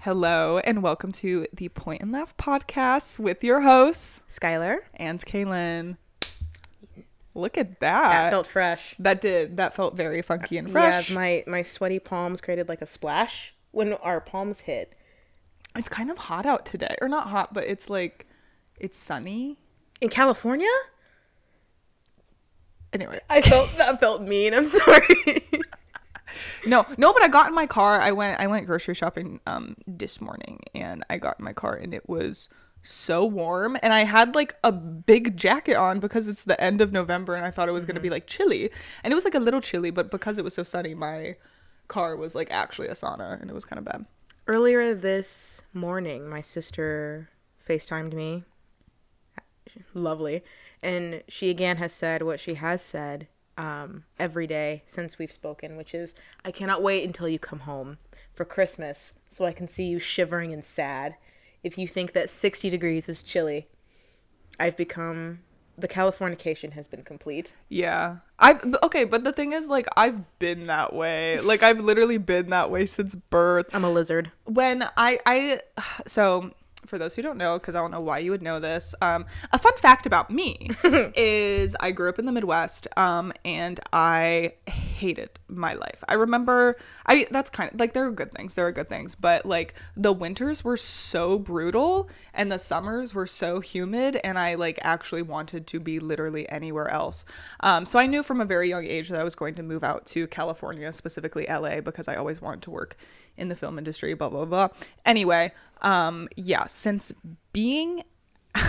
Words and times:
Hello 0.00 0.58
and 0.58 0.82
welcome 0.82 1.12
to 1.12 1.46
the 1.52 1.68
Point 1.68 2.00
and 2.02 2.10
Laugh 2.12 2.34
podcast 2.36 3.18
with 3.18 3.44
your 3.44 3.60
hosts, 3.60 4.20
Skyler. 4.28 4.78
and 4.94 5.20
Kaylynne. 5.20 5.96
Look 7.34 7.58
at 7.58 7.80
That 7.80 8.10
that. 8.10 8.30
felt 8.30 8.46
fresh. 8.46 8.94
That 8.98 9.20
did. 9.20 9.56
That 9.58 9.74
felt 9.74 9.96
very 9.96 10.22
funky 10.22 10.56
and 10.56 10.70
fresh. 10.70 11.10
Yeah, 11.10 11.14
my 11.14 11.44
my 11.46 11.62
sweaty 11.62 11.98
palms 11.98 12.40
created 12.40 12.68
like 12.68 12.82
a 12.82 12.86
splash 12.86 13.54
when 13.72 13.92
our 13.94 14.20
palms 14.20 14.60
hit. 14.60 14.94
it's 15.76 15.88
kind 15.88 16.10
of 16.10 16.18
hot 16.18 16.46
out 16.46 16.64
today. 16.66 16.96
Or 17.00 17.08
not 17.08 17.28
hot, 17.28 17.52
but 17.54 17.64
it's 17.64 17.88
like 17.90 18.26
it's 18.78 18.98
sunny. 18.98 19.58
In 20.00 20.08
California? 20.08 20.66
Anyway. 22.92 23.20
I 23.28 23.42
felt 23.42 23.70
that 23.76 24.00
felt 24.00 24.22
mean. 24.22 24.54
I'm 24.54 24.64
sorry. 24.66 25.44
No, 26.66 26.86
no, 26.96 27.12
but 27.12 27.22
I 27.22 27.28
got 27.28 27.48
in 27.48 27.54
my 27.54 27.66
car. 27.66 28.00
I 28.00 28.12
went 28.12 28.40
I 28.40 28.46
went 28.46 28.66
grocery 28.66 28.94
shopping 28.94 29.40
um 29.46 29.76
this 29.86 30.20
morning 30.20 30.60
and 30.74 31.04
I 31.10 31.18
got 31.18 31.38
in 31.38 31.44
my 31.44 31.52
car 31.52 31.74
and 31.74 31.94
it 31.94 32.08
was 32.08 32.48
so 32.82 33.24
warm 33.24 33.76
and 33.82 33.92
I 33.92 34.04
had 34.04 34.34
like 34.34 34.56
a 34.64 34.72
big 34.72 35.36
jacket 35.36 35.76
on 35.76 36.00
because 36.00 36.28
it's 36.28 36.44
the 36.44 36.60
end 36.60 36.80
of 36.80 36.92
November 36.92 37.34
and 37.34 37.44
I 37.44 37.50
thought 37.50 37.68
it 37.68 37.72
was 37.72 37.84
going 37.84 37.96
to 37.96 38.00
be 38.00 38.10
like 38.10 38.26
chilly. 38.26 38.70
And 39.04 39.12
it 39.12 39.14
was 39.14 39.24
like 39.24 39.34
a 39.34 39.40
little 39.40 39.60
chilly, 39.60 39.90
but 39.90 40.10
because 40.10 40.38
it 40.38 40.44
was 40.44 40.54
so 40.54 40.62
sunny, 40.62 40.94
my 40.94 41.36
car 41.88 42.16
was 42.16 42.34
like 42.34 42.50
actually 42.50 42.88
a 42.88 42.92
sauna 42.92 43.40
and 43.40 43.50
it 43.50 43.54
was 43.54 43.64
kind 43.64 43.78
of 43.78 43.84
bad. 43.84 44.06
Earlier 44.46 44.94
this 44.94 45.62
morning, 45.74 46.28
my 46.28 46.40
sister 46.40 47.28
FaceTimed 47.68 48.14
me. 48.14 48.44
Lovely. 49.94 50.42
And 50.82 51.22
she 51.28 51.50
again 51.50 51.76
has 51.76 51.92
said 51.92 52.22
what 52.22 52.40
she 52.40 52.54
has 52.54 52.82
said 52.82 53.28
um, 53.60 54.04
every 54.18 54.46
day 54.46 54.82
since 54.86 55.18
we've 55.18 55.30
spoken, 55.30 55.76
which 55.76 55.92
is, 55.94 56.14
I 56.46 56.50
cannot 56.50 56.82
wait 56.82 57.04
until 57.04 57.28
you 57.28 57.38
come 57.38 57.60
home 57.60 57.98
for 58.32 58.46
Christmas 58.46 59.12
so 59.28 59.44
I 59.44 59.52
can 59.52 59.68
see 59.68 59.84
you 59.84 59.98
shivering 59.98 60.54
and 60.54 60.64
sad. 60.64 61.16
If 61.62 61.76
you 61.76 61.86
think 61.86 62.12
that 62.12 62.30
60 62.30 62.70
degrees 62.70 63.06
is 63.06 63.20
chilly, 63.20 63.68
I've 64.58 64.76
become. 64.78 65.40
The 65.76 65.88
Californication 65.88 66.72
has 66.72 66.86
been 66.86 67.02
complete. 67.02 67.54
Yeah. 67.70 68.16
I've 68.38 68.62
okay, 68.82 69.04
but 69.04 69.24
the 69.24 69.32
thing 69.32 69.52
is 69.52 69.70
like 69.70 69.86
I've 69.96 70.38
been 70.38 70.64
that 70.64 70.92
way. 70.92 71.40
Like 71.40 71.62
I've 71.62 71.80
literally 71.80 72.18
been 72.18 72.50
that 72.50 72.70
way 72.70 72.84
since 72.84 73.14
birth. 73.14 73.74
I'm 73.74 73.84
a 73.84 73.90
lizard. 73.90 74.30
when 74.44 74.84
I 74.98 75.20
I 75.24 75.60
so 76.06 76.52
for 76.86 76.98
those 76.98 77.14
who 77.14 77.22
don't 77.22 77.38
know, 77.38 77.58
because 77.58 77.74
I 77.74 77.80
don't 77.80 77.90
know 77.90 78.00
why 78.00 78.18
you 78.18 78.30
would 78.30 78.42
know 78.42 78.58
this, 78.58 78.94
um, 79.02 79.26
a 79.52 79.58
fun 79.58 79.76
fact 79.76 80.06
about 80.06 80.30
me 80.30 80.70
is 80.84 81.76
I 81.80 81.90
grew 81.90 82.08
up 82.08 82.18
in 82.18 82.26
the 82.26 82.32
Midwest, 82.32 82.88
um, 82.96 83.32
and 83.44 83.78
I 83.92 84.54
hated 84.66 85.30
my 85.48 85.74
life. 85.74 86.04
I 86.08 86.14
remember 86.14 86.76
I 87.06 87.26
that's 87.30 87.50
kind 87.50 87.72
of 87.72 87.80
like 87.80 87.92
there 87.92 88.06
are 88.06 88.10
good 88.10 88.32
things, 88.32 88.54
there 88.54 88.66
are 88.66 88.72
good 88.72 88.88
things, 88.88 89.14
but 89.14 89.46
like 89.46 89.74
the 89.96 90.12
winters 90.12 90.62
were 90.62 90.76
so 90.76 91.38
brutal 91.38 92.08
and 92.34 92.52
the 92.52 92.58
summers 92.58 93.14
were 93.14 93.26
so 93.26 93.60
humid, 93.60 94.20
and 94.22 94.38
I 94.38 94.54
like 94.54 94.78
actually 94.82 95.22
wanted 95.22 95.66
to 95.68 95.80
be 95.80 95.98
literally 95.98 96.48
anywhere 96.48 96.88
else. 96.88 97.24
Um, 97.60 97.86
so 97.86 97.98
I 97.98 98.06
knew 98.06 98.22
from 98.22 98.40
a 98.40 98.44
very 98.44 98.68
young 98.68 98.86
age 98.86 99.08
that 99.08 99.20
I 99.20 99.24
was 99.24 99.34
going 99.34 99.54
to 99.56 99.62
move 99.62 99.82
out 99.82 100.06
to 100.06 100.26
California, 100.26 100.92
specifically 100.92 101.46
LA, 101.48 101.80
because 101.80 102.08
I 102.08 102.16
always 102.16 102.40
wanted 102.40 102.62
to 102.62 102.70
work 102.70 102.96
in 103.36 103.48
the 103.48 103.56
film 103.56 103.78
industry, 103.78 104.14
blah 104.14 104.28
blah 104.28 104.44
blah. 104.44 104.68
Anyway, 105.04 105.52
um, 105.82 106.28
yeah, 106.36 106.66
since 106.66 107.12
being 107.52 108.02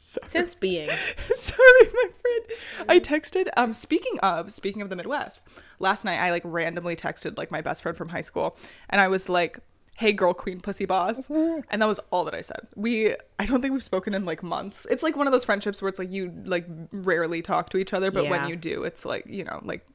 Since 0.00 0.54
being. 0.54 0.88
sorry, 1.18 1.84
my 1.84 2.08
friend, 2.20 2.88
I 2.88 2.98
texted. 3.00 3.48
Um, 3.56 3.72
speaking 3.72 4.18
of 4.20 4.52
speaking 4.52 4.82
of 4.82 4.88
the 4.88 4.96
Midwest, 4.96 5.46
last 5.78 6.04
night 6.04 6.18
I 6.18 6.30
like 6.30 6.42
randomly 6.44 6.96
texted 6.96 7.36
like 7.36 7.50
my 7.50 7.60
best 7.60 7.82
friend 7.82 7.96
from 7.96 8.08
high 8.08 8.20
school, 8.22 8.56
and 8.88 9.00
I 9.00 9.08
was 9.08 9.28
like. 9.28 9.60
Hey 9.96 10.14
girl 10.14 10.32
queen 10.32 10.62
pussy 10.62 10.86
boss. 10.86 11.28
And 11.28 11.82
that 11.82 11.86
was 11.86 12.00
all 12.10 12.24
that 12.24 12.34
I 12.34 12.40
said. 12.40 12.66
We 12.74 13.16
I 13.38 13.44
don't 13.44 13.60
think 13.60 13.74
we've 13.74 13.84
spoken 13.84 14.14
in 14.14 14.24
like 14.24 14.42
months. 14.42 14.86
It's 14.90 15.02
like 15.02 15.14
one 15.14 15.26
of 15.26 15.32
those 15.32 15.44
friendships 15.44 15.82
where 15.82 15.90
it's 15.90 15.98
like 15.98 16.10
you 16.10 16.32
like 16.46 16.64
rarely 16.90 17.42
talk 17.42 17.68
to 17.70 17.76
each 17.76 17.92
other, 17.92 18.10
but 18.10 18.30
when 18.30 18.48
you 18.48 18.56
do, 18.56 18.84
it's 18.84 19.04
like, 19.04 19.26
you 19.26 19.44
know, 19.44 19.60
like 19.62 19.86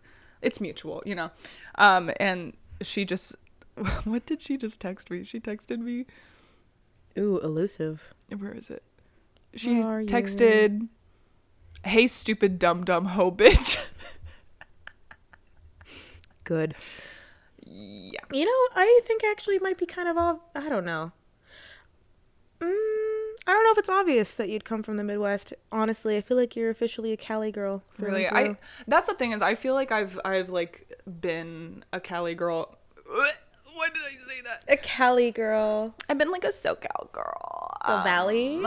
it's 0.44 0.61
mutual, 0.61 1.01
you 1.07 1.16
know. 1.16 1.31
Um 1.79 2.11
and 2.19 2.53
she 2.84 3.03
just 3.03 3.35
what 4.06 4.25
did 4.25 4.41
she 4.41 4.58
just 4.58 4.80
text 4.80 5.09
me? 5.12 5.24
She 5.24 5.40
texted 5.40 5.80
me 5.80 6.06
Ooh, 7.18 7.40
elusive. 7.40 8.13
where 8.38 8.53
is 8.53 8.69
it? 8.69 8.84
She 9.56 9.81
Are 9.81 10.02
you? 10.02 10.08
texted, 10.08 10.88
"Hey, 11.84 12.08
stupid 12.08 12.59
dumb 12.59 12.84
dumb 12.84 13.06
hoe 13.06 13.31
bitch." 13.31 13.78
Good. 16.44 16.75
yeah, 17.66 18.19
You 18.31 18.46
know, 18.46 18.68
I 18.75 19.02
think 19.06 19.24
actually 19.24 19.56
it 19.56 19.62
might 19.64 19.78
be 19.78 19.85
kind 19.85 20.08
of 20.08 20.18
ob- 20.18 20.41
I 20.53 20.69
don't 20.69 20.85
know. 20.85 21.12
Mm, 22.59 22.68
I 23.47 23.52
don't 23.53 23.64
know 23.64 23.72
if 23.72 23.78
it's 23.78 23.90
obvious 23.90 24.34
that 24.35 24.47
you'd 24.50 24.64
come 24.64 24.81
from 24.84 24.97
the 24.97 25.03
Midwest. 25.03 25.53
Honestly, 25.72 26.16
I 26.18 26.22
feel 26.22 26.38
like 26.38 26.56
you're 26.56 26.69
officially 26.69 27.12
a 27.12 27.18
Cali 27.18 27.52
girl. 27.52 27.84
really. 27.97 28.28
I 28.28 28.58
that's 28.88 29.08
the 29.08 29.14
thing 29.16 29.31
is, 29.31 29.41
I 29.41 29.56
feel 29.56 29.74
like 29.74 29.91
I've 29.91 30.19
I've 30.24 30.50
like 30.50 31.00
been 31.19 31.84
a 31.91 32.00
Cali 32.00 32.35
girl. 32.35 32.78
Why 34.05 34.11
did 34.11 34.19
I 34.19 34.33
say 34.35 34.41
that? 34.41 34.63
a 34.67 34.77
Cali 34.77 35.31
girl. 35.31 35.95
I've 36.09 36.17
been 36.17 36.31
like 36.31 36.43
a 36.43 36.49
SoCal 36.49 37.11
girl. 37.11 37.77
The 37.85 37.97
Um, 37.97 38.03
Valley. 38.03 38.61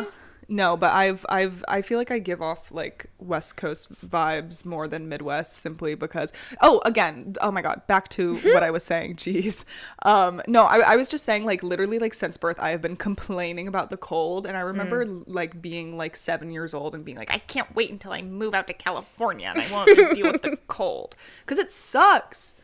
No, 0.51 0.79
but 0.79 0.93
I've 0.95 1.27
I've 1.29 1.63
I 1.69 1.83
feel 1.83 1.99
like 1.99 2.11
I 2.11 2.19
give 2.21 2.41
off 2.41 2.73
like 2.73 3.05
West 3.19 3.59
Coast 3.59 3.93
vibes 4.09 4.65
more 4.65 4.89
than 4.89 5.07
Midwest 5.07 5.59
simply 5.59 5.95
because 5.95 6.33
oh 6.63 6.81
again 6.87 7.35
oh 7.43 7.51
my 7.51 7.61
god 7.61 7.83
back 7.87 8.09
to 8.11 8.35
what 8.55 8.63
I 8.63 8.71
was 8.71 8.83
saying 8.83 9.17
jeez 9.17 9.65
um 10.05 10.41
no 10.49 10.65
I, 10.65 10.79
I 10.79 10.97
was 10.97 11.07
just 11.07 11.25
saying 11.27 11.45
like 11.45 11.63
literally 11.63 11.99
like 11.99 12.15
since 12.15 12.39
birth 12.39 12.59
I 12.59 12.71
have 12.71 12.81
been 12.81 12.97
complaining 12.97 13.69
about 13.69 13.91
the 13.91 13.99
cold 13.99 14.47
and 14.47 14.57
I 14.57 14.61
remember 14.61 15.05
like 15.05 15.61
being 15.61 15.99
like 15.99 16.17
seven 16.17 16.51
years 16.51 16.73
old 16.73 16.95
and 16.95 17.05
being 17.05 17.19
like 17.19 17.31
I 17.31 17.39
can't 17.41 17.75
wait 17.77 17.91
until 17.91 18.13
I 18.13 18.23
move 18.23 18.55
out 18.55 18.67
to 18.69 18.73
California 18.73 19.53
and 19.55 19.63
I 19.63 19.71
won't 19.71 20.15
deal 20.15 20.33
with 20.33 20.41
the 20.41 20.57
cold 20.67 21.15
because 21.45 21.59
it 21.59 21.73
sucks 21.73 22.55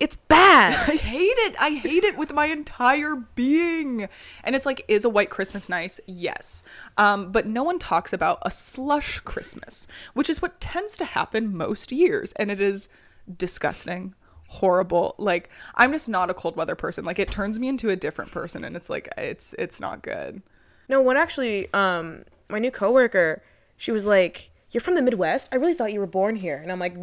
It's 0.00 0.16
bad. 0.16 0.72
I 0.88 0.96
hate 0.96 1.36
it. 1.38 1.56
I 1.60 1.70
hate 1.70 2.04
it 2.04 2.16
with 2.16 2.32
my 2.32 2.46
entire 2.46 3.16
being. 3.34 4.08
And 4.42 4.56
it's 4.56 4.66
like, 4.66 4.84
is 4.88 5.04
a 5.04 5.10
white 5.10 5.30
Christmas 5.30 5.68
nice? 5.68 6.00
Yes. 6.06 6.64
Um, 6.96 7.30
but 7.30 7.46
no 7.46 7.62
one 7.62 7.78
talks 7.78 8.12
about 8.12 8.38
a 8.42 8.50
slush 8.50 9.20
Christmas, 9.20 9.86
which 10.14 10.30
is 10.30 10.40
what 10.40 10.60
tends 10.60 10.96
to 10.98 11.04
happen 11.04 11.56
most 11.56 11.92
years. 11.92 12.32
And 12.36 12.50
it 12.50 12.60
is 12.60 12.88
disgusting, 13.36 14.14
horrible. 14.48 15.14
Like, 15.18 15.50
I'm 15.74 15.92
just 15.92 16.08
not 16.08 16.30
a 16.30 16.34
cold 16.34 16.56
weather 16.56 16.74
person. 16.74 17.04
Like, 17.04 17.18
it 17.18 17.30
turns 17.30 17.58
me 17.58 17.68
into 17.68 17.90
a 17.90 17.96
different 17.96 18.30
person. 18.30 18.64
And 18.64 18.76
it's 18.76 18.88
like, 18.88 19.08
it's, 19.18 19.54
it's 19.58 19.80
not 19.80 20.02
good. 20.02 20.42
no, 20.88 21.02
one 21.02 21.18
actually, 21.18 21.72
um, 21.74 22.24
my 22.48 22.58
new 22.58 22.70
coworker, 22.70 23.42
she 23.76 23.92
was 23.92 24.06
like, 24.06 24.49
"You're 24.72 24.80
from 24.80 24.94
the 24.94 25.02
Midwest. 25.02 25.48
I 25.52 25.56
really 25.56 25.74
thought 25.74 25.92
you 25.92 26.00
were 26.00 26.06
born 26.06 26.36
here." 26.36 26.56
And 26.56 26.70
I'm 26.72 26.78
like, 26.78 26.94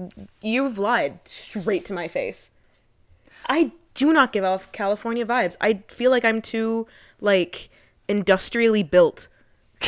"You've 0.41 0.77
lied 0.77 1.19
straight 1.25 1.85
to 1.85 1.93
my 1.93 2.07
face." 2.07 2.51
I 3.49 3.71
do 3.93 4.11
not 4.13 4.33
give 4.33 4.43
off 4.43 4.71
California 4.71 5.25
vibes. 5.25 5.55
I 5.61 5.81
feel 5.87 6.11
like 6.11 6.25
I'm 6.25 6.41
too 6.41 6.85
like 7.21 7.69
industrially 8.07 8.83
built. 8.83 9.27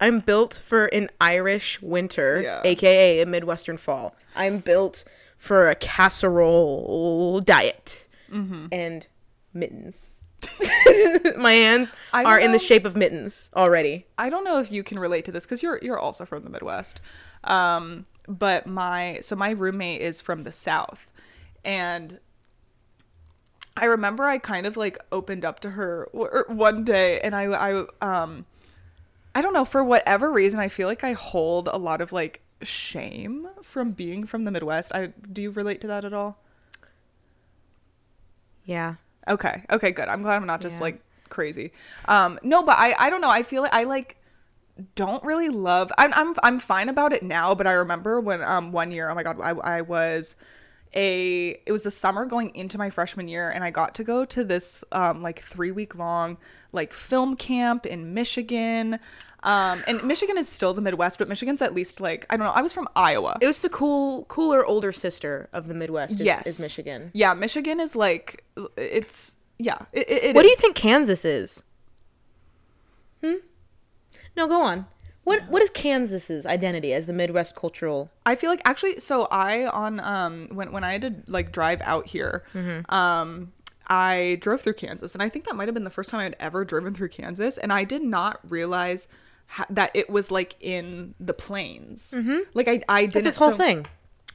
I'm 0.00 0.18
built 0.20 0.58
for 0.62 0.86
an 0.86 1.08
Irish 1.20 1.80
winter, 1.80 2.40
Yeah. 2.42 2.60
aka 2.64 3.20
a 3.20 3.26
Midwestern 3.26 3.76
fall. 3.76 4.16
I'm 4.34 4.58
built 4.58 5.04
for 5.38 5.68
a 5.70 5.74
casserole 5.76 7.40
diet 7.40 8.08
Mm-hmm. 8.32 8.66
and 8.72 9.06
mittens. 9.52 10.11
My 11.36 11.52
hands 11.52 11.92
are 12.12 12.38
in 12.38 12.52
the 12.52 12.58
shape 12.58 12.84
of 12.84 12.96
mittens 12.96 13.50
already. 13.54 14.06
I 14.18 14.30
don't 14.30 14.44
know 14.44 14.58
if 14.60 14.72
you 14.72 14.82
can 14.82 14.98
relate 14.98 15.24
to 15.26 15.32
this 15.32 15.44
because 15.44 15.62
you're 15.62 15.78
you're 15.82 15.98
also 15.98 16.24
from 16.24 16.44
the 16.44 16.50
Midwest. 16.50 17.00
Um, 17.44 18.06
but 18.28 18.66
my 18.66 19.18
so 19.22 19.36
my 19.36 19.50
roommate 19.50 20.00
is 20.00 20.20
from 20.20 20.44
the 20.44 20.52
South, 20.52 21.10
and 21.64 22.18
I 23.76 23.86
remember 23.86 24.24
I 24.24 24.38
kind 24.38 24.66
of 24.66 24.76
like 24.76 24.98
opened 25.10 25.44
up 25.44 25.60
to 25.60 25.70
her 25.70 26.08
w- 26.12 26.44
one 26.48 26.84
day, 26.84 27.20
and 27.20 27.34
I 27.34 27.44
I 27.44 27.84
um 28.00 28.46
I 29.34 29.40
don't 29.40 29.54
know 29.54 29.64
for 29.64 29.82
whatever 29.82 30.30
reason 30.30 30.60
I 30.60 30.68
feel 30.68 30.88
like 30.88 31.04
I 31.04 31.12
hold 31.12 31.68
a 31.68 31.78
lot 31.78 32.00
of 32.00 32.12
like 32.12 32.42
shame 32.62 33.48
from 33.62 33.92
being 33.92 34.24
from 34.24 34.44
the 34.44 34.50
Midwest. 34.50 34.94
I 34.94 35.06
do 35.30 35.42
you 35.42 35.50
relate 35.50 35.80
to 35.82 35.86
that 35.88 36.04
at 36.04 36.12
all? 36.12 36.38
Yeah. 38.64 38.96
Okay. 39.28 39.62
Okay, 39.70 39.90
good. 39.92 40.08
I'm 40.08 40.22
glad 40.22 40.36
I'm 40.36 40.46
not 40.46 40.60
just 40.60 40.76
Yeah. 40.78 40.82
like 40.84 41.02
crazy. 41.28 41.72
Um 42.06 42.38
no, 42.42 42.62
but 42.62 42.76
I 42.78 42.94
I 42.98 43.10
don't 43.10 43.20
know. 43.20 43.30
I 43.30 43.42
feel 43.42 43.62
like 43.62 43.74
I 43.74 43.84
like 43.84 44.16
don't 44.94 45.22
really 45.24 45.48
love 45.48 45.92
I'm 45.98 46.12
I'm 46.14 46.34
I'm 46.42 46.58
fine 46.58 46.88
about 46.88 47.12
it 47.12 47.22
now, 47.22 47.54
but 47.54 47.66
I 47.66 47.72
remember 47.72 48.20
when 48.20 48.42
um 48.42 48.72
one 48.72 48.90
year, 48.90 49.08
oh 49.10 49.14
my 49.14 49.22
god, 49.22 49.38
I 49.40 49.50
I 49.50 49.80
was 49.82 50.36
a 50.94 51.58
it 51.64 51.72
was 51.72 51.84
the 51.84 51.90
summer 51.90 52.26
going 52.26 52.54
into 52.54 52.76
my 52.76 52.90
freshman 52.90 53.26
year 53.28 53.48
and 53.48 53.64
I 53.64 53.70
got 53.70 53.94
to 53.96 54.04
go 54.04 54.24
to 54.26 54.44
this 54.44 54.84
um 54.92 55.22
like 55.22 55.40
3 55.40 55.70
week 55.70 55.94
long 55.94 56.36
like 56.72 56.92
film 56.92 57.36
camp 57.36 57.86
in 57.86 58.12
Michigan. 58.14 58.98
Um, 59.44 59.82
and 59.86 60.04
Michigan 60.04 60.38
is 60.38 60.48
still 60.48 60.72
the 60.72 60.80
Midwest, 60.80 61.18
but 61.18 61.28
Michigan's 61.28 61.60
at 61.62 61.74
least 61.74 62.00
like 62.00 62.26
I 62.30 62.36
don't 62.36 62.46
know. 62.46 62.52
I 62.52 62.62
was 62.62 62.72
from 62.72 62.88
Iowa. 62.94 63.38
It 63.40 63.46
was 63.46 63.60
the 63.60 63.68
cool, 63.68 64.24
cooler 64.26 64.64
older 64.64 64.92
sister 64.92 65.48
of 65.52 65.66
the 65.66 65.74
Midwest. 65.74 66.14
Is, 66.14 66.22
yes, 66.22 66.46
is 66.46 66.60
Michigan. 66.60 67.10
Yeah, 67.12 67.34
Michigan 67.34 67.80
is 67.80 67.96
like 67.96 68.44
it's 68.76 69.36
yeah. 69.58 69.78
It, 69.92 70.08
it 70.10 70.34
what 70.34 70.42
do 70.42 70.48
you 70.48 70.56
think 70.56 70.76
Kansas 70.76 71.24
is? 71.24 71.62
Hmm. 73.22 73.34
No, 74.36 74.46
go 74.46 74.62
on. 74.62 74.86
What 75.24 75.48
What 75.48 75.62
is 75.62 75.70
Kansas's 75.70 76.46
identity 76.46 76.92
as 76.92 77.06
the 77.06 77.12
Midwest 77.12 77.54
cultural? 77.54 78.10
I 78.26 78.34
feel 78.34 78.50
like 78.50 78.62
actually, 78.64 78.98
so 79.00 79.28
I 79.30 79.66
on 79.66 80.00
um 80.00 80.48
when 80.52 80.72
when 80.72 80.84
I 80.84 80.92
had 80.92 81.02
to 81.02 81.14
like 81.26 81.52
drive 81.52 81.80
out 81.82 82.06
here, 82.06 82.44
Mm-hmm. 82.54 82.92
um. 82.94 83.52
I 83.88 84.38
drove 84.40 84.60
through 84.60 84.74
Kansas, 84.74 85.12
and 85.12 85.22
I 85.22 85.28
think 85.28 85.44
that 85.44 85.56
might 85.56 85.66
have 85.66 85.74
been 85.74 85.82
the 85.84 85.90
first 85.90 86.08
time 86.08 86.20
I 86.20 86.22
had 86.22 86.36
ever 86.38 86.64
driven 86.64 86.94
through 86.94 87.08
Kansas, 87.08 87.58
and 87.58 87.72
I 87.72 87.82
did 87.82 88.00
not 88.00 88.38
realize 88.48 89.08
ha- 89.52 89.66
that 89.70 89.90
it 89.94 90.10
was 90.10 90.30
like 90.30 90.54
in 90.60 91.14
the 91.20 91.34
plains. 91.34 92.12
Mm-hmm. 92.16 92.38
Like 92.54 92.68
I, 92.68 92.80
I 92.88 93.00
didn't. 93.02 93.14
That's 93.14 93.26
its 93.26 93.36
whole 93.36 93.52
so- 93.52 93.56
thing. 93.58 93.86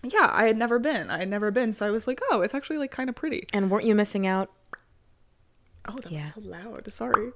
Yeah, 0.03 0.29
I 0.31 0.45
had 0.45 0.57
never 0.57 0.77
been. 0.79 1.09
I 1.09 1.17
had 1.17 1.27
never 1.27 1.49
been, 1.51 1.73
so 1.73 1.85
I 1.85 1.89
was 1.89 2.05
like, 2.07 2.21
oh, 2.29 2.41
it's 2.41 2.53
actually 2.53 2.77
like 2.77 2.91
kind 2.91 3.09
of 3.09 3.15
pretty. 3.15 3.47
And 3.51 3.69
weren't 3.71 3.83
you 3.85 3.95
missing 3.95 4.27
out? 4.27 4.51
Oh, 5.87 5.95
that 6.03 6.11
Yeah. 6.11 6.31
was 6.35 6.43
so 6.45 6.49
loud. 6.49 6.91
Sorry. 6.93 7.31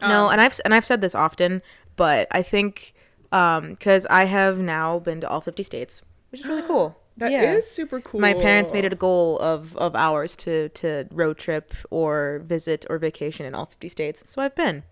no, 0.00 0.28
and 0.28 0.40
I've 0.40 0.60
and 0.64 0.74
I've 0.74 0.84
said 0.84 1.00
this 1.00 1.14
often, 1.14 1.62
but 1.96 2.26
I 2.30 2.42
think 2.42 2.94
because 3.30 4.06
I 4.10 4.24
have 4.24 4.58
now 4.58 4.98
been 4.98 5.20
to 5.20 5.28
all 5.28 5.40
fifty 5.40 5.62
states, 5.62 6.02
which 6.30 6.40
is 6.42 6.46
really 6.46 6.62
cool. 6.66 6.98
That 7.16 7.30
is 7.30 7.32
Yeah. 7.32 7.60
super 7.62 8.00
cool. 8.00 8.20
My 8.20 8.34
parents 8.34 8.72
made 8.72 8.84
it 8.84 8.92
a 8.92 8.96
goal 8.96 9.38
of 9.38 9.76
of 9.76 9.94
ours 9.94 10.36
to 10.38 10.68
to 10.70 11.06
road 11.12 11.38
trip 11.38 11.72
or 11.90 12.42
visit 12.44 12.84
or 12.90 12.98
vacation 12.98 13.46
in 13.46 13.54
all 13.54 13.66
50 13.66 13.88
states. 13.88 14.24
So 14.26 14.42
I've 14.42 14.54
been. 14.56 14.82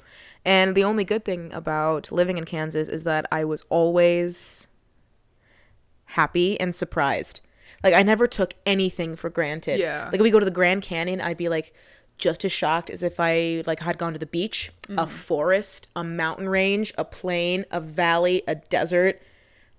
And 0.45 0.75
the 0.75 0.85
only 0.85 1.05
good 1.05 1.25
thing 1.25 1.53
about 1.53 2.11
living 2.11 2.37
in 2.39 2.45
Kansas 2.45 2.89
is 2.89 3.05
that 3.05 3.27
I 3.31 3.45
was 3.45 3.65
always 3.69 4.67
happy 6.07 6.59
and 6.61 6.75
surprised. 6.75 7.41
Like 7.83 7.95
I 7.95 8.03
never 8.03 8.27
took 8.27 8.55
anything 8.67 9.17
for 9.17 9.31
granted. 9.31 9.81
Yeah. 9.81 10.07
Like 10.07 10.17
if 10.17 10.21
we 10.23 10.31
go 10.31 10.39
to 10.39 10.45
the 10.45 10.51
Grand 10.51 10.83
Canyon, 10.83 11.21
I'd 11.21 11.37
be 11.37 11.49
like 11.49 11.73
just 12.19 12.45
as 12.45 12.53
shocked 12.53 12.91
as 12.91 13.03
if 13.03 13.19
I 13.19 13.63
like 13.67 13.81
had 13.81 13.99
gone 13.99 14.13
to 14.13 14.19
the 14.19 14.27
beach, 14.27 14.71
a 14.91 15.07
forest, 15.07 15.89
a 15.97 16.05
mountain 16.05 16.49
range, 16.49 16.93
a 16.99 17.05
plain, 17.05 17.65
a 17.71 17.81
valley, 17.81 18.43
a 18.47 18.55
desert 18.55 19.21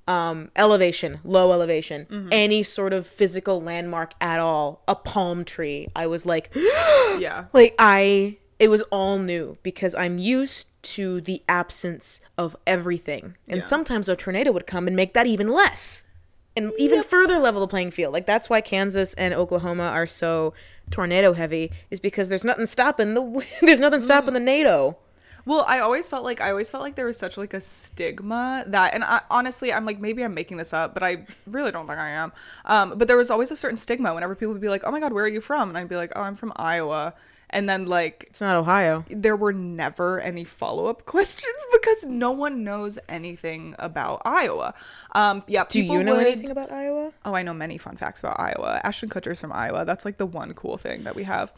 um, 0.08 0.52
elevation, 0.58 1.20
low 1.24 1.54
elevation, 1.54 2.28
any 2.32 2.62
sort 2.64 2.92
of 2.92 3.08
physical 3.08 3.62
landmark 3.62 4.14
at 4.20 4.40
all, 4.40 4.84
a 4.88 4.96
palm 4.96 5.46
tree. 5.46 5.88
I 5.96 6.08
was 6.08 6.26
like, 6.26 6.52
Yeah. 6.56 7.46
like 7.54 7.76
I, 7.80 8.38
it 8.64 8.70
was 8.70 8.82
all 8.84 9.20
new 9.20 9.58
because 9.62 9.94
I'm 9.94 10.18
used 10.18 10.68
to 10.96 11.20
the 11.20 11.42
absence 11.50 12.22
of 12.38 12.56
everything. 12.66 13.36
And 13.48 13.58
Yeah. 13.58 13.64
sometimes 13.64 14.08
a 14.08 14.16
tornado 14.16 14.52
would 14.54 14.66
come 14.66 14.88
and 14.88 14.96
make 14.96 15.12
that 15.14 15.28
even 15.28 15.50
less 15.50 16.06
and 16.56 16.72
even 16.78 17.04
further 17.04 17.40
level 17.40 17.60
the 17.60 17.68
playing 17.68 17.92
field. 17.92 18.14
Like 18.14 18.26
that's 18.26 18.50
why 18.50 18.62
Kansas 18.62 19.14
and 19.16 19.34
Oklahoma 19.34 19.84
are 19.84 20.08
so 20.08 20.54
tornado 20.90 21.34
heavy 21.34 21.72
is 21.92 22.00
because 22.00 22.30
there's 22.30 22.46
nothing 22.46 22.66
stopping 22.66 23.14
the, 23.16 23.46
there's 23.62 23.82
nothing 23.82 24.00
stopping 24.00 24.34
the 24.34 24.40
NATO. 24.40 24.96
Well, 25.46 25.66
I 25.68 25.80
always 25.80 26.08
felt 26.08 26.24
like 26.24 26.40
I 26.40 26.52
always 26.52 26.72
felt 26.72 26.84
like 26.84 26.96
there 26.96 27.06
was 27.06 27.18
such 27.18 27.38
like 27.38 27.54
a 27.54 27.60
stigma 27.60 28.64
that, 28.68 28.94
and 28.94 29.04
I, 29.04 29.20
honestly, 29.30 29.74
I'm 29.74 29.86
like 29.86 30.00
maybe 30.00 30.24
I'm 30.24 30.34
making 30.34 30.56
this 30.56 30.72
up, 30.72 30.94
but 30.94 31.04
I 31.04 31.26
really 31.46 31.70
don't 31.72 31.86
think 31.86 32.00
I 32.00 32.12
am. 32.12 32.32
Um, 32.64 32.98
but 32.98 33.10
there 33.10 33.18
was 33.18 33.30
always 33.30 33.52
a 33.52 33.58
certain 33.58 33.78
stigma 33.78 34.14
whenever 34.14 34.36
people 34.36 34.54
would 34.54 34.62
be 34.62 34.70
like, 34.70 34.84
"Oh 34.86 34.92
my 34.92 35.02
God, 35.02 35.12
where 35.12 35.26
are 35.26 35.28
you 35.28 35.42
from?" 35.42 35.68
and 35.68 35.78
I'd 35.78 35.90
be 35.90 35.98
like, 35.98 36.14
"Oh, 36.16 36.22
I'm 36.22 36.38
from 36.38 36.54
Iowa," 36.56 37.14
and 37.54 37.70
then 37.70 37.86
like 37.86 38.26
It's 38.30 38.42
not 38.42 38.56
Ohio. 38.58 39.06
there 39.10 39.36
were 39.38 39.54
never 39.54 40.20
any 40.20 40.44
follow 40.44 40.88
up 40.88 41.06
questions 41.16 41.54
because 41.72 42.04
no 42.04 42.32
one 42.32 42.64
knows 42.66 43.00
anything 43.08 43.76
about 43.80 44.22
Iowa. 44.26 44.74
Um, 45.14 45.44
yeah, 45.48 45.64
Do 45.64 45.82
people 45.82 45.98
you 45.98 46.04
know 46.04 46.16
would- 46.18 46.28
anything 46.28 46.50
about 46.50 46.72
Iowa? 46.72 47.12
Oh, 47.24 47.34
I 47.34 47.44
know 47.44 47.54
many 47.54 47.78
fun 47.78 47.96
facts 47.96 48.20
about 48.20 48.40
Iowa. 48.40 48.82
Ashton 48.84 49.08
Kutcher's 49.10 49.40
from 49.40 49.54
Iowa. 49.54 49.86
That's 49.86 50.04
like 50.04 50.18
the 50.18 50.26
one 50.26 50.54
cool 50.56 50.78
thing 50.78 51.04
that 51.04 51.16
we 51.16 51.24
have. 51.24 51.54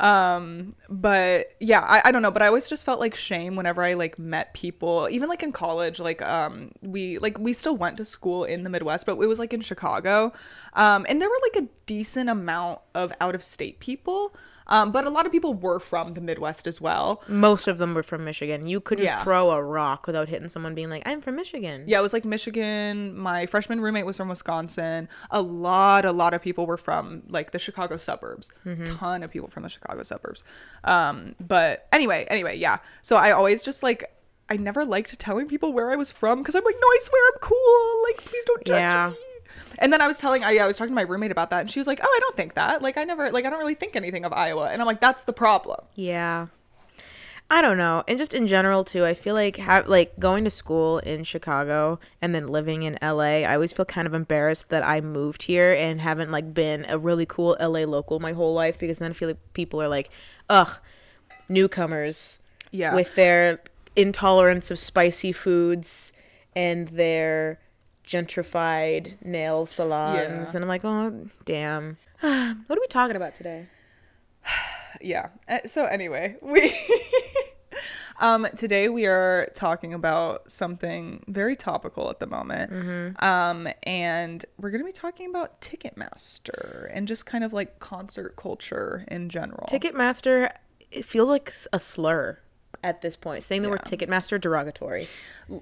Um, 0.00 0.74
but 0.88 1.52
yeah, 1.60 1.80
I, 1.80 2.02
I 2.06 2.10
don't 2.12 2.22
know, 2.22 2.32
but 2.32 2.42
I 2.42 2.48
always 2.48 2.68
just 2.68 2.84
felt 2.84 2.98
like 2.98 3.14
shame 3.14 3.54
whenever 3.54 3.80
I 3.82 3.94
like 3.94 4.18
met 4.18 4.52
people, 4.52 5.06
even 5.10 5.28
like 5.28 5.42
in 5.44 5.52
college, 5.52 6.00
like 6.00 6.20
um 6.22 6.72
we 6.82 7.18
like 7.18 7.38
we 7.38 7.52
still 7.52 7.76
went 7.76 7.96
to 7.98 8.04
school 8.04 8.44
in 8.44 8.64
the 8.64 8.70
Midwest, 8.70 9.06
but 9.06 9.12
it 9.20 9.26
was 9.26 9.38
like 9.38 9.52
in 9.52 9.60
Chicago. 9.60 10.32
Um, 10.72 11.06
and 11.08 11.22
there 11.22 11.28
were 11.28 11.38
like 11.52 11.62
a 11.64 11.68
decent 11.86 12.28
amount 12.28 12.80
of 12.94 13.12
out 13.20 13.34
of 13.36 13.42
state 13.44 13.78
people. 13.78 14.34
Um, 14.66 14.92
but 14.92 15.04
a 15.06 15.10
lot 15.10 15.26
of 15.26 15.32
people 15.32 15.54
were 15.54 15.78
from 15.78 16.14
the 16.14 16.20
Midwest 16.20 16.66
as 16.66 16.80
well. 16.80 17.22
Most 17.28 17.68
of 17.68 17.78
them 17.78 17.94
were 17.94 18.02
from 18.02 18.24
Michigan. 18.24 18.66
You 18.66 18.80
couldn't 18.80 19.04
Yeah. 19.04 19.22
throw 19.22 19.50
a 19.50 19.62
rock 19.62 20.06
without 20.06 20.28
hitting 20.28 20.48
someone 20.48 20.74
being 20.74 20.90
like, 20.90 21.02
I'm 21.06 21.20
from 21.20 21.36
Michigan. 21.36 21.84
Yeah, 21.86 21.98
it 21.98 22.02
was 22.02 22.12
like 22.12 22.24
Michigan. 22.24 23.16
My 23.16 23.46
freshman 23.46 23.80
roommate 23.80 24.06
was 24.06 24.16
from 24.16 24.28
Wisconsin. 24.28 25.08
A 25.30 25.42
lot, 25.42 26.04
a 26.04 26.12
lot 26.12 26.34
of 26.34 26.40
people 26.42 26.66
were 26.66 26.76
from 26.76 27.22
like 27.28 27.50
the 27.50 27.58
Chicago 27.58 27.96
suburbs. 27.96 28.52
Ton 28.86 29.22
of 29.22 29.30
people 29.30 29.48
from 29.48 29.62
the 29.64 29.68
Chicago 29.68 30.02
suburbs. 30.02 30.44
Um, 30.84 31.34
but 31.40 31.86
anyway, 31.92 32.26
anyway, 32.30 32.56
yeah. 32.56 32.78
So 33.02 33.16
I 33.16 33.32
always 33.32 33.62
just 33.62 33.82
like 33.82 34.10
I 34.48 34.56
never 34.58 34.84
liked 34.84 35.18
telling 35.18 35.48
people 35.48 35.72
where 35.72 35.90
I 35.90 35.96
was 35.96 36.10
from 36.10 36.40
because 36.40 36.54
I'm 36.54 36.64
like, 36.64 36.74
no, 36.74 36.86
I 36.86 36.98
swear 37.00 37.22
I'm 37.32 37.38
cool. 37.40 38.02
Like, 38.04 38.24
please 38.24 38.44
don't 38.44 38.64
judge 38.64 38.78
Yeah. 38.78 39.10
me. 39.10 39.16
And 39.78 39.92
then 39.92 40.00
I 40.00 40.06
was 40.06 40.18
telling, 40.18 40.44
I, 40.44 40.56
I 40.58 40.66
was 40.66 40.76
talking 40.76 40.92
to 40.92 40.94
my 40.94 41.02
roommate 41.02 41.30
about 41.30 41.50
that, 41.50 41.60
and 41.60 41.70
she 41.70 41.80
was 41.80 41.86
like, 41.86 42.00
"Oh, 42.02 42.06
I 42.08 42.18
don't 42.20 42.36
think 42.36 42.54
that. 42.54 42.82
Like, 42.82 42.96
I 42.96 43.04
never, 43.04 43.30
like, 43.30 43.44
I 43.44 43.50
don't 43.50 43.58
really 43.58 43.74
think 43.74 43.96
anything 43.96 44.24
of 44.24 44.32
Iowa." 44.32 44.68
And 44.70 44.80
I'm 44.80 44.86
like, 44.86 45.00
"That's 45.00 45.24
the 45.24 45.32
problem." 45.32 45.80
Yeah. 45.94 46.48
I 47.50 47.60
don't 47.60 47.76
know. 47.76 48.02
And 48.08 48.18
just 48.18 48.32
in 48.32 48.46
general 48.46 48.84
too, 48.84 49.04
I 49.04 49.12
feel 49.12 49.34
like 49.34 49.58
ha- 49.58 49.84
like 49.86 50.18
going 50.18 50.44
to 50.44 50.50
school 50.50 50.98
in 51.00 51.24
Chicago 51.24 52.00
and 52.22 52.34
then 52.34 52.48
living 52.48 52.84
in 52.84 52.98
LA, 53.02 53.44
I 53.44 53.54
always 53.54 53.72
feel 53.72 53.84
kind 53.84 54.06
of 54.06 54.14
embarrassed 54.14 54.70
that 54.70 54.82
I 54.82 55.00
moved 55.02 55.42
here 55.44 55.74
and 55.74 56.00
haven't 56.00 56.30
like 56.30 56.54
been 56.54 56.86
a 56.88 56.98
really 56.98 57.26
cool 57.26 57.56
LA 57.60 57.80
local 57.80 58.18
my 58.18 58.32
whole 58.32 58.54
life 58.54 58.78
because 58.78 58.98
then 58.98 59.10
I 59.10 59.14
feel 59.14 59.28
like 59.28 59.52
people 59.52 59.80
are 59.82 59.88
like, 59.88 60.10
"Ugh, 60.48 60.78
newcomers." 61.48 62.40
Yeah. 62.70 62.94
With 62.94 63.14
their 63.14 63.60
intolerance 63.94 64.70
of 64.70 64.78
spicy 64.78 65.30
foods 65.30 66.12
and 66.56 66.88
their 66.88 67.60
gentrified 68.06 69.14
nail 69.24 69.66
salons 69.66 70.18
Yeah. 70.50 70.56
and 70.56 70.64
I'm 70.64 70.68
like, 70.68 70.84
"Oh, 70.84 71.26
damn." 71.44 71.96
what 72.20 72.30
are 72.30 72.80
we 72.80 72.86
talking 72.88 73.16
about 73.16 73.34
today? 73.34 73.66
yeah. 75.00 75.28
Uh, 75.48 75.58
So 75.66 75.84
anyway, 75.86 76.36
we 76.42 76.74
um 78.20 78.46
today 78.56 78.88
we 78.88 79.06
are 79.06 79.48
talking 79.54 79.92
about 79.92 80.50
something 80.50 81.24
very 81.28 81.56
topical 81.56 82.08
at 82.10 82.20
the 82.20 82.26
moment. 82.26 82.72
Um 83.22 83.68
and 83.82 84.44
we're 84.58 84.70
going 84.70 84.80
to 84.82 84.86
be 84.86 84.92
talking 84.92 85.28
about 85.28 85.60
Ticketmaster 85.60 86.88
and 86.92 87.08
just 87.08 87.26
kind 87.26 87.42
of 87.44 87.52
like 87.52 87.78
concert 87.80 88.36
culture 88.36 89.04
in 89.08 89.28
general. 89.28 89.66
Ticketmaster, 89.68 90.50
it 90.90 91.04
feels 91.04 91.28
like 91.28 91.52
a 91.72 91.80
slur 91.80 92.38
at 92.84 93.00
this 93.02 93.16
point. 93.16 93.42
Saying 93.42 93.62
the 93.62 93.70
word 93.70 93.82
Ticketmaster 93.84 94.40
derogatory. 94.40 95.08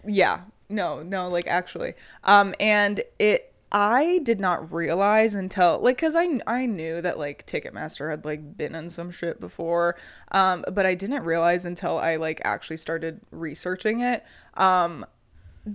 yeah. 0.07 0.41
No, 0.73 1.03
no, 1.03 1.29
like 1.29 1.47
actually. 1.47 1.95
Um 2.25 2.55
and 2.59 3.03
it 3.19 3.53
I 3.71 4.21
did 4.23 4.41
not 4.41 4.73
realize 4.73 5.35
until 5.35 5.79
like 5.81 5.99
cuz 5.99 6.15
I 6.15 6.41
I 6.47 6.67
knew 6.67 7.01
that 7.03 7.19
like 7.19 7.47
Ticketmaster 7.47 8.11
had 8.11 8.25
like 8.25 8.57
been 8.57 8.75
in 8.75 8.89
some 8.89 9.11
shit 9.11 9.39
before. 9.39 9.97
Um 10.31 10.65
but 10.73 10.87
I 10.87 10.95
didn't 10.95 11.25
realize 11.25 11.65
until 11.65 11.99
I 11.99 12.17
like 12.17 12.41
actually 12.45 12.79
started 12.79 13.21
researching 13.31 14.01
it 14.01 14.25
um 14.55 15.05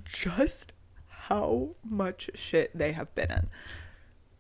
just 0.04 0.74
how 1.08 1.70
much 1.84 2.30
shit 2.34 2.76
they 2.76 2.94
have 2.94 3.14
been 3.14 3.32
in. 3.32 3.50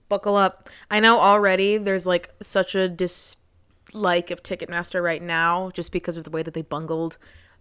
Buckle 0.09 0.35
up. 0.35 0.69
I 0.89 0.99
know 0.99 1.19
already 1.19 1.77
there's 1.77 2.07
like 2.07 2.33
such 2.41 2.75
a 2.75 2.87
dislike 2.87 4.31
of 4.31 4.41
Ticketmaster 4.41 5.03
right 5.03 5.21
now 5.21 5.69
just 5.71 5.91
because 5.91 6.17
of 6.17 6.23
the 6.23 6.29
way 6.29 6.41
that 6.43 6.53
they 6.53 6.61
bungled 6.61 7.17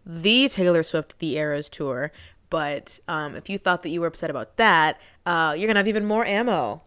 the 0.06 0.48
Taylor 0.48 0.84
Swift 0.84 1.18
The 1.18 1.36
Eras 1.36 1.68
tour. 1.68 2.12
But 2.50 2.98
um, 3.08 3.34
if 3.34 3.48
you 3.48 3.58
thought 3.58 3.82
that 3.82 3.90
you 3.90 4.00
were 4.00 4.06
upset 4.06 4.30
about 4.30 4.56
that, 4.56 5.00
uh, 5.24 5.54
you're 5.56 5.66
gonna 5.66 5.80
have 5.80 5.88
even 5.88 6.04
more 6.04 6.24
ammo. 6.24 6.82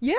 Yeah. 0.00 0.16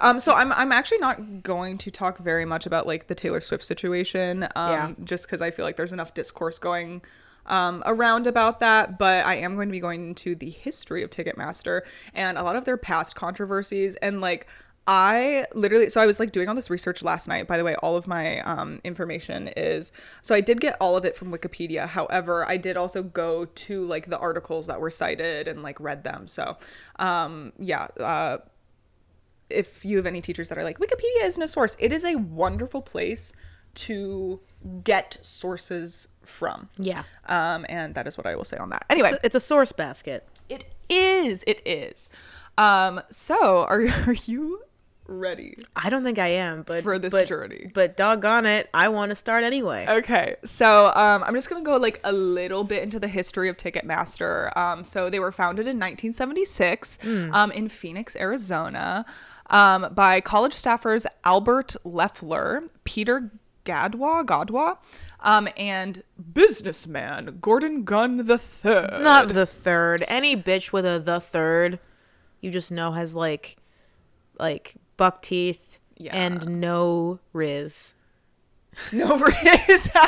Um. 0.00 0.20
So 0.20 0.34
I'm 0.34 0.52
I'm 0.52 0.72
actually 0.72 0.98
not 0.98 1.42
going 1.42 1.78
to 1.78 1.90
talk 1.90 2.18
very 2.18 2.44
much 2.44 2.66
about 2.66 2.86
like 2.86 3.06
the 3.06 3.14
Taylor 3.14 3.40
Swift 3.40 3.64
situation. 3.64 4.44
Um. 4.56 4.72
Yeah. 4.72 4.92
Just 5.04 5.26
because 5.26 5.42
I 5.42 5.50
feel 5.50 5.64
like 5.64 5.76
there's 5.76 5.92
enough 5.92 6.14
discourse 6.14 6.58
going 6.58 7.02
um 7.46 7.82
around 7.86 8.28
about 8.28 8.60
that 8.60 8.98
but 8.98 9.24
i 9.26 9.34
am 9.34 9.56
going 9.56 9.66
to 9.66 9.72
be 9.72 9.80
going 9.80 10.08
into 10.08 10.36
the 10.36 10.48
history 10.48 11.02
of 11.02 11.10
ticketmaster 11.10 11.80
and 12.14 12.38
a 12.38 12.42
lot 12.44 12.54
of 12.54 12.64
their 12.64 12.76
past 12.76 13.16
controversies 13.16 13.96
and 13.96 14.20
like 14.20 14.46
I 14.86 15.44
literally 15.54 15.88
so 15.90 16.00
I 16.00 16.06
was 16.06 16.18
like 16.18 16.32
doing 16.32 16.48
all 16.48 16.56
this 16.56 16.68
research 16.68 17.02
last 17.02 17.28
night. 17.28 17.46
By 17.46 17.56
the 17.56 17.64
way, 17.64 17.76
all 17.76 17.96
of 17.96 18.08
my 18.08 18.40
um, 18.40 18.80
information 18.82 19.48
is 19.56 19.92
so 20.22 20.34
I 20.34 20.40
did 20.40 20.60
get 20.60 20.76
all 20.80 20.96
of 20.96 21.04
it 21.04 21.14
from 21.14 21.30
Wikipedia. 21.30 21.86
However, 21.86 22.48
I 22.48 22.56
did 22.56 22.76
also 22.76 23.02
go 23.02 23.44
to 23.44 23.84
like 23.84 24.06
the 24.06 24.18
articles 24.18 24.66
that 24.66 24.80
were 24.80 24.90
cited 24.90 25.46
and 25.46 25.62
like 25.62 25.78
read 25.78 26.02
them. 26.02 26.26
So 26.26 26.56
um, 26.96 27.52
yeah, 27.58 27.88
uh, 28.00 28.38
if 29.50 29.84
you 29.84 29.98
have 29.98 30.06
any 30.06 30.20
teachers 30.20 30.48
that 30.48 30.58
are 30.58 30.64
like 30.64 30.78
Wikipedia 30.78 31.24
isn't 31.24 31.42
a 31.42 31.48
source, 31.48 31.76
it 31.78 31.92
is 31.92 32.04
a 32.04 32.16
wonderful 32.16 32.82
place 32.82 33.32
to 33.74 34.40
get 34.82 35.18
sources 35.22 36.08
from. 36.24 36.68
Yeah. 36.76 37.04
Um, 37.26 37.66
and 37.68 37.94
that 37.94 38.06
is 38.08 38.18
what 38.18 38.26
I 38.26 38.34
will 38.34 38.44
say 38.44 38.56
on 38.56 38.70
that. 38.70 38.84
Anyway, 38.90 39.10
It's 39.10 39.16
a, 39.16 39.26
it's 39.26 39.34
a 39.36 39.40
source 39.40 39.72
basket. 39.72 40.26
it 40.48 40.64
is. 40.88 41.44
It 41.46 41.62
is. 41.64 42.08
Um, 42.58 43.00
so 43.10 43.62
are 43.64 43.86
are 44.06 44.14
you 44.26 44.62
ready? 45.12 45.58
I 45.76 45.90
don't 45.90 46.04
think 46.04 46.18
I 46.18 46.28
am, 46.28 46.62
but 46.62 46.82
For 46.82 46.98
this 46.98 47.12
but, 47.12 47.26
journey. 47.26 47.70
But 47.72 47.96
doggone 47.96 48.46
it, 48.46 48.68
I 48.74 48.88
want 48.88 49.10
to 49.10 49.14
start 49.14 49.44
anyway. 49.44 49.86
Okay, 49.88 50.36
so 50.44 50.86
um, 50.94 51.24
I'm 51.24 51.34
just 51.34 51.48
gonna 51.48 51.62
go 51.62 51.76
like 51.76 52.00
a 52.04 52.12
little 52.12 52.64
bit 52.64 52.82
into 52.82 52.98
the 52.98 53.08
history 53.08 53.48
of 53.48 53.56
Ticketmaster. 53.56 54.56
Um, 54.56 54.84
so 54.84 55.10
they 55.10 55.20
were 55.20 55.32
founded 55.32 55.66
in 55.66 55.78
1976 55.78 56.98
um, 57.32 57.50
in 57.52 57.68
Phoenix, 57.68 58.16
Arizona, 58.16 59.04
um, 59.50 59.88
by 59.94 60.20
college 60.20 60.54
staffers 60.54 61.06
Albert 61.24 61.76
Leffler, 61.84 62.64
Peter 62.84 63.30
Gadwa, 63.64 64.24
Godwa, 64.24 64.78
um, 65.20 65.48
and 65.56 66.02
businessman 66.32 67.38
Gordon 67.40 67.84
Gunn 67.84 68.26
the 68.26 68.38
Third. 68.38 69.00
Not 69.00 69.28
the 69.28 69.46
third. 69.46 70.04
Any 70.08 70.36
bitch 70.36 70.72
with 70.72 70.84
a 70.84 70.98
the 70.98 71.20
third, 71.20 71.78
you 72.40 72.50
just 72.50 72.70
know 72.70 72.92
has 72.92 73.14
like, 73.14 73.56
like 74.38 74.74
buck 74.96 75.22
teeth 75.22 75.78
Yeah. 75.96 76.14
and 76.16 76.60
no 76.60 77.18
riz. 77.32 77.94
No, 78.90 79.18
Riz. 79.18 79.88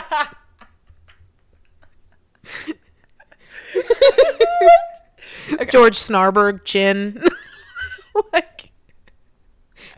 George 5.70 5.96
Snarberg 5.98 6.64
chin, 6.64 7.22
like 8.32 8.53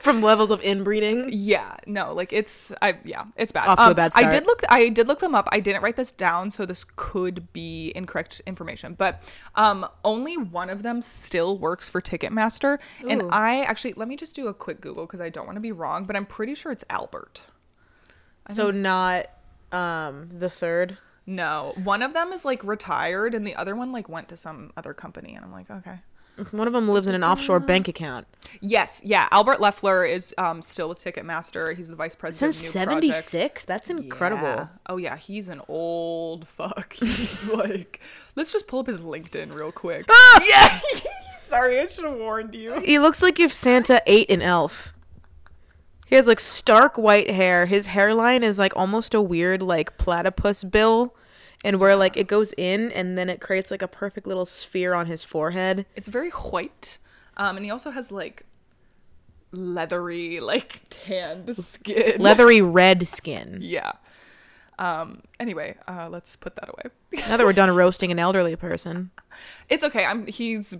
from 0.06 0.22
levels 0.22 0.50
of 0.50 0.62
inbreeding. 0.62 1.28
Yeah, 1.32 1.76
no, 1.86 2.14
like 2.14 2.32
it's 2.32 2.72
I 2.80 2.98
yeah, 3.04 3.24
it's 3.36 3.52
bad. 3.52 3.68
Off 3.68 3.76
to 3.78 3.84
a 3.84 3.86
Um, 3.88 3.94
bad 3.94 4.12
I 4.14 4.24
did 4.28 4.46
look 4.46 4.62
I 4.68 4.88
did 4.88 5.06
look 5.08 5.18
them 5.20 5.34
up. 5.34 5.48
I 5.52 5.60
didn't 5.60 5.82
write 5.82 5.96
this 5.96 6.12
down, 6.12 6.50
so 6.50 6.64
this 6.64 6.84
could 6.96 7.52
be 7.52 7.92
incorrect 7.94 8.40
information. 8.46 8.94
But 8.94 9.22
um 9.56 9.86
only 10.04 10.36
one 10.36 10.70
of 10.70 10.82
them 10.82 11.02
still 11.02 11.58
works 11.58 11.88
for 11.88 12.00
Ticketmaster. 12.00 12.78
And 13.08 13.24
I 13.30 13.62
actually 13.64 13.94
let 13.94 14.08
me 14.08 14.16
just 14.16 14.34
do 14.34 14.48
a 14.48 14.54
quick 14.54 14.80
Google 14.80 15.06
because 15.06 15.20
I 15.20 15.28
don't 15.28 15.46
want 15.46 15.56
to 15.56 15.60
be 15.60 15.72
wrong, 15.72 16.04
but 16.04 16.16
I'm 16.16 16.26
pretty 16.26 16.54
sure 16.54 16.72
it's 16.72 16.84
Albert. 16.88 17.42
So 18.50 18.70
not 18.70 19.26
um 19.72 20.30
the 20.38 20.48
third. 20.48 20.98
No, 21.26 21.74
one 21.82 22.02
of 22.02 22.14
them 22.14 22.32
is 22.32 22.44
like 22.44 22.62
retired 22.62 23.34
and 23.34 23.44
the 23.44 23.56
other 23.56 23.74
one 23.74 23.90
like 23.90 24.08
went 24.08 24.28
to 24.28 24.36
some 24.36 24.72
other 24.76 24.94
company 24.94 25.34
and 25.34 25.44
I'm 25.44 25.52
like, 25.52 25.68
okay. 25.70 25.98
One 26.50 26.66
of 26.66 26.72
them 26.74 26.86
lives 26.88 27.08
in 27.08 27.14
an 27.14 27.24
offshore 27.24 27.60
bank 27.60 27.88
account. 27.88 28.26
Yes, 28.60 29.00
yeah. 29.04 29.28
Albert 29.30 29.60
Leffler 29.60 30.04
is 30.04 30.34
um 30.38 30.60
still 30.60 30.88
with 30.88 30.98
Ticketmaster. 30.98 31.74
He's 31.74 31.88
the 31.88 31.96
vice 31.96 32.14
president 32.14 32.54
Since 32.54 32.72
seventy 32.72 33.12
six, 33.12 33.64
that's 33.64 33.88
incredible. 33.90 34.42
Yeah. 34.42 34.66
Oh 34.86 34.96
yeah, 34.98 35.16
he's 35.16 35.48
an 35.48 35.62
old 35.68 36.46
fuck. 36.46 36.92
He's 37.16 37.48
like, 37.48 38.00
let's 38.34 38.52
just 38.52 38.66
pull 38.66 38.80
up 38.80 38.86
his 38.86 38.98
LinkedIn 38.98 39.54
real 39.54 39.72
quick. 39.72 40.06
yeah. 40.46 40.78
Sorry, 41.46 41.80
I 41.80 41.86
should 41.86 42.04
have 42.04 42.18
warned 42.18 42.54
you. 42.54 42.80
He 42.80 42.98
looks 42.98 43.22
like 43.22 43.40
if 43.40 43.52
Santa 43.52 44.02
ate 44.06 44.30
an 44.30 44.42
elf. 44.42 44.92
He 46.06 46.14
has 46.14 46.26
like 46.26 46.40
stark 46.40 46.96
white 46.96 47.30
hair. 47.30 47.66
His 47.66 47.88
hairline 47.88 48.44
is 48.44 48.58
like 48.58 48.76
almost 48.76 49.14
a 49.14 49.20
weird 49.20 49.62
like 49.62 49.98
platypus 49.98 50.62
bill, 50.64 51.15
and 51.66 51.80
where 51.80 51.96
like 51.96 52.16
it 52.16 52.28
goes 52.28 52.54
in 52.56 52.92
and 52.92 53.18
then 53.18 53.28
it 53.28 53.40
creates 53.40 53.72
like 53.72 53.82
a 53.82 53.88
perfect 53.88 54.26
little 54.26 54.46
sphere 54.46 54.94
on 54.94 55.06
his 55.06 55.24
forehead. 55.24 55.84
It's 55.96 56.06
very 56.06 56.30
white, 56.30 56.98
um, 57.36 57.56
and 57.56 57.64
he 57.64 57.72
also 57.72 57.90
has 57.90 58.12
like 58.12 58.44
leathery, 59.50 60.38
like 60.40 60.80
tanned 60.88 61.54
skin. 61.56 62.20
Leathery 62.22 62.60
red 62.62 63.06
skin. 63.06 63.58
Yeah. 63.62 63.92
Um. 64.78 65.22
Anyway, 65.40 65.76
uh, 65.88 66.08
let's 66.10 66.36
put 66.36 66.54
that 66.56 66.68
away. 66.68 66.92
Now 67.26 67.38
that 67.38 67.46
we're 67.46 67.54
done 67.54 67.74
roasting 67.74 68.10
an 68.10 68.18
elderly 68.18 68.54
person, 68.56 69.10
it's 69.68 69.82
okay. 69.82 70.04
I'm. 70.04 70.26
He's. 70.26 70.76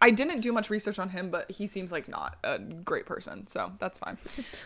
I 0.00 0.10
didn't 0.10 0.40
do 0.40 0.52
much 0.52 0.70
research 0.70 0.98
on 0.98 1.10
him, 1.10 1.30
but 1.30 1.50
he 1.50 1.66
seems 1.66 1.92
like 1.92 2.08
not 2.08 2.38
a 2.42 2.58
great 2.58 3.04
person, 3.04 3.46
so 3.48 3.72
that's 3.80 3.98
fine. 3.98 4.16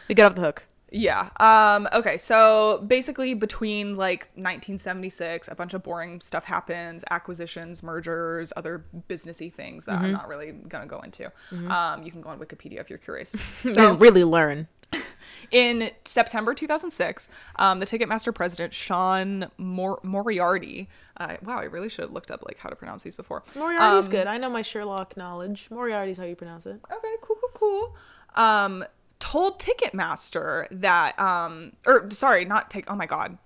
we 0.09 0.15
get 0.15 0.27
off 0.27 0.35
the 0.37 0.43
hook. 0.43 0.65
Yeah. 0.97 1.29
Um, 1.41 1.89
okay. 1.93 2.17
So 2.17 2.85
basically, 2.87 3.35
between 3.35 3.97
like 3.97 4.29
1976, 4.37 5.49
a 5.49 5.55
bunch 5.57 5.75
of 5.75 5.83
boring 5.83 6.21
stuff 6.21 6.45
happens: 6.45 7.05
acquisitions, 7.11 7.83
mergers, 7.83 8.53
other 8.57 8.85
businessy 9.09 9.53
things 9.53 9.87
that 9.87 9.99
I'm 9.99 10.13
not 10.13 10.29
really 10.29 10.53
gonna 10.53 10.87
go 10.87 11.01
into. 11.01 11.33
Um, 11.69 12.05
you 12.05 12.13
can 12.13 12.21
go 12.21 12.31
on 12.31 12.39
Wikipedia 12.39 12.79
if 12.81 12.89
you're 12.91 12.99
curious. 13.01 13.35
So 13.65 13.69
So 13.71 13.95
really 13.95 14.23
learn. 14.25 14.69
in 15.51 15.91
September 16.05 16.55
2006, 16.55 17.29
um, 17.57 17.81
the 17.81 17.87
Ticketmaster 17.87 18.33
president 18.33 18.73
Sean 18.73 19.51
Mor- 19.59 19.99
Moriarty. 20.05 20.89
Uh, 21.17 21.37
wow, 21.43 21.59
I 21.59 21.65
really 21.65 21.89
should 21.89 22.03
have 22.03 22.13
looked 22.13 22.31
up 22.31 22.45
like 22.47 22.59
how 22.59 22.69
to 22.69 22.77
pronounce 22.77 23.03
these 23.03 23.17
before. 23.17 23.43
Moriarty's 23.57 24.07
Um, 24.07 24.11
good. 24.13 24.27
I 24.29 24.37
know 24.39 24.49
my 24.51 24.63
Sherlock 24.63 25.17
knowledge. 25.17 25.67
Moriarty's 25.71 26.19
how 26.19 26.25
you 26.25 26.37
pronounce 26.37 26.67
it. 26.67 26.79
okay, 26.93 27.15
cool, 27.23 27.37
cool, 27.41 27.51
cool. 27.55 27.97
Um, 28.41 28.85
told 29.25 29.59
Ticketmaster 29.59 30.67
that, 30.71 31.19
um, 31.19 31.73
or 31.87 32.11
sorry, 32.11 32.45
not 32.45 32.71
take. 32.71 32.85
Oh 32.91 32.95
my 32.95 33.07
god, 33.07 33.39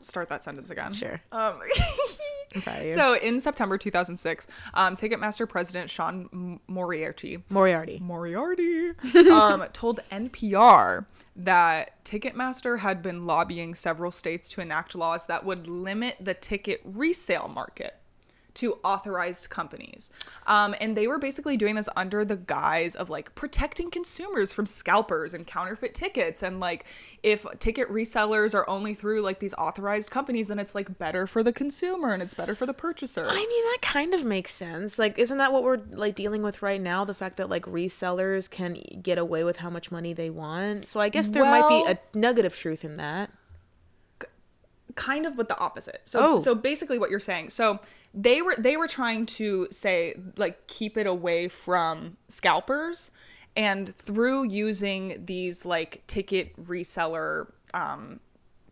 start 0.00 0.28
that 0.30 0.42
sentence 0.42 0.68
again. 0.70 0.92
Sure. 0.92 1.20
Um, 1.30 1.60
proud 2.62 2.78
of 2.78 2.88
you. 2.88 2.88
so 2.94 3.16
in 3.16 3.38
September 3.38 3.78
2006, 3.78 4.48
um, 4.74 4.96
Ticketmaster 4.96 5.48
president 5.48 5.90
Sean 5.90 6.58
Moriarty 6.66 7.44
Moriarty. 7.50 8.00
Moriarty 8.02 8.90
um, 9.30 9.64
told 9.72 10.00
NPR 10.10 11.06
that 11.36 12.04
Ticketmaster 12.04 12.80
had 12.80 13.00
been 13.00 13.26
lobbying 13.26 13.76
several 13.76 14.10
states 14.10 14.48
to 14.50 14.60
enact 14.60 14.96
laws 14.96 15.26
that 15.26 15.44
would 15.44 15.68
limit 15.68 16.16
the 16.20 16.34
ticket 16.34 16.80
resale 16.84 17.48
market 17.48 17.94
to 18.54 18.78
authorized 18.84 19.50
companies. 19.50 20.10
Um, 20.46 20.74
and 20.80 20.96
they 20.96 21.06
were 21.06 21.18
basically 21.18 21.56
doing 21.56 21.74
this 21.74 21.88
under 21.96 22.24
the 22.24 22.36
guise 22.36 22.94
of 22.94 23.10
like 23.10 23.34
protecting 23.34 23.90
consumers 23.90 24.52
from 24.52 24.66
scalpers 24.66 25.34
and 25.34 25.46
counterfeit 25.46 25.94
tickets. 25.94 26.42
And 26.42 26.60
like 26.60 26.86
if 27.22 27.46
ticket 27.58 27.88
resellers 27.88 28.54
are 28.54 28.68
only 28.68 28.94
through 28.94 29.22
like 29.22 29.40
these 29.40 29.54
authorized 29.54 30.10
companies, 30.10 30.48
then 30.48 30.58
it's 30.58 30.74
like 30.74 30.98
better 30.98 31.26
for 31.26 31.42
the 31.42 31.52
consumer 31.52 32.12
and 32.12 32.22
it's 32.22 32.34
better 32.34 32.54
for 32.54 32.66
the 32.66 32.74
purchaser. 32.74 33.26
I 33.28 33.34
mean, 33.34 33.64
that 33.72 33.78
kind 33.82 34.14
of 34.14 34.24
makes 34.24 34.52
sense. 34.54 34.98
Like, 34.98 35.18
isn't 35.18 35.38
that 35.38 35.52
what 35.52 35.62
we're 35.62 35.80
like 35.90 36.14
dealing 36.14 36.42
with 36.42 36.62
right 36.62 36.80
now? 36.80 37.04
The 37.04 37.14
fact 37.14 37.36
that 37.38 37.48
like 37.50 37.64
resellers 37.64 38.48
can 38.48 38.78
get 39.02 39.18
away 39.18 39.44
with 39.44 39.56
how 39.58 39.70
much 39.70 39.90
money 39.90 40.12
they 40.12 40.30
want. 40.30 40.88
So 40.88 41.00
I 41.00 41.08
guess 41.08 41.28
there 41.28 41.44
might 41.44 41.68
be 41.68 41.90
a 41.90 41.98
nugget 42.16 42.44
of 42.44 42.56
truth 42.56 42.84
in 42.84 42.96
that. 42.98 43.30
Kind 44.94 45.26
of 45.26 45.36
but 45.36 45.48
the 45.48 45.58
opposite 45.58 46.00
so 46.04 46.34
Oh. 46.34 46.38
so 46.38 46.54
basically 46.54 46.98
what 46.98 47.10
you're 47.10 47.20
saying 47.20 47.50
so 47.50 47.80
they 48.12 48.42
were 48.42 48.54
they 48.56 48.76
were 48.76 48.86
trying 48.88 49.26
to 49.26 49.66
say 49.70 50.14
like 50.36 50.66
keep 50.66 50.96
it 50.96 51.06
away 51.06 51.48
from 51.48 52.16
scalpers 52.28 53.10
and 53.56 53.94
through 53.94 54.44
using 54.44 55.24
these 55.26 55.64
like 55.64 56.02
ticket 56.06 56.56
reseller 56.64 57.50
um 57.72 58.20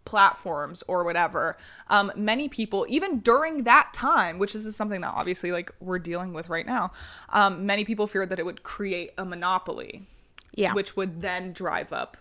platforms 0.05 0.83
or 0.89 1.05
whatever 1.05 1.57
um 1.89 2.11
many 2.17 2.49
people 2.49 2.85
even 2.89 3.21
during 3.21 3.63
that 3.65 3.93
time 3.93 4.39
which 4.39 4.55
is 4.55 4.75
something 4.75 5.01
that 5.01 5.13
obviously 5.15 5.53
like 5.53 5.71
we're 5.81 5.99
dealing 5.99 6.33
with 6.33 6.49
right 6.49 6.67
now 6.67 6.91
um 7.31 7.65
many 7.67 7.85
people 7.85 8.07
feared 8.09 8.29
that 8.29 8.39
it 8.41 8.45
would 8.45 8.63
create 8.65 9.13
a 9.17 9.25
monopoly 9.25 10.07
Yeah. 10.55 10.75
which 10.75 10.97
would 10.97 11.21
then 11.23 11.53
drive 11.53 11.93
up 11.93 12.17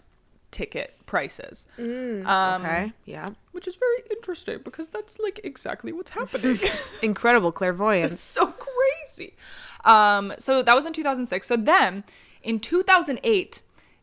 ticket 0.51 0.96
prices 1.05 1.67
okay. 1.79 2.93
Yeah. 3.05 3.29
which 3.51 3.67
is 3.67 3.75
very 3.75 4.03
interesting 4.12 4.60
because 4.63 4.89
that's 4.89 5.20
like 5.20 5.39
exactly 5.43 5.91
what's 5.91 6.12
happening. 6.12 6.60
Incredible 7.01 7.51
clairvoyance. 7.51 8.20
so 8.20 8.53
crazy. 8.53 9.36
Um, 9.84 10.34
so 10.38 10.62
that 10.62 10.75
was 10.75 10.86
in 10.86 10.93
2006. 10.93 11.48
So 11.48 11.55
then 11.58 12.03
in 12.43 12.60
2008, 12.60 13.62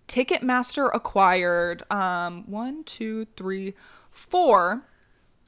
Ticketmaster 0.08 0.90
acquired 0.92 1.90
um, 1.90 2.44
one, 2.50 2.82
two, 2.84 3.26
three, 3.36 3.74
four, 4.10 4.82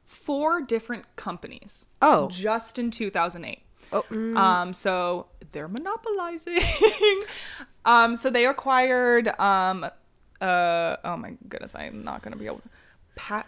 four 0.05 0.61
different 0.61 1.05
companies. 1.17 1.87
Oh. 2.03 2.29
just 2.29 2.79
in 2.79 2.91
2008. 2.91 3.63
Oh, 3.93 4.05
mm, 4.11 4.37
Um, 4.37 4.73
so 4.75 5.27
they're 5.53 5.69
monopolizing. 5.69 6.59
um, 7.85 8.15
so 8.17 8.31
they 8.31 8.47
acquired. 8.47 9.29
Um, 9.41 9.87
uh, 10.41 10.97
oh 11.05 11.17
my 11.17 11.35
goodness, 11.49 11.75
I'm 11.75 12.03
not 12.03 12.23
gonna 12.23 12.37
be 12.37 12.47
able. 12.47 12.63
Pat 13.17 13.47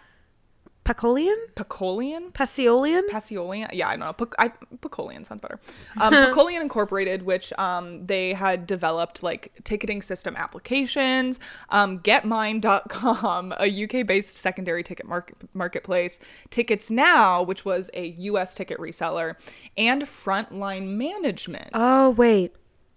Pacolian? 0.83 1.37
Pacolian. 1.55 2.31
Paciolian? 2.31 3.07
Paciolian. 3.09 3.69
Yeah, 3.71 3.87
I 3.87 3.91
don't 3.95 4.01
know. 4.01 4.11
Pac- 4.13 4.35
I, 4.37 4.49
Pacolian 4.81 5.23
sounds 5.23 5.39
better. 5.41 5.59
Um, 6.01 6.13
Pacolian 6.13 6.61
Incorporated, 6.61 7.21
which 7.23 7.53
um, 7.53 8.05
they 8.05 8.33
had 8.33 8.67
developed 8.67 9.23
like 9.23 9.53
ticketing 9.63 10.01
system 10.01 10.35
applications, 10.35 11.39
um, 11.69 11.99
GetMeIn.com, 11.99 13.53
a 13.57 13.83
UK 13.83 14.05
based 14.05 14.35
secondary 14.35 14.83
ticket 14.83 15.05
market- 15.07 15.37
marketplace, 15.53 16.19
Tickets 16.49 16.91
Now, 16.91 17.43
which 17.43 17.63
was 17.63 17.89
a 17.93 18.07
US 18.07 18.53
ticket 18.55 18.77
reseller, 18.79 19.35
and 19.77 20.03
Frontline 20.03 20.87
Management. 20.97 21.69
oh, 21.73 22.09
wait. 22.09 22.53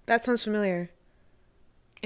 That 0.07 0.25
sounds 0.25 0.43
familiar. 0.43 0.91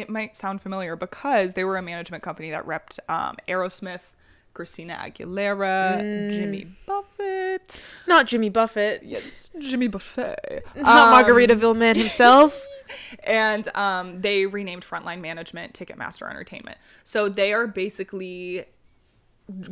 It 0.00 0.08
might 0.10 0.36
sound 0.36 0.60
familiar 0.60 0.96
because 0.96 1.54
they 1.54 1.64
were 1.64 1.76
a 1.76 1.82
management 1.82 2.22
company 2.22 2.50
that 2.50 2.66
repped 2.66 2.98
um, 3.08 3.36
Aerosmith, 3.48 4.12
Christina 4.54 4.98
Aguilera, 5.00 6.30
Jimmy 6.32 6.66
Buffett. 6.86 7.80
Not 8.06 8.26
Jimmy 8.26 8.48
Buffett. 8.48 9.02
Yes, 9.04 9.50
Jimmy 9.58 9.88
Buffett. 9.88 10.66
Not 10.76 11.12
Um, 11.12 11.24
Margaritaville 11.24 11.76
man 11.76 11.96
himself. 11.96 12.60
and 13.24 13.68
um, 13.76 14.20
they 14.20 14.46
renamed 14.46 14.84
Frontline 14.84 15.20
Management 15.20 15.74
Ticketmaster 15.74 16.28
Entertainment. 16.28 16.78
So 17.04 17.28
they 17.28 17.52
are 17.52 17.66
basically 17.66 18.64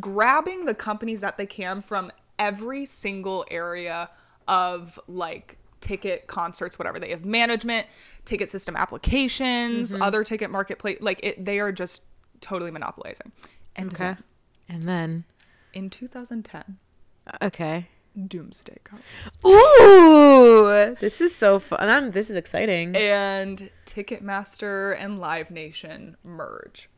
grabbing 0.01 0.65
the 0.65 0.75
companies 0.75 1.21
that 1.21 1.37
they 1.37 1.47
can 1.47 1.81
from 1.81 2.11
every 2.39 2.85
single 2.85 3.45
area 3.51 4.11
of 4.47 4.99
like 5.09 5.58
ticket 5.81 6.27
concerts 6.27 6.79
whatever 6.79 6.99
they 6.99 7.11
have 7.11 7.25
management 7.25 7.87
ticket 8.25 8.49
system 8.49 8.77
applications 8.77 9.93
mm-hmm. 9.93 10.03
other 10.03 10.25
ticket 10.25 10.51
marketplace 10.51 10.99
like 11.01 11.21
it 11.23 11.45
they 11.45 11.61
are 11.61 11.73
just 11.73 12.03
totally 12.41 12.71
monopolizing 12.71 13.33
and 13.77 13.89
Okay. 13.93 14.05
then 14.05 14.19
And 14.69 14.89
then. 14.89 15.25
in 15.73 15.91
2010 15.91 16.79
uh, 17.27 17.47
Okay. 17.47 17.89
doomsday 18.27 18.79
comes 18.85 19.03
Ooh, 19.47 20.97
this 21.01 21.21
is 21.21 21.35
so 21.35 21.59
fun. 21.59 21.79
I'm, 21.89 22.11
this 22.11 22.31
is 22.31 22.37
exciting. 22.37 22.97
and 22.97 23.71
ticketmaster 23.87 24.97
and 24.99 25.21
live 25.21 25.51
nation 25.51 26.17
merge 26.25 26.89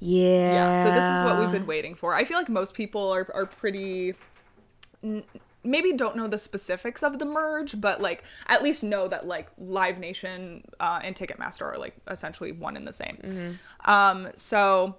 yeah. 0.00 0.52
yeah 0.52 0.82
so 0.84 0.90
this 0.90 1.04
is 1.04 1.22
what 1.22 1.38
we've 1.38 1.52
been 1.52 1.66
waiting 1.66 1.94
for 1.94 2.14
i 2.14 2.24
feel 2.24 2.36
like 2.38 2.48
most 2.48 2.74
people 2.74 3.12
are, 3.12 3.28
are 3.32 3.46
pretty 3.46 4.14
maybe 5.64 5.92
don't 5.92 6.16
know 6.16 6.28
the 6.28 6.38
specifics 6.38 7.02
of 7.02 7.18
the 7.18 7.24
merge 7.24 7.80
but 7.80 8.00
like 8.00 8.24
at 8.48 8.62
least 8.62 8.84
know 8.84 9.08
that 9.08 9.26
like 9.26 9.48
live 9.58 9.98
nation 9.98 10.62
uh, 10.80 11.00
and 11.02 11.16
ticketmaster 11.16 11.62
are 11.62 11.78
like 11.78 11.94
essentially 12.08 12.52
one 12.52 12.76
and 12.76 12.86
the 12.86 12.92
same. 12.92 13.58
Um 13.84 14.28
so 14.34 14.96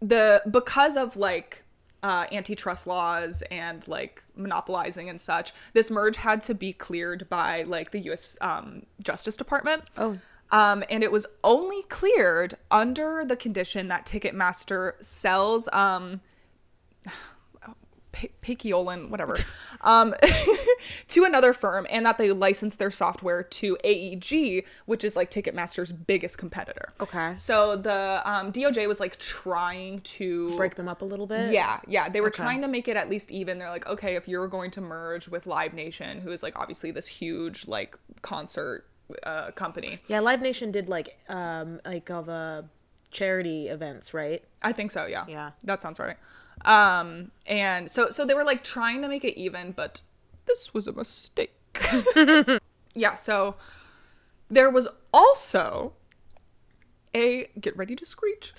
the 0.00 0.42
because 0.50 0.96
of 0.96 1.16
like 1.16 1.62
uh, 2.02 2.26
antitrust 2.32 2.86
laws 2.86 3.42
and 3.50 3.86
like 3.86 4.24
monopolizing 4.36 5.08
and 5.10 5.20
such 5.20 5.52
this 5.74 5.90
merge 5.90 6.16
had 6.16 6.40
to 6.40 6.54
be 6.54 6.72
cleared 6.72 7.28
by 7.28 7.62
like 7.64 7.90
the 7.90 8.00
us 8.00 8.38
um, 8.40 8.84
justice 9.02 9.36
department. 9.36 9.82
Oh. 9.96 10.18
um, 10.50 10.82
and 10.88 11.02
it 11.02 11.12
was 11.12 11.26
only 11.44 11.82
cleared 11.84 12.54
under 12.70 13.24
the 13.24 13.36
condition 13.36 13.88
that 13.88 14.06
Ticketmaster 14.06 14.94
sells 15.04 15.68
um, 15.72 16.20
P- 18.40 18.56
whatever, 19.08 19.36
um, 19.82 20.14
to 21.08 21.24
another 21.24 21.52
firm, 21.52 21.86
and 21.90 22.04
that 22.06 22.18
they 22.18 22.30
license 22.32 22.76
their 22.76 22.90
software 22.90 23.42
to 23.42 23.76
AEG, 23.84 24.64
which 24.86 25.04
is 25.04 25.16
like 25.16 25.30
Ticketmaster's 25.30 25.92
biggest 25.92 26.38
competitor. 26.38 26.88
Okay. 27.00 27.34
So 27.36 27.76
the 27.76 28.22
um, 28.24 28.52
DOJ 28.52 28.86
was 28.88 29.00
like 29.00 29.18
trying 29.18 30.00
to 30.00 30.56
break 30.56 30.74
them 30.74 30.88
up 30.88 31.02
a 31.02 31.04
little 31.04 31.26
bit. 31.26 31.52
yeah, 31.52 31.80
yeah. 31.86 32.08
They 32.08 32.20
were 32.20 32.30
trying 32.30 32.62
to 32.62 32.68
make 32.68 32.88
it 32.88 32.96
at 32.96 33.08
least 33.08 33.30
even. 33.30 33.58
They're 33.58 33.70
like, 33.70 33.86
okay, 33.86 34.16
if 34.16 34.28
you're 34.28 34.48
going 34.48 34.70
to 34.72 34.80
merge 34.80 35.28
with 35.28 35.46
Live 35.46 35.74
Nation, 35.74 36.20
who 36.20 36.30
is 36.30 36.42
like 36.42 36.58
obviously 36.58 36.90
this 36.90 37.06
huge 37.06 37.66
like 37.66 37.96
concert 38.22 38.86
uh, 39.24 39.50
company. 39.52 40.00
Yeah. 40.08 40.20
Live 40.20 40.40
Nation 40.42 40.70
did 40.70 40.88
like 40.88 41.18
um 41.28 41.80
like 41.84 42.10
all 42.10 42.22
the 42.22 42.64
charity 43.10 43.68
events, 43.68 44.14
right? 44.14 44.42
I 44.62 44.72
think 44.72 44.90
so, 44.90 45.06
yeah. 45.06 45.24
Yeah. 45.28 45.50
That 45.64 45.82
sounds 45.82 45.98
right. 45.98 46.16
Um 46.64 47.30
and 47.46 47.90
so 47.90 48.10
so 48.10 48.24
they 48.24 48.34
were 48.34 48.44
like 48.44 48.62
trying 48.62 49.02
to 49.02 49.08
make 49.08 49.24
it 49.24 49.38
even, 49.38 49.72
but 49.72 50.00
this 50.46 50.74
was 50.74 50.86
a 50.86 50.92
mistake. 50.92 51.54
yeah, 52.94 53.14
so 53.14 53.56
there 54.48 54.70
was 54.70 54.88
also 55.12 55.94
a 57.14 57.48
get 57.60 57.76
ready 57.76 57.96
to 57.96 58.06
screech. 58.06 58.52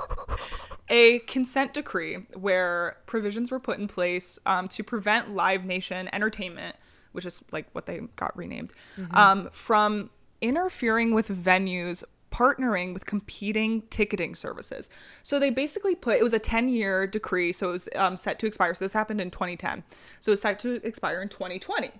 a 0.88 1.20
consent 1.20 1.74
decree 1.74 2.26
where 2.34 2.98
provisions 3.06 3.50
were 3.50 3.60
put 3.60 3.78
in 3.78 3.88
place 3.88 4.38
um, 4.46 4.68
to 4.68 4.82
prevent 4.82 5.34
Live 5.34 5.64
Nation 5.64 6.08
Entertainment, 6.12 6.76
which 7.12 7.24
is 7.26 7.42
like 7.50 7.66
what 7.72 7.86
they 7.86 8.00
got 8.16 8.36
renamed, 8.36 8.72
um, 9.12 9.48
from 9.52 10.10
interfering 10.40 11.14
with 11.14 11.28
venues 11.28 12.04
partnering 12.32 12.94
with 12.94 13.06
competing 13.06 13.82
ticketing 13.82 14.34
services. 14.34 14.88
So 15.22 15.38
they 15.38 15.50
basically 15.50 15.94
put 15.94 16.18
it 16.18 16.22
was 16.22 16.32
a 16.32 16.38
10 16.38 16.68
year 16.68 17.06
decree, 17.06 17.52
so 17.52 17.68
it 17.68 17.72
was 17.72 17.88
um, 17.94 18.16
set 18.16 18.38
to 18.40 18.46
expire. 18.46 18.74
So 18.74 18.84
this 18.84 18.92
happened 18.92 19.20
in 19.20 19.30
2010. 19.30 19.84
So 20.18 20.32
it's 20.32 20.42
set 20.42 20.58
to 20.60 20.84
expire 20.86 21.22
in 21.22 21.28
2020. 21.28 21.90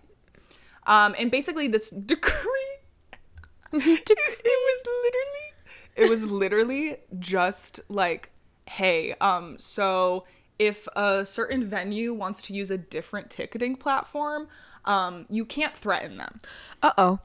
Um, 0.86 1.14
and 1.18 1.30
basically, 1.30 1.68
this 1.68 1.90
decree, 2.06 2.78
it, 3.72 4.10
it 4.10 4.44
was 4.44 4.86
literally, 5.04 5.52
it 5.94 6.10
was 6.10 6.24
literally 6.24 6.96
just 7.18 7.80
like, 7.88 8.30
hey, 8.68 9.14
um, 9.20 9.58
so 9.58 10.24
if 10.58 10.88
a 10.96 11.26
certain 11.26 11.64
venue 11.64 12.12
wants 12.12 12.42
to 12.42 12.54
use 12.54 12.70
a 12.70 12.78
different 12.78 13.30
ticketing 13.30 13.76
platform, 13.76 14.48
um, 14.84 15.26
you 15.28 15.44
can't 15.44 15.76
threaten 15.76 16.16
them. 16.16 16.40
Uh 16.82 16.92
oh. 16.98 17.18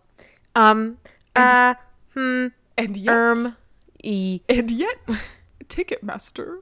Um. 0.56 0.98
Uh. 1.36 1.76
Hmm. 2.14 2.48
And 2.78 2.96
yet, 2.96 3.16
Um. 3.16 3.56
E. 4.04 4.42
and 4.48 4.70
yet, 4.70 4.98
Ticketmaster 5.66 6.60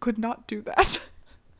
could 0.00 0.18
not 0.18 0.46
do 0.46 0.60
that. 0.62 1.00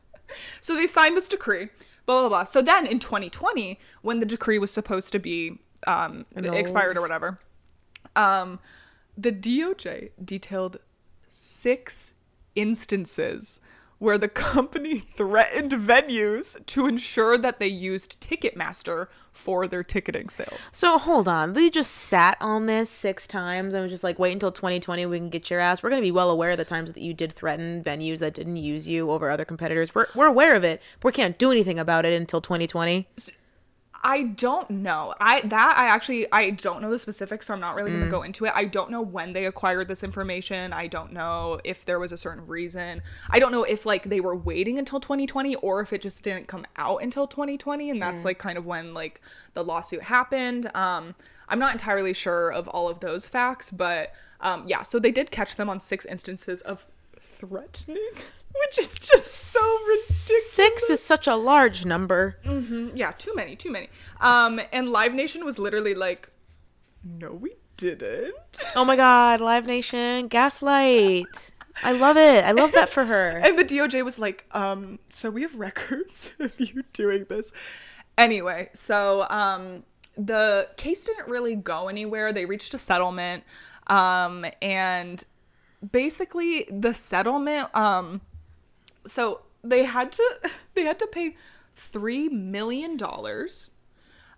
so 0.61 0.75
they 0.75 0.87
signed 0.87 1.17
this 1.17 1.27
decree, 1.27 1.69
blah 2.05 2.21
blah 2.21 2.29
blah. 2.29 2.43
So 2.43 2.61
then 2.61 2.85
in 2.85 2.99
2020, 2.99 3.79
when 4.01 4.19
the 4.19 4.25
decree 4.25 4.59
was 4.59 4.71
supposed 4.71 5.11
to 5.13 5.19
be 5.19 5.59
um, 5.87 6.25
expired 6.35 6.97
or 6.97 7.01
whatever, 7.01 7.39
um, 8.15 8.59
the 9.17 9.31
DOJ 9.31 10.11
detailed 10.23 10.77
six 11.27 12.13
instances 12.55 13.59
where 13.99 14.17
the 14.17 14.27
company 14.27 14.99
threatened 15.15 15.71
venues 15.71 16.63
to 16.65 16.87
ensure 16.87 17.37
that 17.37 17.59
they 17.59 17.67
used 17.67 18.19
Ticketmaster 18.19 19.07
for 19.31 19.67
their 19.67 19.83
ticketing 19.83 20.29
sales. 20.29 20.69
So 20.71 20.97
hold 20.97 21.27
on. 21.27 21.53
They 21.53 21.69
just 21.69 21.91
sat 21.91 22.37
on 22.39 22.65
this 22.65 22.89
six 22.89 23.27
times 23.27 23.73
and 23.73 23.83
was 23.83 23.91
just 23.91 24.03
like, 24.03 24.19
wait 24.19 24.33
until 24.33 24.51
2020, 24.51 25.05
we 25.05 25.17
can 25.17 25.29
get 25.29 25.49
your 25.49 25.59
ass. 25.59 25.81
We're 25.81 25.89
gonna 25.89 26.01
be 26.01 26.11
well 26.11 26.29
aware 26.29 26.51
of 26.51 26.57
the 26.57 26.65
times 26.65 26.91
that 26.93 27.01
you 27.01 27.13
did 27.13 27.33
threaten 27.33 27.83
venues 27.83 28.19
that 28.19 28.33
didn't 28.33 28.57
use 28.57 28.87
you 28.87 29.11
over 29.11 29.29
other 29.29 29.45
competitors. 29.45 29.93
We're 29.93 30.07
we're 30.15 30.27
aware 30.27 30.55
of 30.55 30.63
it, 30.63 30.81
but 30.99 31.09
we 31.09 31.13
can't 31.13 31.37
do 31.37 31.51
anything 31.51 31.79
about 31.79 32.05
it 32.05 32.13
until 32.13 32.41
2020. 32.41 33.07
I 34.07 34.21
don't 34.21 34.69
know. 34.69 35.15
I 35.19 35.41
that 35.41 35.77
I 35.77 35.87
actually 35.87 36.27
I 36.31 36.51
don't 36.51 36.83
know 36.83 36.91
the 36.91 36.99
specifics, 36.99 37.47
so 37.47 37.55
I'm 37.55 37.59
not 37.59 37.73
really 37.73 37.89
going 37.89 38.03
to 38.03 38.09
go 38.09 38.21
into 38.21 38.45
it. 38.45 38.51
I 38.53 38.65
don't 38.65 38.91
know 38.91 39.01
when 39.01 39.33
they 39.33 39.45
acquired 39.45 39.87
this 39.87 40.03
information. 40.03 40.73
I 40.73 40.85
don't 40.85 41.11
know 41.11 41.59
if 41.63 41.85
there 41.85 41.97
was 41.97 42.11
a 42.11 42.17
certain 42.17 42.45
reason. 42.45 43.01
I 43.31 43.39
don't 43.39 43.51
know 43.51 43.63
if 43.63 43.83
like 43.83 44.03
they 44.03 44.19
were 44.19 44.35
waiting 44.35 44.77
until 44.77 44.99
2020 44.99 45.55
or 45.55 45.81
if 45.81 45.91
it 45.91 46.03
just 46.03 46.23
didn't 46.23 46.47
come 46.47 46.67
out 46.77 47.01
until 47.01 47.25
2020 47.25 47.89
and 47.89 47.99
that's 47.99 48.23
like 48.23 48.37
kind 48.37 48.59
of 48.59 48.65
when 48.67 48.93
like 48.93 49.21
the 49.55 49.63
lawsuit 49.63 50.03
happened. 50.03 50.69
Um 50.75 51.15
I'm 51.49 51.57
not 51.57 51.71
entirely 51.71 52.13
sure 52.13 52.51
of 52.51 52.67
all 52.67 52.87
of 52.87 52.99
those 52.99 53.27
facts, 53.27 53.71
but 53.71 54.13
um 54.39 54.65
yeah, 54.67 54.83
so 54.83 54.99
they 54.99 55.11
did 55.11 55.31
catch 55.31 55.55
them 55.55 55.67
on 55.67 55.79
six 55.79 56.05
instances 56.05 56.61
of 56.61 56.85
threatening, 57.19 57.97
which 58.65 58.79
is 58.79 58.97
just 58.97 59.25
so 59.27 59.59
ridiculous. 59.87 60.51
Six 60.51 60.89
is 60.89 61.01
such 61.01 61.27
a 61.27 61.35
large 61.35 61.85
number. 61.85 62.37
Mhm. 62.45 62.91
Yeah, 62.95 63.11
too 63.11 63.33
many, 63.35 63.55
too 63.55 63.71
many. 63.71 63.89
Um, 64.21 64.61
and 64.71 64.89
Live 64.89 65.13
Nation 65.13 65.43
was 65.45 65.59
literally 65.59 65.93
like, 65.93 66.31
"No, 67.03 67.31
we 67.33 67.55
didn't." 67.77 68.35
Oh 68.75 68.85
my 68.85 68.95
God, 68.95 69.41
Live 69.41 69.65
Nation, 69.65 70.27
gaslight. 70.27 71.51
I 71.83 71.91
love 71.91 72.15
it. 72.15 72.45
I 72.45 72.51
love 72.51 72.71
that 72.71 72.89
for 72.89 73.03
her. 73.05 73.41
And 73.43 73.59
the 73.59 73.65
DOJ 73.65 74.03
was 74.03 74.17
like, 74.17 74.45
"Um, 74.51 74.99
so 75.09 75.29
we 75.29 75.41
have 75.41 75.55
records 75.55 76.31
of 76.39 76.53
you 76.59 76.83
doing 76.93 77.25
this." 77.29 77.51
Anyway, 78.17 78.69
so 78.73 79.27
um, 79.29 79.83
the 80.17 80.69
case 80.77 81.03
didn't 81.05 81.27
really 81.27 81.55
go 81.55 81.89
anywhere. 81.89 82.31
They 82.31 82.45
reached 82.45 82.73
a 82.73 82.77
settlement, 82.77 83.43
um, 83.87 84.45
and 84.61 85.21
basically 85.91 86.65
the 86.71 86.93
settlement, 86.93 87.75
um, 87.75 88.21
so 89.07 89.41
they 89.63 89.83
had 89.83 90.11
to 90.13 90.39
they 90.73 90.83
had 90.83 90.99
to 90.99 91.07
pay 91.07 91.35
three 91.75 92.29
million 92.29 92.97
dollars. 92.97 93.71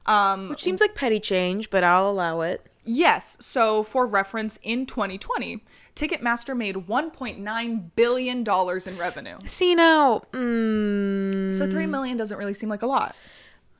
Um, 0.06 0.50
Which 0.50 0.64
seems 0.64 0.80
like 0.80 0.96
petty 0.96 1.20
change, 1.20 1.70
but 1.70 1.84
I'll 1.84 2.10
allow 2.10 2.40
it. 2.42 2.66
Yes. 2.86 3.36
So, 3.42 3.84
for 3.84 4.08
reference, 4.08 4.58
in 4.64 4.86
2020, 4.86 5.62
Ticketmaster 5.98 6.56
made 6.56 6.76
1.9 6.88 7.90
billion 7.98 8.44
dollars 8.46 8.88
in 8.88 8.98
revenue. 8.98 9.38
See 9.44 9.76
now, 9.76 10.22
mm, 10.32 11.52
So, 11.52 11.70
three 11.70 11.86
million 11.88 12.16
doesn't 12.16 12.38
really 12.38 12.54
seem 12.54 12.70
like 12.70 12.82
a 12.84 12.88
lot. 12.88 13.16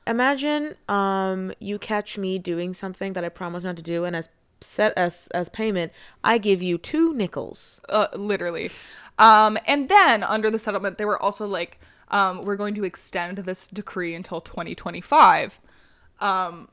imagine 0.06 0.74
um 0.88 1.52
you 1.60 1.78
catch 1.78 2.16
me 2.18 2.38
doing 2.38 2.74
something 2.74 3.12
that 3.14 3.24
I 3.24 3.30
promise 3.30 3.64
not 3.64 3.76
to 3.78 3.82
do, 3.82 4.04
and 4.04 4.14
as 4.14 4.28
set 4.60 4.92
as 4.96 5.28
as 5.28 5.48
payment, 5.48 5.92
I 6.24 6.38
give 6.38 6.62
you 6.62 6.78
two 6.78 7.14
nickels. 7.14 7.80
Uh, 7.88 8.08
literally. 8.14 8.70
Um, 9.18 9.58
and 9.66 9.88
then 9.88 10.22
under 10.22 10.50
the 10.50 10.58
settlement, 10.58 10.96
they 10.98 11.04
were 11.04 11.20
also 11.20 11.46
like, 11.46 11.80
um, 12.08 12.42
we're 12.42 12.56
going 12.56 12.74
to 12.76 12.84
extend 12.84 13.38
this 13.38 13.66
decree 13.66 14.14
until 14.14 14.40
2025. 14.40 15.60
Um, 16.20 16.68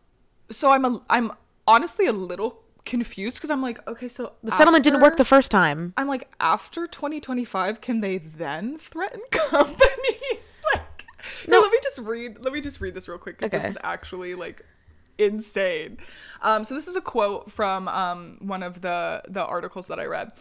so 0.51 0.71
I'm 0.71 0.85
a, 0.85 1.01
I'm 1.09 1.31
honestly 1.67 2.05
a 2.05 2.13
little 2.13 2.61
confused 2.85 3.37
because 3.37 3.49
I'm 3.49 3.61
like, 3.61 3.85
okay, 3.87 4.07
so 4.07 4.33
The 4.43 4.51
settlement 4.51 4.83
didn't 4.83 5.01
work 5.01 5.17
the 5.17 5.25
first 5.25 5.51
time. 5.51 5.93
I'm 5.97 6.07
like, 6.07 6.29
after 6.39 6.87
2025, 6.87 7.81
can 7.81 8.01
they 8.01 8.19
then 8.19 8.77
threaten 8.77 9.21
companies? 9.31 10.61
like, 10.73 11.05
no. 11.47 11.57
No. 11.57 11.61
Let 11.61 11.71
me 11.71 11.79
just 11.81 11.99
read. 11.99 12.37
Let 12.39 12.53
me 12.53 12.61
just 12.61 12.79
read 12.79 12.93
this 12.93 13.07
real 13.07 13.17
quick 13.17 13.39
because 13.39 13.51
this 13.51 13.71
is 13.71 13.77
actually 13.83 14.35
like 14.35 14.63
insane. 15.17 15.97
Um, 16.41 16.63
so 16.63 16.75
this 16.75 16.87
is 16.87 16.95
a 16.95 17.01
quote 17.01 17.51
from 17.51 17.87
um, 17.87 18.37
one 18.41 18.63
of 18.63 18.81
the 18.81 19.21
the 19.27 19.43
articles 19.43 19.87
that 19.87 19.99
I 19.99 20.05
read. 20.05 20.31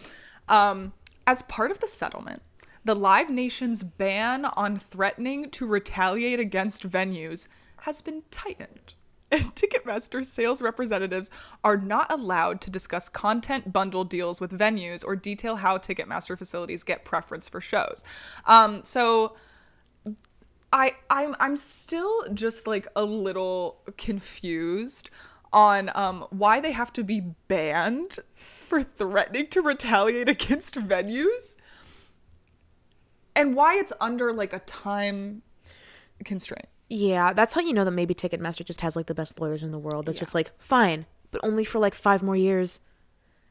Um, 0.49 0.93
as 1.27 1.43
part 1.43 1.71
of 1.71 1.81
the 1.81 1.89
settlement, 1.89 2.43
the 2.85 2.95
Live 2.95 3.31
Nation's 3.31 3.83
ban 3.83 4.45
on 4.45 4.77
threatening 4.79 5.51
to 5.51 5.67
retaliate 5.67 6.39
against 6.39 6.89
venues 6.89 7.49
has 7.79 8.01
been 8.01 8.23
tightened. 8.31 8.95
And 9.31 9.55
Ticketmaster 9.55 10.25
sales 10.25 10.63
representatives 10.63 11.31
are 11.65 11.77
not 11.77 12.13
allowed 12.13 12.61
to 12.61 12.71
discuss 12.71 13.09
content 13.09 13.73
bundle 13.73 14.05
deals 14.05 14.41
with 14.41 14.57
venues 14.57 15.05
or 15.05 15.17
detail 15.17 15.57
how 15.57 15.79
Ticketmaster 15.79 16.39
facilities 16.39 16.85
get 16.85 17.05
preference 17.05 17.49
for 17.49 17.61
shows. 17.61 18.05
Um, 18.47 18.85
so 18.85 19.35
I 20.75 20.95
I'm 21.09 21.37
I'm 21.39 21.57
still 21.57 22.25
just 22.35 22.67
like 22.67 22.89
a 22.97 23.05
little 23.05 23.81
confused 23.97 25.09
on 25.53 25.91
um 25.95 26.27
why 26.31 26.61
they 26.61 26.73
have 26.73 26.93
to 26.95 27.05
be 27.05 27.21
banned 27.47 28.19
for 28.69 28.83
threatening 28.83 29.47
to 29.47 29.63
retaliate 29.63 30.29
against 30.29 30.75
venues 30.75 31.57
and 33.37 33.55
why 33.55 33.77
it's 33.79 33.93
under 34.01 34.33
like 34.33 34.53
a 34.53 34.59
time 34.61 35.43
constraint. 36.25 36.67
Yeah, 36.89 37.33
that's 37.33 37.55
how 37.55 37.61
you 37.61 37.73
know 37.73 37.85
that 37.85 37.93
maybe 37.93 38.15
Ticketmaster 38.15 38.65
just 38.65 38.81
has 38.81 38.97
like 38.97 39.07
the 39.07 39.15
best 39.15 39.41
lawyers 39.41 39.63
in 39.63 39.71
the 39.71 39.79
world. 39.79 40.07
That's 40.07 40.19
just 40.19 40.35
like, 40.35 40.53
fine, 40.59 41.07
but 41.31 41.41
only 41.45 41.65
for 41.65 41.79
like 41.79 41.95
five 41.95 42.23
more 42.23 42.37
years. 42.37 42.81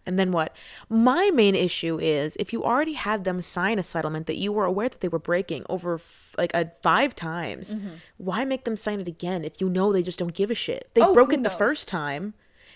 And 0.05 0.19
then 0.19 0.31
what? 0.31 0.53
My 0.89 1.31
main 1.33 1.55
issue 1.55 1.97
is 2.01 2.35
if 2.37 2.51
you 2.51 2.63
already 2.63 2.93
had 2.93 3.23
them 3.23 3.41
sign 3.41 3.79
a 3.79 3.83
settlement 3.83 4.27
that 4.27 4.35
you 4.35 4.51
were 4.51 4.65
aware 4.65 4.89
that 4.89 4.99
they 4.99 5.07
were 5.07 5.19
breaking 5.19 5.63
over 5.69 5.95
f- 5.95 6.35
like 6.37 6.53
a 6.53 6.71
five 6.81 7.15
times, 7.15 7.73
Mm-hmm. 7.73 7.89
why 8.17 8.43
make 8.43 8.65
them 8.65 8.75
sign 8.75 8.99
it 8.99 9.07
again 9.07 9.45
if 9.45 9.61
you 9.61 9.69
know 9.69 9.93
they 9.93 10.03
just 10.03 10.19
don't 10.19 10.33
give 10.33 10.51
a 10.51 10.55
shit? 10.55 10.89
They 10.93 11.01
Oh, 11.01 11.13
broke 11.13 11.31
it 11.31 11.43
the 11.43 11.49
knows? 11.49 11.57
first 11.57 11.87
time. 11.87 12.33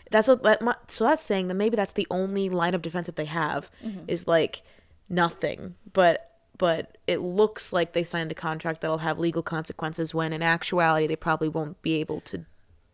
That's 0.09 0.29
what 0.29 0.41
that, 0.43 0.61
mu- 0.61 0.71
so 0.87 1.03
that's 1.03 1.21
saying 1.21 1.49
that 1.49 1.55
maybe 1.55 1.75
that's 1.75 1.91
the 1.91 2.07
only 2.09 2.47
line 2.49 2.73
of 2.73 2.81
defense 2.81 3.07
that 3.07 3.17
they 3.17 3.25
have 3.25 3.69
Mm-hmm. 3.85 4.05
is 4.07 4.25
like 4.27 4.61
nothing. 5.09 5.75
But 5.91 6.31
but 6.57 6.97
it 7.05 7.17
looks 7.19 7.71
like 7.71 7.93
they 7.93 8.03
signed 8.03 8.31
a 8.31 8.35
contract 8.35 8.81
that'll 8.81 8.97
have 8.99 9.19
legal 9.19 9.43
consequences 9.43 10.13
when 10.15 10.33
in 10.33 10.41
actuality 10.41 11.05
they 11.07 11.15
probably 11.15 11.49
won't 11.49 11.79
be 11.83 11.95
able 11.99 12.19
to 12.21 12.45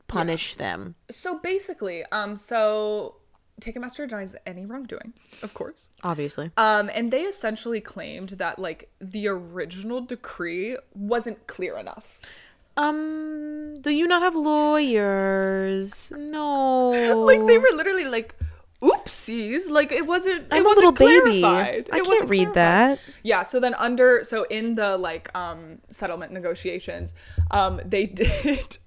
punish 0.07 0.55
them. 0.55 0.95
So 1.11 1.39
basically, 1.39 2.03
um 2.11 2.35
so 2.35 3.15
Ticketmaster 3.61 4.07
denies 4.09 4.35
any 4.45 4.65
wrongdoing, 4.65 5.13
of 5.41 5.53
course. 5.53 5.89
Obviously. 6.03 6.51
Um, 6.57 6.89
and 6.93 7.11
they 7.11 7.21
essentially 7.21 7.79
claimed 7.79 8.29
that 8.29 8.59
like 8.59 8.89
the 8.99 9.27
original 9.27 10.01
decree 10.01 10.77
wasn't 10.95 11.45
clear 11.47 11.77
enough. 11.77 12.19
Um, 12.75 13.79
do 13.81 13.91
you 13.91 14.07
not 14.07 14.21
have 14.23 14.35
lawyers? 14.35 16.11
No. 16.17 16.91
Like 17.25 17.45
they 17.45 17.57
were 17.57 17.69
literally 17.75 18.05
like, 18.05 18.35
"Oopsies!" 18.81 19.69
Like 19.69 19.91
it 19.91 20.05
wasn't. 20.07 20.47
I'm 20.51 20.57
it 20.57 20.61
a 20.61 20.63
wasn't 20.65 20.99
little 20.99 21.23
baby. 21.23 21.43
I 21.43 21.69
It 21.69 21.89
can't 21.91 22.29
read 22.29 22.53
clarified. 22.53 22.53
that. 22.55 22.99
Yeah. 23.23 23.43
So 23.43 23.59
then 23.59 23.75
under 23.75 24.23
so 24.23 24.43
in 24.49 24.75
the 24.75 24.97
like 24.97 25.29
um 25.37 25.79
settlement 25.89 26.31
negotiations, 26.33 27.13
um 27.51 27.79
they 27.85 28.05
did 28.21 28.77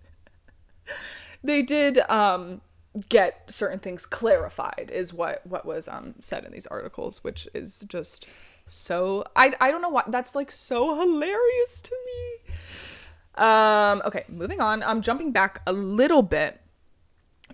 they 1.43 1.63
did 1.63 1.99
um 2.11 2.61
get 3.09 3.45
certain 3.49 3.79
things 3.79 4.07
clarified 4.07 4.91
is 4.93 5.13
what 5.13 5.47
what 5.47 5.67
was 5.67 5.89
um 5.89 6.15
said 6.21 6.45
in 6.45 6.53
these 6.53 6.67
articles, 6.67 7.23
which 7.23 7.49
is 7.55 7.85
just 7.89 8.27
so 8.67 9.25
I 9.35 9.53
I 9.61 9.71
don't 9.71 9.83
know 9.83 9.89
why 9.89 10.03
that's 10.09 10.35
like 10.35 10.51
so 10.51 10.99
hilarious 10.99 11.83
to 11.83 11.97
me. 12.07 12.55
Um, 13.37 14.03
okay, 14.07 14.25
moving 14.29 14.61
on. 14.61 14.83
I'm 14.83 15.03
jumping 15.03 15.31
back 15.31 15.61
a 15.67 15.73
little 15.73 16.23
bit. 16.23 16.61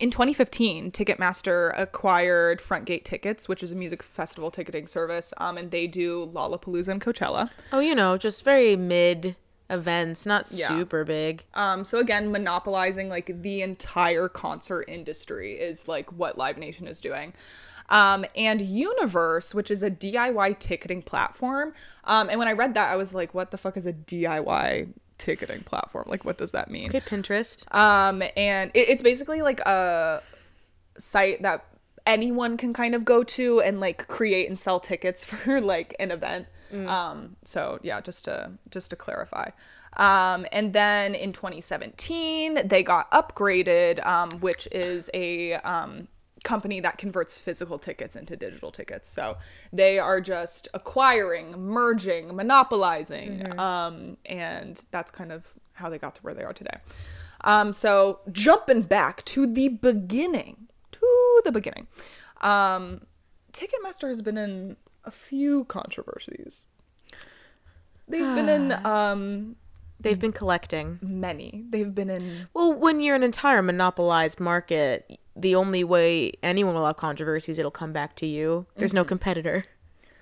In 0.00 0.10
2015, 0.10 0.90
Ticketmaster 0.90 1.78
acquired 1.78 2.60
Frontgate 2.60 3.04
Tickets, 3.04 3.46
which 3.48 3.62
is 3.62 3.72
a 3.72 3.76
music 3.76 4.02
festival 4.02 4.50
ticketing 4.50 4.86
service, 4.86 5.34
um, 5.36 5.58
and 5.58 5.70
they 5.70 5.86
do 5.86 6.26
Lollapalooza 6.32 6.88
and 6.88 7.00
Coachella. 7.00 7.50
Oh, 7.72 7.80
you 7.80 7.94
know, 7.94 8.16
just 8.16 8.42
very 8.42 8.74
mid 8.74 9.36
events, 9.72 10.24
not 10.26 10.46
Yeah. 10.52 10.68
super 10.68 11.04
big. 11.04 11.42
Um, 11.54 11.84
so 11.84 11.98
again, 11.98 12.30
monopolizing 12.30 13.08
like 13.08 13.42
the 13.42 13.62
entire 13.62 14.28
concert 14.28 14.82
industry 14.86 15.54
is 15.54 15.88
like 15.88 16.12
what 16.12 16.38
Live 16.38 16.58
Nation 16.58 16.86
is 16.86 17.00
doing. 17.00 17.32
Um, 17.88 18.24
and 18.36 18.60
Universe, 18.62 19.54
which 19.54 19.70
is 19.70 19.82
a 19.82 19.90
DIY 19.90 20.58
ticketing 20.58 21.02
platform. 21.02 21.72
Um, 22.04 22.30
and 22.30 22.38
when 22.38 22.48
I 22.48 22.52
read 22.52 22.74
that, 22.74 22.88
I 22.90 22.96
was 22.96 23.12
like, 23.12 23.34
what 23.34 23.50
the 23.50 23.58
fuck 23.58 23.76
is 23.76 23.84
a 23.84 23.92
DIY 23.92 24.88
ticketing 25.18 25.60
platform? 25.64 26.04
Like, 26.08 26.24
what 26.24 26.38
does 26.38 26.52
that 26.52 26.70
mean? 26.70 26.88
Okay, 26.88 27.00
Pinterest. 27.00 27.64
Um, 27.74 28.22
and 28.36 28.70
it, 28.74 28.88
it's 28.88 29.02
basically 29.02 29.42
like 29.42 29.60
a 29.60 30.22
site 30.96 31.42
that 31.42 31.64
anyone 32.06 32.56
can 32.56 32.72
kind 32.72 32.94
of 32.94 33.04
go 33.04 33.22
to 33.22 33.60
and 33.60 33.80
like 33.80 34.06
create 34.08 34.48
and 34.48 34.58
sell 34.58 34.80
tickets 34.80 35.24
for 35.32 35.60
like 35.60 35.94
an 35.98 36.10
event. 36.10 36.46
Um, 36.88 37.36
so 37.44 37.78
yeah, 37.82 38.00
just 38.00 38.24
to 38.24 38.52
just 38.70 38.90
to 38.90 38.96
clarify. 38.96 39.50
Um, 39.96 40.46
and 40.52 40.72
then 40.72 41.14
in 41.14 41.32
2017, 41.32 42.66
they 42.66 42.82
got 42.82 43.10
upgraded, 43.10 44.04
um, 44.06 44.30
which 44.40 44.66
is 44.72 45.10
a 45.12 45.54
um, 45.56 46.08
company 46.44 46.80
that 46.80 46.98
converts 46.98 47.38
physical 47.38 47.78
tickets 47.78 48.16
into 48.16 48.36
digital 48.36 48.70
tickets. 48.70 49.08
So 49.08 49.36
they 49.72 49.98
are 49.98 50.20
just 50.20 50.68
acquiring, 50.74 51.52
merging, 51.52 52.34
monopolizing, 52.34 53.58
um, 53.58 54.16
and 54.26 54.84
that's 54.90 55.10
kind 55.10 55.30
of 55.30 55.52
how 55.74 55.88
they 55.88 55.98
got 55.98 56.14
to 56.16 56.22
where 56.22 56.34
they 56.34 56.42
are 56.42 56.52
today. 56.52 56.78
Um, 57.42 57.72
so 57.72 58.20
jumping 58.30 58.82
back 58.82 59.24
to 59.26 59.46
the 59.46 59.68
beginning, 59.68 60.68
the 61.44 61.52
beginning, 61.52 61.86
um, 62.40 63.02
Ticketmaster 63.52 64.08
has 64.08 64.22
been 64.22 64.38
in 64.38 64.76
a 65.04 65.10
few 65.10 65.64
controversies. 65.64 66.66
They've 68.08 68.34
been 68.34 68.48
in 68.48 68.72
um, 68.86 69.56
They've 70.00 70.18
been 70.18 70.32
collecting. 70.32 70.98
many. 71.00 71.64
They've 71.70 71.94
been 71.94 72.10
in 72.10 72.48
Well, 72.54 72.72
when 72.72 73.00
you're 73.00 73.14
an 73.14 73.22
entire 73.22 73.62
monopolized 73.62 74.40
market, 74.40 75.18
the 75.36 75.54
only 75.54 75.84
way 75.84 76.32
anyone 76.42 76.74
will 76.74 76.86
have 76.86 76.96
controversies, 76.96 77.58
it'll 77.58 77.70
come 77.70 77.92
back 77.92 78.16
to 78.16 78.26
you. 78.26 78.66
There's 78.76 78.92
no 78.92 79.04
competitor. 79.04 79.64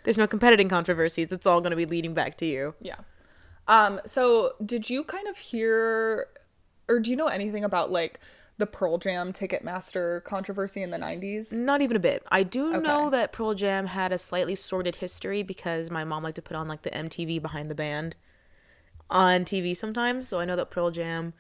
There's 0.05 0.19
no 0.19 0.27
competing 0.27 0.69
controversies. 0.69 1.33
It's 1.33 1.47
all 1.47 1.61
going 1.61 1.71
to 1.71 1.77
be 1.77 1.87
leading 1.87 2.15
back 2.15 2.37
to 2.39 2.47
you. 2.47 2.75
Yeah. 2.81 2.97
Um, 3.69 4.01
so 4.05 4.55
did 4.65 4.91
you 4.91 5.05
kind 5.05 5.29
of 5.29 5.39
hear 5.39 6.27
or 6.89 6.99
do 6.99 7.11
you 7.11 7.17
know 7.17 7.29
anything 7.29 7.65
about 7.65 7.93
like 7.93 8.19
the 8.61 8.67
Pearl 8.67 8.99
Jam 8.99 9.33
Ticketmaster 9.33 10.23
controversy 10.23 10.83
in 10.83 10.91
the 10.91 10.97
90s? 10.99 11.53
Not 11.53 11.83
even 11.83 11.97
a 11.97 12.01
bit. 12.01 12.23
I 12.31 12.43
do 12.45 12.81
know 12.81 13.11
that 13.11 13.33
Pearl 13.33 13.55
Jam 13.55 13.87
had 13.87 14.13
a 14.13 14.19
slightly 14.19 14.55
sordid 14.55 14.97
history 14.97 15.43
because 15.43 15.91
my 15.91 16.05
mom 16.05 16.23
liked 16.23 16.37
to 16.37 16.43
put 16.43 16.57
on 16.57 16.69
like 16.69 16.83
the 16.83 16.91
MTV 16.91 17.43
behind 17.43 17.71
the 17.71 17.75
band 17.75 18.15
on 19.11 19.45
TV 19.45 19.77
sometimes. 19.77 20.29
So 20.29 20.39
I 20.39 20.45
know 20.45 20.55
that 20.57 20.71
Pearl 20.71 20.91
Jam 20.93 21.33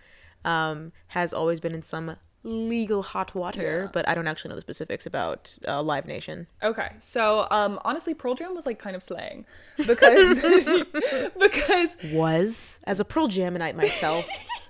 um, 0.45 0.93
has 1.09 1.33
always 1.33 1.61
been 1.61 1.75
in 1.75 1.83
some 1.83 2.17
legal 2.43 3.03
hot 3.03 3.35
water, 3.35 3.83
Yeah. 3.85 3.91
but 3.93 4.09
I 4.09 4.15
don't 4.15 4.27
actually 4.27 4.49
know 4.49 4.55
the 4.55 4.63
specifics 4.63 5.05
about 5.05 5.59
uh, 5.69 5.83
Live 5.83 6.07
Nation. 6.07 6.47
Okay. 6.63 6.89
So 6.99 7.47
um 7.51 7.79
honestly 7.85 8.15
Pearl 8.15 8.35
Jam 8.35 8.55
was 8.55 8.65
like 8.65 8.79
kind 8.79 8.97
of 8.97 9.03
slaying 9.03 9.45
because 9.77 10.41
because 11.39 11.99
Was 12.13 12.81
as 12.85 12.99
a 12.99 13.05
Pearl 13.05 13.29
Jamonite 13.29 13.75
myself. 13.77 14.27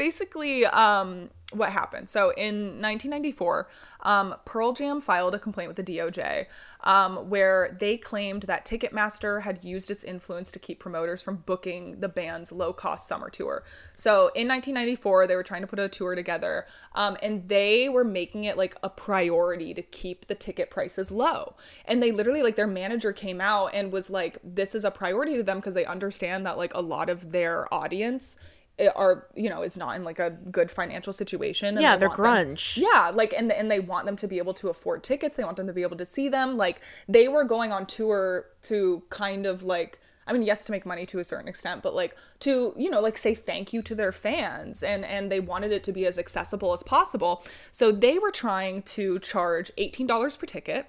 basically 0.00 0.64
um 0.64 1.28
what 1.52 1.70
happened. 1.70 2.08
So 2.08 2.30
in 2.30 2.80
1994 2.80 3.68
um, 4.02 4.34
pearl 4.46 4.72
jam 4.72 5.00
filed 5.00 5.34
a 5.34 5.38
complaint 5.38 5.68
with 5.68 5.76
the 5.76 5.82
doj 5.98 6.46
um, 6.84 7.28
where 7.28 7.76
they 7.78 7.98
claimed 7.98 8.44
that 8.44 8.64
ticketmaster 8.64 9.42
had 9.42 9.62
used 9.62 9.90
its 9.90 10.02
influence 10.04 10.52
to 10.52 10.58
keep 10.58 10.78
promoters 10.78 11.20
from 11.20 11.42
booking 11.44 12.00
the 12.00 12.08
band's 12.08 12.50
low-cost 12.52 13.06
summer 13.06 13.28
tour. 13.28 13.64
So 13.94 14.28
in 14.28 14.48
1994 14.48 15.26
they 15.26 15.36
were 15.36 15.42
trying 15.42 15.60
to 15.62 15.66
put 15.66 15.80
a 15.80 15.88
tour 15.88 16.14
together 16.14 16.66
um, 16.94 17.18
and 17.22 17.46
they 17.48 17.90
were 17.90 18.04
making 18.04 18.44
it 18.44 18.56
like 18.56 18.76
a 18.82 18.88
priority 18.88 19.74
to 19.74 19.82
keep 19.82 20.28
the 20.28 20.34
ticket 20.34 20.70
prices 20.70 21.10
low. 21.10 21.56
And 21.84 22.02
they 22.02 22.12
literally 22.12 22.42
like 22.42 22.56
their 22.56 22.66
manager 22.66 23.12
came 23.12 23.40
out 23.40 23.74
and 23.74 23.92
was 23.92 24.08
like 24.08 24.38
this 24.42 24.74
is 24.74 24.84
a 24.84 24.90
priority 24.90 25.36
to 25.36 25.42
them 25.42 25.58
because 25.58 25.74
they 25.74 25.84
understand 25.84 26.46
that 26.46 26.56
like 26.56 26.72
a 26.74 26.80
lot 26.80 27.10
of 27.10 27.32
their 27.32 27.72
audience 27.74 28.38
are 28.88 29.26
you 29.34 29.48
know 29.48 29.62
is 29.62 29.76
not 29.76 29.96
in 29.96 30.04
like 30.04 30.18
a 30.18 30.30
good 30.30 30.70
financial 30.70 31.12
situation 31.12 31.76
Yeah, 31.78 31.96
they 31.96 32.00
they're 32.00 32.08
want 32.08 32.22
them- 32.22 32.54
grunge. 32.56 32.76
yeah 32.76 33.10
like 33.14 33.32
and 33.32 33.52
and 33.52 33.70
they 33.70 33.80
want 33.80 34.06
them 34.06 34.16
to 34.16 34.26
be 34.28 34.38
able 34.38 34.54
to 34.54 34.68
afford 34.68 35.02
tickets 35.04 35.36
they 35.36 35.44
want 35.44 35.56
them 35.56 35.66
to 35.66 35.72
be 35.72 35.82
able 35.82 35.96
to 35.98 36.04
see 36.06 36.28
them 36.28 36.56
like 36.56 36.80
they 37.08 37.28
were 37.28 37.44
going 37.44 37.72
on 37.72 37.86
tour 37.86 38.46
to 38.62 39.02
kind 39.10 39.46
of 39.46 39.62
like 39.62 39.98
I 40.26 40.32
mean, 40.32 40.42
yes, 40.42 40.62
to 40.66 40.70
make 40.72 40.86
money 40.86 41.06
to 41.06 41.18
a 41.18 41.24
certain 41.24 41.48
extent, 41.48 41.82
but 41.82 41.92
like 41.92 42.14
to, 42.40 42.72
you 42.76 42.88
know, 42.88 43.00
like 43.00 43.18
say 43.18 43.34
thank 43.34 43.72
you 43.72 43.82
to 43.82 43.96
their 43.96 44.12
fans 44.12 44.84
and 44.84 45.04
and 45.04 45.32
they 45.32 45.40
wanted 45.40 45.72
it 45.72 45.82
to 45.84 45.92
be 45.92 46.06
as 46.06 46.18
accessible 46.18 46.72
as 46.72 46.84
possible. 46.84 47.42
So 47.72 47.90
they 47.90 48.16
were 48.20 48.30
trying 48.30 48.82
to 48.82 49.18
charge 49.18 49.72
$18 49.76 50.38
per 50.38 50.46
ticket 50.46 50.86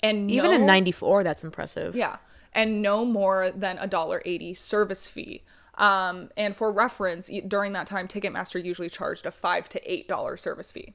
and 0.00 0.30
Even 0.30 0.50
no- 0.50 0.56
in 0.56 0.66
94, 0.66 1.24
that's 1.24 1.42
impressive. 1.42 1.96
yeah, 1.96 2.18
and 2.52 2.82
no 2.82 3.04
more 3.04 3.50
than 3.50 3.78
a 3.78 3.86
dollar 3.88 4.22
eighty 4.24 4.54
service 4.54 5.08
fee. 5.08 5.42
Um, 5.82 6.30
and 6.36 6.54
for 6.54 6.70
reference, 6.70 7.28
during 7.48 7.72
that 7.72 7.88
time, 7.88 8.06
Ticketmaster 8.06 8.64
usually 8.64 8.88
charged 8.88 9.26
a 9.26 9.32
five 9.32 9.68
to 9.70 9.92
eight 9.92 10.06
dollar 10.06 10.36
service 10.36 10.72
fee. 10.72 10.94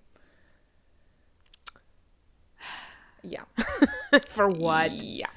Yeah. 3.23 3.43
For 4.29 4.47
what? 4.47 5.03
Yeah. 5.03 5.27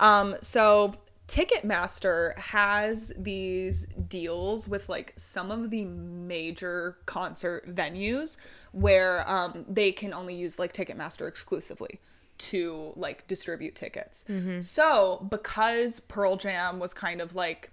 Um, 0.00 0.36
so 0.40 0.94
Ticketmaster 1.28 2.36
has 2.38 3.12
these 3.16 3.86
deals 4.08 4.66
with 4.66 4.88
like 4.88 5.12
some 5.16 5.52
of 5.52 5.70
the 5.70 5.84
major 5.84 6.96
concert 7.06 7.72
venues 7.72 8.36
where 8.72 9.28
um, 9.30 9.64
they 9.68 9.92
can 9.92 10.12
only 10.12 10.34
use 10.34 10.58
like 10.58 10.72
Ticketmaster 10.72 11.28
exclusively 11.28 12.00
to 12.38 12.92
like 12.96 13.26
distribute 13.28 13.76
tickets. 13.76 14.24
So 14.60 15.26
because 15.30 16.00
Pearl 16.00 16.36
Jam 16.36 16.80
was 16.80 16.92
kind 16.92 17.20
of 17.20 17.36
like 17.36 17.70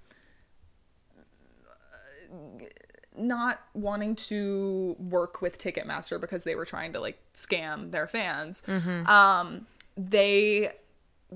not 3.16 3.60
wanting 3.74 4.16
to 4.16 4.96
work 4.98 5.42
with 5.42 5.60
Ticketmaster 5.60 6.20
because 6.20 6.44
they 6.44 6.56
were 6.56 6.66
trying 6.66 6.94
to 6.94 7.00
like 7.00 7.20
scam 7.34 7.92
their 7.92 8.08
fans. 8.08 8.64
Um, 9.08 9.68
they 9.96 10.72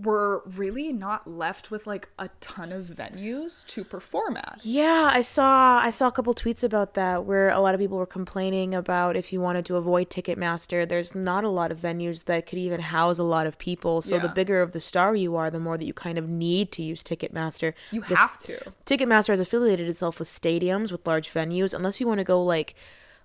were 0.04 0.44
really 0.46 0.92
not 0.94 1.28
left 1.28 1.72
with 1.72 1.88
like 1.88 2.10
a 2.20 2.30
ton 2.40 2.72
of 2.72 2.86
venues 2.86 3.66
to 3.68 3.84
perform 3.84 4.38
at. 4.38 4.60
Yeah, 4.64 5.10
I 5.12 5.22
saw 5.22 5.78
I 5.80 5.90
saw 5.90 6.08
a 6.08 6.12
couple 6.12 6.34
tweets 6.34 6.64
about 6.64 6.94
that 6.96 7.26
where 7.26 7.50
a 7.50 7.60
lot 7.60 7.74
of 7.74 7.80
people 7.80 7.98
were 7.98 8.06
complaining 8.06 8.74
about 8.74 9.16
if 9.16 9.32
you 9.34 9.40
wanted 9.42 9.66
to 9.66 9.76
avoid 9.76 10.10
Ticketmaster, 10.10 10.88
there's 10.88 11.16
not 11.16 11.44
a 11.44 11.50
lot 11.50 11.72
of 11.72 11.80
venues 11.80 12.26
that 12.26 12.46
could 12.46 12.60
even 12.60 12.80
house 12.82 13.20
a 13.20 13.24
lot 13.24 13.48
of 13.48 13.58
people. 13.58 14.02
So 14.02 14.20
the 14.20 14.30
bigger 14.30 14.62
of 14.62 14.72
the 14.72 14.80
star 14.82 15.16
you 15.16 15.36
are, 15.36 15.50
the 15.50 15.60
more 15.60 15.78
that 15.78 15.86
you 15.86 15.94
kind 15.94 16.18
of 16.18 16.28
need 16.30 16.72
to 16.74 16.84
use 16.84 17.04
Ticketmaster. 17.04 17.74
You 17.92 18.02
Because 18.02 18.18
have 18.18 18.38
to. 18.40 18.74
Ticketmaster 18.86 19.30
has 19.30 19.40
affiliated 19.40 19.88
itself 19.90 20.20
with 20.20 20.28
stadiums 20.28 20.92
with 20.92 21.06
large 21.08 21.34
venues, 21.34 21.74
unless 21.74 22.00
you 22.00 22.08
want 22.08 22.20
to 22.20 22.24
go 22.24 22.44
like 22.44 22.76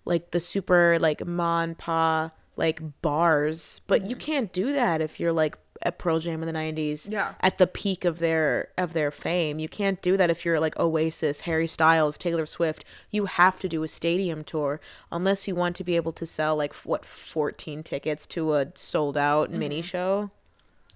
like 0.04 0.32
the 0.32 0.40
super 0.40 0.98
like 0.98 1.24
mon 1.26 1.74
pa 1.74 2.32
like 2.56 3.00
bars, 3.00 3.80
but 3.86 4.00
Mm-hmm. 4.02 4.10
you 4.10 4.16
can't 4.16 4.52
do 4.52 4.72
that 4.72 5.00
if 5.00 5.18
you're 5.18 5.32
like 5.32 5.56
at 5.80 5.98
Pearl 5.98 6.18
Jam 6.20 6.42
in 6.42 6.46
the 6.46 6.52
90s 6.52 7.10
Yeah. 7.10 7.34
at 7.40 7.58
the 7.58 7.66
peak 7.66 8.04
of 8.04 8.18
their 8.18 8.68
of 8.76 8.92
their 8.92 9.10
fame. 9.10 9.58
You 9.58 9.68
can't 9.68 10.00
do 10.02 10.16
that 10.16 10.30
if 10.30 10.44
you're 10.44 10.60
like 10.60 10.78
Oasis, 10.78 11.40
Harry 11.42 11.66
Styles, 11.66 12.18
Taylor 12.18 12.46
Swift. 12.46 12.84
You 13.10 13.24
have 13.26 13.58
to 13.60 13.68
do 13.68 13.82
a 13.82 13.88
stadium 13.88 14.44
tour 14.44 14.80
unless 15.10 15.48
you 15.48 15.54
want 15.54 15.74
to 15.76 15.84
be 15.84 15.96
able 15.96 16.12
to 16.12 16.26
sell 16.26 16.54
like 16.56 16.74
what 16.84 17.04
14 17.04 17.82
tickets 17.82 18.26
to 18.26 18.54
a 18.54 18.66
sold 18.74 19.16
out 19.16 19.48
Mm-hmm. 19.50 19.58
mini 19.58 19.82
show. 19.82 20.30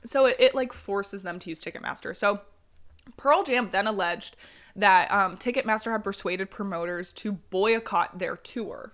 So 0.04 0.26
it, 0.26 0.36
it 0.38 0.54
like 0.54 0.72
forces 0.72 1.22
them 1.24 1.38
to 1.40 1.48
use 1.48 1.60
Ticketmaster. 1.62 2.14
So 2.16 2.42
Pearl 3.16 3.42
Jam 3.42 3.70
then 3.72 3.86
alleged 3.86 4.36
that 4.76 5.10
um, 5.10 5.36
Ticketmaster 5.36 5.90
had 5.90 6.04
persuaded 6.04 6.50
promoters 6.50 7.12
to 7.14 7.32
boycott 7.32 8.18
their 8.18 8.36
tour. 8.36 8.92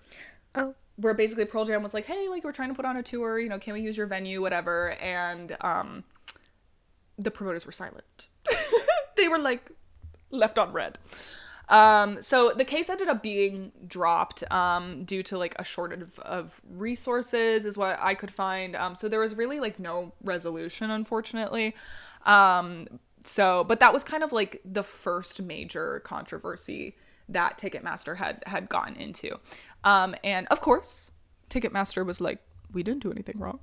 Oh. 0.54 0.74
Where 0.96 1.14
basically 1.14 1.44
Pearl 1.44 1.64
Jam 1.64 1.82
was 1.82 1.94
like, 1.94 2.06
"Hey, 2.06 2.28
like 2.28 2.44
we're 2.44 2.52
trying 2.52 2.68
to 2.68 2.74
put 2.74 2.84
on 2.84 2.96
a 2.96 3.02
tour, 3.02 3.38
you 3.38 3.48
know, 3.48 3.58
can 3.58 3.74
we 3.74 3.80
use 3.80 3.96
your 3.96 4.06
venue, 4.06 4.40
whatever?" 4.40 4.92
And 5.00 5.56
um, 5.60 6.04
the 7.18 7.30
promoters 7.30 7.66
were 7.66 7.72
silent. 7.72 8.28
they 9.16 9.28
were 9.28 9.38
like 9.38 9.70
left 10.30 10.58
on 10.58 10.72
red. 10.72 10.98
Um, 11.68 12.20
so 12.20 12.52
the 12.54 12.64
case 12.64 12.90
ended 12.90 13.08
up 13.08 13.22
being 13.22 13.72
dropped 13.86 14.44
um, 14.52 15.04
due 15.04 15.22
to 15.24 15.38
like 15.38 15.54
a 15.58 15.64
shortage 15.64 16.02
of, 16.02 16.18
of 16.18 16.60
resources, 16.68 17.64
is 17.64 17.78
what 17.78 17.98
I 18.00 18.14
could 18.14 18.30
find. 18.30 18.76
Um, 18.76 18.94
so 18.94 19.08
there 19.08 19.20
was 19.20 19.34
really 19.34 19.60
like 19.60 19.78
no 19.78 20.12
resolution, 20.22 20.90
unfortunately. 20.90 21.74
Um, 22.26 22.88
so, 23.24 23.64
but 23.64 23.80
that 23.80 23.92
was 23.92 24.04
kind 24.04 24.22
of 24.22 24.32
like 24.32 24.60
the 24.64 24.82
first 24.82 25.40
major 25.40 26.00
controversy 26.00 26.96
that 27.28 27.56
Ticketmaster 27.56 28.16
had 28.16 28.42
had 28.46 28.68
gotten 28.68 28.96
into. 28.96 29.38
Um, 29.84 30.14
and 30.22 30.46
of 30.48 30.60
course, 30.60 31.10
Ticketmaster 31.50 32.04
was 32.04 32.20
like, 32.20 32.38
"We 32.72 32.82
didn't 32.82 33.02
do 33.02 33.10
anything 33.10 33.38
wrong." 33.38 33.60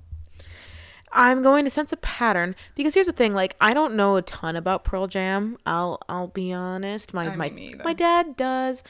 I'm 1.12 1.42
going 1.42 1.64
to 1.64 1.70
sense 1.70 1.92
a 1.92 1.96
pattern 1.96 2.54
because 2.74 2.94
here's 2.94 3.06
the 3.06 3.12
thing: 3.12 3.34
like 3.34 3.56
I 3.60 3.74
don't 3.74 3.94
know 3.94 4.16
a 4.16 4.22
ton 4.22 4.56
about 4.56 4.84
Pearl 4.84 5.06
Jam. 5.06 5.56
I'll 5.66 6.00
I'll 6.08 6.28
be 6.28 6.52
honest. 6.52 7.12
My 7.12 7.28
I 7.28 7.36
my 7.36 7.74
my 7.84 7.92
dad 7.92 8.36
does, 8.36 8.82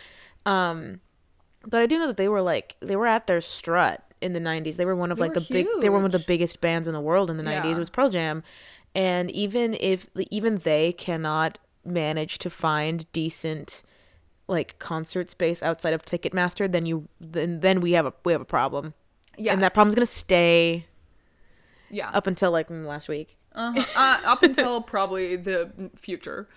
um, 0.44 1.00
but 1.66 1.80
I 1.80 1.86
do 1.86 1.98
know 1.98 2.06
that 2.06 2.16
they 2.16 2.28
were 2.28 2.42
like 2.42 2.76
they 2.80 2.96
were 2.96 3.06
at 3.06 3.26
their 3.26 3.40
strut 3.40 4.04
in 4.20 4.32
the 4.32 4.40
'90s. 4.40 4.76
They 4.76 4.84
were 4.84 4.96
one 4.96 5.10
of 5.10 5.18
They 5.18 5.24
like 5.28 5.34
the 5.34 5.40
big. 5.40 5.66
They 5.80 5.88
were 5.88 5.96
one 5.96 6.06
of 6.06 6.12
the 6.12 6.18
biggest 6.18 6.60
bands 6.60 6.86
in 6.86 6.94
the 6.94 7.00
world 7.00 7.30
in 7.30 7.36
the 7.36 7.42
'90s. 7.42 7.64
Yeah. 7.64 7.70
It 7.72 7.78
was 7.78 7.90
Pearl 7.90 8.10
Jam, 8.10 8.42
and 8.94 9.30
even 9.30 9.76
if 9.80 10.06
even 10.30 10.58
they 10.58 10.92
cannot 10.92 11.58
manage 11.84 12.38
to 12.38 12.50
find 12.50 13.10
decent 13.12 13.82
like 14.50 14.78
concert 14.78 15.30
space 15.30 15.62
outside 15.62 15.94
of 15.94 16.04
Ticketmaster, 16.04 16.70
then 16.70 16.84
you 16.84 17.08
then 17.20 17.60
then 17.60 17.80
we 17.80 17.92
have 17.92 18.06
a 18.06 18.12
we 18.24 18.32
have 18.32 18.40
a 18.40 18.46
problem. 18.46 18.94
Yeah, 19.38 19.52
And 19.52 19.62
that 19.62 19.72
problem's 19.72 19.94
gonna 19.94 20.06
stay 20.06 20.86
yeah, 21.88 22.10
up 22.10 22.26
until 22.26 22.50
like 22.50 22.68
last 22.68 23.08
week. 23.08 23.36
uh-huh. 23.54 23.82
uh, 23.96 24.28
up 24.28 24.42
until 24.42 24.80
probably 24.94 25.36
the 25.36 25.70
future. 25.96 26.48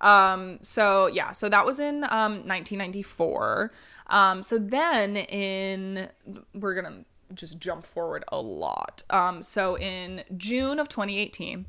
Um, 0.00 0.58
so 0.62 1.06
yeah, 1.06 1.32
so 1.32 1.48
that 1.48 1.64
was 1.64 1.78
in 1.78 2.04
um, 2.04 2.46
1994. 2.46 3.72
Um, 4.08 4.42
so 4.42 4.58
then 4.58 5.16
in 5.16 6.08
we're 6.54 6.74
gonna 6.74 7.04
just 7.34 7.58
jump 7.58 7.84
forward 7.84 8.24
a 8.28 8.40
lot. 8.40 9.02
Um, 9.10 9.42
so 9.42 9.76
in 9.78 10.22
June 10.36 10.78
of 10.78 10.88
2018. 10.88 11.66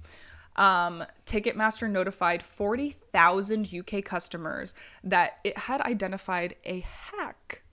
Um, 0.56 1.04
Ticketmaster 1.26 1.89
notified 1.89 2.44
40,000 2.44 3.70
UK 3.74 4.04
customers 4.04 4.74
that 5.04 5.39
it 5.44 5.58
had 5.58 5.82
identified 5.82 6.56
a 6.65 6.80
hack 6.80 7.63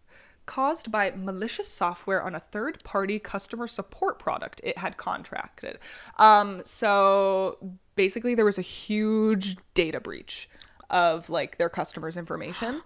caused 0.45 0.91
by 0.91 1.13
malicious 1.13 1.69
software 1.69 2.23
on 2.23 2.35
a 2.35 2.41
third 2.41 2.83
party 2.83 3.19
customer 3.19 3.67
support 3.67 4.19
product 4.19 4.61
it 4.65 4.77
had 4.79 4.97
contracted. 4.97 5.79
Um, 6.19 6.63
so 6.65 7.59
basically, 7.95 8.35
there 8.35 8.45
was 8.45 8.59
a 8.59 8.63
huge 8.63 9.57
data 9.75 10.01
breach 10.01 10.49
of 10.91 11.31
like 11.31 11.59
their 11.59 11.69
customers' 11.69 12.17
information. 12.17 12.83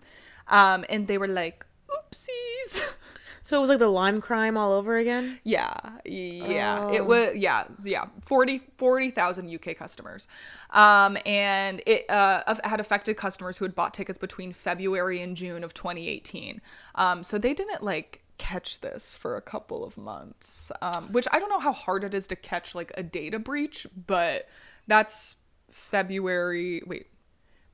Um, 0.49 0.85
and 0.89 1.09
they 1.09 1.19
were 1.19 1.29
like, 1.29 1.67
oopsies. 1.91 2.83
So 3.47 3.57
it 3.57 3.61
was 3.61 3.71
like 3.71 3.79
the 3.79 3.89
lime 3.89 4.21
crime 4.21 4.57
all 4.57 4.73
over 4.73 4.97
again. 4.97 5.39
Yeah, 5.45 5.73
yeah. 6.05 6.81
Oh. 6.89 6.93
It 6.93 7.07
was 7.07 7.37
yeah, 7.37 7.65
yeah. 7.85 8.07
40 8.23 8.59
40,000 8.77 9.55
UK 9.55 9.77
customers. 9.77 10.27
Um 10.71 11.17
and 11.25 11.81
it 11.87 12.11
uh 12.11 12.43
had 12.65 12.81
affected 12.81 13.17
customers 13.17 13.57
who 13.57 13.65
had 13.65 13.73
bought 13.73 13.95
tickets 13.95 14.19
between 14.19 14.53
February 14.53 15.23
and 15.23 15.37
June 15.37 15.63
of 15.63 15.75
2018. 15.75 16.61
Um 16.97 17.23
so 17.23 17.39
they 17.39 17.55
didn't 17.55 17.85
like 17.85 18.25
catch 18.39 18.81
this 18.81 19.15
for 19.15 19.37
a 19.37 19.41
couple 19.41 19.85
of 19.85 19.97
months. 19.97 20.73
Um 20.83 21.13
which 21.13 21.29
I 21.31 21.39
don't 21.39 21.49
know 21.49 21.61
how 21.61 21.73
hard 21.73 22.03
it 22.03 22.15
is 22.15 22.27
to 22.27 22.35
catch 22.37 22.75
like 22.75 22.91
a 22.97 23.05
data 23.05 23.39
breach, 23.39 23.87
but 24.09 24.49
that's 24.89 25.37
February, 25.71 26.83
wait. 26.85 27.07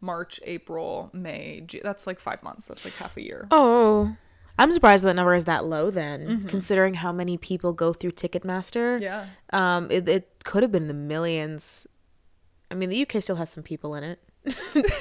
March, 0.02 0.38
April, 0.44 1.08
May. 1.12 1.62
Ju- 1.64 1.80
That's 1.82 2.08
like 2.08 2.18
5 2.18 2.42
months. 2.42 2.66
That's 2.66 2.84
like 2.84 2.94
half 2.94 3.16
a 3.16 3.22
year. 3.22 3.46
Oh, 3.52 4.16
I'm 4.58 4.70
surprised 4.72 5.04
that 5.04 5.14
number 5.16 5.34
is 5.34 5.44
that 5.46 5.64
low. 5.64 5.90
Then, 5.90 6.46
considering 6.48 6.94
how 6.94 7.12
many 7.12 7.36
people 7.38 7.72
go 7.72 7.92
through 7.92 8.12
Ticketmaster, 8.12 9.00
Yeah. 9.00 9.26
um, 9.52 9.88
it, 9.90 10.08
it 10.08 10.28
could 10.44 10.62
have 10.62 10.70
been 10.72 10.88
the 10.88 10.94
millions. 10.94 11.86
I 12.70 12.74
mean, 12.74 12.88
the 12.90 13.02
UK 13.02 13.22
still 13.22 13.36
has 13.36 13.50
some 13.50 13.62
people 13.62 13.94
in 13.94 14.04
it. 14.04 14.20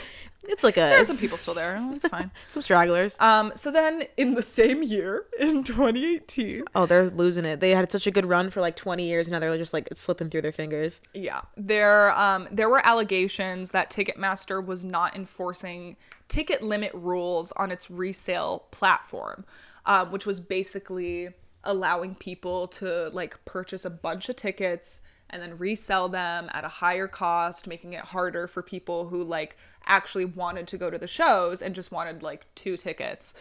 it's 0.48 0.64
like 0.64 0.78
a 0.78 0.82
There's 0.82 1.08
some 1.08 1.18
people 1.18 1.38
still 1.38 1.54
there. 1.54 1.80
It's 1.94 2.08
fine. 2.08 2.32
some 2.48 2.62
stragglers. 2.62 3.16
Um, 3.20 3.52
so 3.56 3.72
then 3.72 4.04
in 4.18 4.34
the 4.34 4.42
same 4.42 4.84
year, 4.84 5.26
in 5.40 5.64
2018, 5.64 6.64
Oh, 6.76 6.86
they're 6.86 7.10
losing 7.10 7.46
it. 7.46 7.60
They 7.60 7.72
had 7.72 7.92
such 7.92 8.08
a 8.08 8.12
good 8.12 8.26
run 8.26 8.50
for 8.50 8.62
like 8.62 8.76
20 8.76 9.04
years, 9.08 9.28
and 9.28 9.34
now 9.34 9.40
they're 9.40 9.58
just 9.58 9.74
like 9.74 9.88
it's 9.92 10.02
slipping 10.02 10.30
through 10.30 10.42
their 10.42 10.52
fingers. 10.52 11.02
yeah, 11.14 11.42
there 11.58 12.12
um 12.18 12.48
there 12.52 12.70
were 12.70 12.86
allegations 12.86 13.72
that 13.72 13.90
Ticketmaster 13.90 14.66
was 14.66 14.84
not 14.86 15.16
enforcing 15.16 15.96
ticket 16.28 16.62
limit 16.64 16.92
rules 16.94 17.52
on 17.54 17.72
its 17.72 17.92
resale 17.92 18.64
platform, 18.72 19.46
um, 19.86 20.12
which 20.12 20.26
was 20.26 20.40
basically 20.40 21.30
allowing 21.64 22.16
people 22.16 22.68
to 22.68 23.10
like 23.10 23.44
purchase 23.46 23.86
a 23.86 23.90
bunch 23.90 24.30
of 24.30 24.36
tickets 24.36 25.02
and 25.30 25.42
then 25.42 25.56
resell 25.58 26.10
them 26.10 26.50
at 26.54 26.66
a 26.66 26.68
higher 26.68 27.08
cost, 27.08 27.68
making 27.68 27.94
it 27.94 28.02
harder 28.02 28.48
for 28.48 28.62
people 28.62 29.08
who 29.08 29.24
like 29.24 29.56
actually 29.86 30.26
wanted 30.26 30.68
to 30.68 30.78
go 30.78 30.90
to 30.90 30.98
the 30.98 31.08
shows 31.08 31.62
and 31.62 31.76
just 31.76 31.92
wanted 31.92 32.24
like 32.24 32.46
two 32.56 32.78
tickets. 32.78 33.34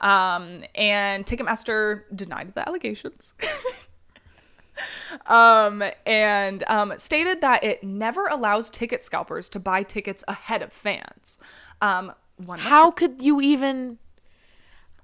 Um, 0.00 0.64
and 0.74 1.26
Ticketmaster 1.26 2.02
denied 2.14 2.54
the 2.54 2.66
allegations. 2.68 3.34
um, 5.26 5.82
and 6.06 6.62
um, 6.68 6.94
stated 6.98 7.40
that 7.40 7.64
it 7.64 7.82
never 7.82 8.26
allows 8.26 8.70
ticket 8.70 9.04
scalpers 9.04 9.48
to 9.50 9.60
buy 9.60 9.82
tickets 9.82 10.24
ahead 10.28 10.62
of 10.62 10.72
fans. 10.72 11.38
Um, 11.80 12.12
one 12.36 12.60
How 12.60 12.90
could 12.90 13.20
you 13.20 13.40
even? 13.40 13.98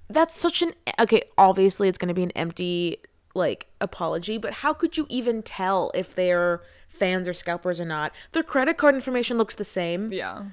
That's 0.09 0.37
such 0.37 0.61
an 0.61 0.71
okay. 0.99 1.23
Obviously, 1.37 1.89
it's 1.89 1.97
going 1.97 2.07
to 2.07 2.13
be 2.13 2.23
an 2.23 2.31
empty 2.31 2.97
like 3.33 3.67
apology, 3.81 4.37
but 4.37 4.53
how 4.53 4.73
could 4.73 4.95
you 4.95 5.05
even 5.09 5.43
tell 5.43 5.91
if 5.93 6.15
they're 6.15 6.61
fans 6.87 7.27
or 7.27 7.33
scalpers 7.33 7.79
or 7.79 7.85
not? 7.85 8.13
Their 8.31 8.43
credit 8.43 8.77
card 8.77 8.95
information 8.95 9.37
looks 9.37 9.55
the 9.55 9.65
same. 9.65 10.13
Yeah. 10.13 10.43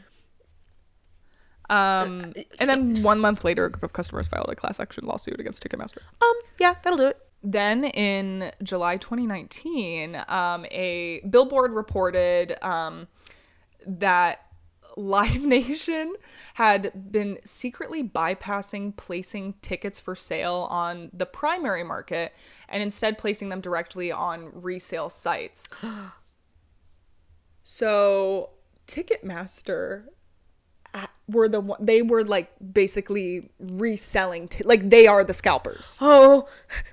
Um, 1.72 2.34
and 2.58 2.68
then 2.68 3.02
one 3.02 3.18
month 3.18 3.44
later, 3.44 3.64
a 3.64 3.70
group 3.70 3.82
of 3.82 3.94
customers 3.94 4.28
filed 4.28 4.50
a 4.50 4.54
class 4.54 4.78
action 4.78 5.06
lawsuit 5.06 5.40
against 5.40 5.62
Ticketmaster. 5.62 6.02
Um, 6.20 6.34
yeah, 6.58 6.74
that'll 6.82 6.98
do 6.98 7.06
it. 7.06 7.18
Then 7.42 7.84
in 7.84 8.52
July 8.62 8.98
2019, 8.98 10.22
um, 10.28 10.66
a 10.70 11.22
billboard 11.30 11.72
reported 11.72 12.62
um, 12.62 13.08
that 13.86 14.46
Live 14.98 15.42
Nation 15.46 16.14
had 16.54 17.10
been 17.10 17.38
secretly 17.42 18.06
bypassing 18.06 18.94
placing 18.94 19.54
tickets 19.62 19.98
for 19.98 20.14
sale 20.14 20.66
on 20.70 21.10
the 21.14 21.24
primary 21.24 21.84
market 21.84 22.34
and 22.68 22.82
instead 22.82 23.16
placing 23.16 23.48
them 23.48 23.62
directly 23.62 24.12
on 24.12 24.50
resale 24.52 25.08
sites. 25.08 25.70
so 27.62 28.50
Ticketmaster 28.86 30.04
were 31.28 31.48
the 31.48 31.60
one 31.60 31.78
they 31.84 32.02
were 32.02 32.24
like 32.24 32.50
basically 32.72 33.48
reselling 33.58 34.48
t- 34.48 34.64
like 34.64 34.90
they 34.90 35.06
are 35.06 35.24
the 35.24 35.32
scalpers 35.32 35.98
Oh, 36.00 36.48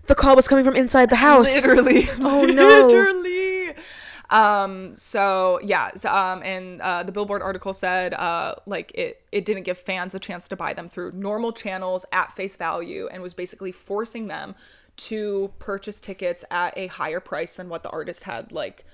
the 0.05 0.15
call 0.15 0.35
was 0.35 0.47
coming 0.47 0.63
from 0.63 0.75
inside 0.75 1.09
the 1.09 1.17
house. 1.17 1.53
literally 1.65 2.07
Oh, 2.19 2.45
no. 2.45 2.85
literally 2.85 3.73
um 4.29 4.95
so 4.95 5.59
yeah 5.63 5.89
so, 5.95 6.13
um 6.13 6.41
and 6.43 6.79
uh 6.81 7.01
the 7.01 7.11
billboard 7.11 7.41
article 7.41 7.73
said 7.73 8.13
uh 8.13 8.53
like 8.67 8.91
it 8.93 9.23
it 9.31 9.43
didn't 9.43 9.63
give 9.63 9.77
fans 9.77 10.13
a 10.13 10.19
chance 10.19 10.47
to 10.47 10.55
buy 10.55 10.71
them 10.73 10.87
through 10.87 11.11
normal 11.13 11.51
channels 11.51 12.05
at 12.11 12.31
face 12.31 12.55
value 12.55 13.09
and 13.11 13.23
was 13.23 13.33
basically 13.33 13.71
forcing 13.71 14.27
them 14.27 14.55
to 14.97 15.51
purchase 15.57 15.99
tickets 15.99 16.45
at 16.51 16.77
a 16.77 16.87
higher 16.87 17.19
price 17.19 17.55
than 17.55 17.67
what 17.69 17.81
the 17.81 17.89
artist 17.89 18.23
had 18.23 18.51
like 18.51 18.85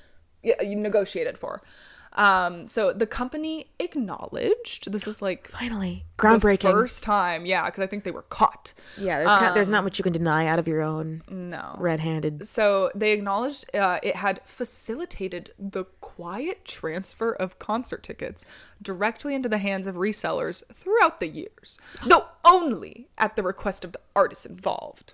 y- 0.44 0.56
negotiated 0.62 1.38
for 1.38 1.62
um 2.15 2.67
so 2.67 2.91
the 2.93 3.06
company 3.06 3.67
acknowledged 3.80 4.91
this 4.91 5.08
is 5.08 5.21
like 5.21 5.47
Finally, 5.47 6.06
the 6.17 6.21
groundbreaking. 6.23 6.71
first 6.71 7.04
time 7.04 7.45
yeah 7.45 7.65
because 7.65 7.84
i 7.84 7.88
think 7.88 8.04
they 8.04 8.12
were 8.12 8.23
caught 8.23 8.73
yeah, 8.97 9.17
there's 9.17 9.28
not, 9.28 9.56
there's 9.56 9.69
not 9.69 9.84
much 9.84 9.97
you 9.99 10.04
can 10.04 10.13
deny 10.13 10.45
out 10.47 10.60
of 10.60 10.67
your 10.67 10.82
own 10.82 11.21
no 11.30 11.75
red-handed. 11.78 12.47
so 12.47 12.89
they 12.95 13.12
acknowledged 13.12 13.65
uh, 13.75 13.99
it 14.01 14.15
had 14.15 14.39
facilitated 14.45 15.51
the 15.60 15.84
quiet 16.01 16.63
transfer 16.65 17.34
of 17.34 17.60
concert 17.60 18.04
tickets 18.04 18.45
directly 18.82 19.36
into 19.36 19.49
the 19.49 19.58
hands 19.58 19.88
of 19.88 19.95
resellers 19.95 20.63
throughout 20.73 21.19
the 21.19 21.28
years, 21.28 21.78
though 22.06 22.25
only 22.43 23.10
at 23.17 23.36
the 23.36 23.43
request 23.43 23.84
of 23.84 23.91
the 23.91 23.99
artists 24.15 24.45
involved. 24.45 25.13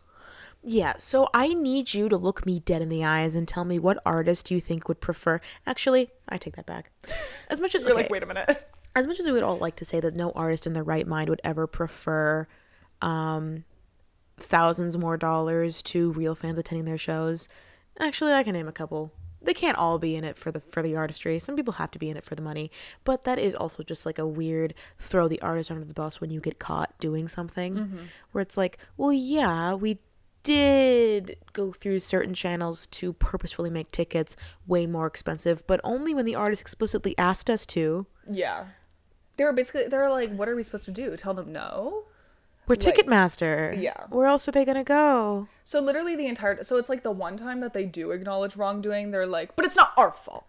Yeah, 0.63 0.93
so 0.97 1.28
I 1.34 1.54
need 1.54 1.93
you 1.93 2.08
to 2.10 2.17
look 2.17 2.45
me 2.45 2.60
dead 2.60 2.82
in 2.82 2.89
the 2.89 3.04
eyes 3.04 3.34
and 3.34 3.47
tell 3.47 3.65
me 3.65 3.80
what 3.80 3.97
artist 4.06 4.52
you 4.52 4.60
think 4.62 4.88
would 4.88 5.02
prefer. 5.02 5.41
Actually, 5.65 6.10
I 6.30 6.38
take 6.38 6.56
that 6.56 6.67
back. 6.67 6.91
As 7.50 7.60
much 7.60 7.74
as 7.74 7.82
You're 7.82 7.91
okay, 7.93 8.04
like, 8.04 8.12
wait 8.12 8.21
a 8.24 8.28
minute. 8.28 8.47
as 8.95 9.08
much 9.08 9.19
as 9.19 9.26
we 9.26 9.32
would 9.32 9.43
all 9.43 9.58
like 9.58 9.76
to 9.78 9.86
say 9.86 10.00
that 10.00 10.15
no 10.15 10.32
artist 10.32 10.67
in 10.67 10.74
their 10.74 10.84
right 10.84 11.08
mind 11.08 11.30
would 11.30 11.41
ever 11.43 11.65
prefer 11.67 12.47
um 13.02 13.63
thousands 14.38 14.97
more 14.97 15.17
dollars 15.17 15.82
to 15.82 16.12
real 16.13 16.36
fans 16.36 16.58
attending 16.58 16.86
their 16.86 16.97
shows 16.97 17.47
actually 18.00 18.34
i 18.34 18.43
can 18.43 18.54
name 18.54 18.67
a 18.67 18.71
couple 18.71 19.12
they 19.41 19.54
can't 19.54 19.78
all 19.78 19.97
be 19.97 20.15
in 20.15 20.24
it 20.24 20.38
for 20.38 20.52
the 20.52 20.60
for 20.60 20.82
the 20.84 20.95
artistry 20.95 21.39
some 21.39 21.56
people 21.56 21.74
have 21.74 21.89
to 21.91 21.97
be 22.00 22.10
in 22.10 22.17
it 22.17 22.24
for 22.24 22.36
the 22.36 22.41
money 22.41 22.69
but 23.04 23.24
that 23.24 23.39
is 23.39 23.56
also 23.56 23.82
just 23.84 24.06
like 24.06 24.19
a 24.19 24.26
weird 24.28 24.74
throw 24.97 25.28
the 25.28 25.41
artist 25.41 25.71
under 25.71 25.86
the 25.86 25.93
bus 25.93 26.19
when 26.21 26.30
you 26.30 26.39
get 26.39 26.60
caught 26.60 26.93
doing 27.00 27.28
something 27.28 28.10
where 28.32 28.41
it's 28.41 28.58
like 28.58 28.78
well 28.97 29.13
yeah 29.13 29.74
we 29.74 30.00
did 30.43 31.38
go 31.54 31.71
through 31.71 31.99
certain 31.99 32.34
channels 32.34 32.88
to 32.88 33.13
purposefully 33.13 33.69
make 33.69 33.91
tickets 33.91 34.36
way 34.67 34.86
more 34.88 35.06
expensive 35.08 35.65
but 35.67 35.80
only 35.84 36.13
when 36.13 36.25
the 36.25 36.36
artist 36.36 36.62
explicitly 36.62 37.15
asked 37.17 37.49
us 37.49 37.65
to 37.65 38.06
Yeah. 38.30 38.65
They 39.38 39.45
were 39.45 39.54
basically, 39.54 39.88
they 39.88 39.97
were 39.97 40.10
like, 40.10 40.32
what 40.36 40.49
are 40.49 40.56
we 40.56 40.62
supposed 40.62 40.86
to 40.86 40.91
do? 40.91 41.15
Tell 41.17 41.34
them 41.34 41.51
no? 41.51 42.04
We're 42.67 42.75
Like- 42.75 42.95
Ticketmaster. 42.95 43.82
Yeah. 43.82 44.06
Where 44.10 44.27
else 44.27 44.47
are 44.47 44.51
they 44.51 44.65
gonna 44.65 44.84
go? 44.84 45.47
So 45.63 45.80
literally 45.80 46.15
the 46.15 46.27
entire 46.27 46.63
so 46.63 46.77
it's 46.77 46.89
like 46.89 47.01
the 47.04 47.12
one 47.12 47.38
time 47.38 47.60
that 47.62 47.73
they 47.73 47.86
do 47.86 48.12
acknowledge 48.12 48.56
wrongdoing, 48.56 49.12
they're 49.12 49.25
like, 49.25 49.56
but 49.56 49.65
it's 49.65 49.75
not 49.75 49.93
our 49.97 50.12
fault. 50.12 50.45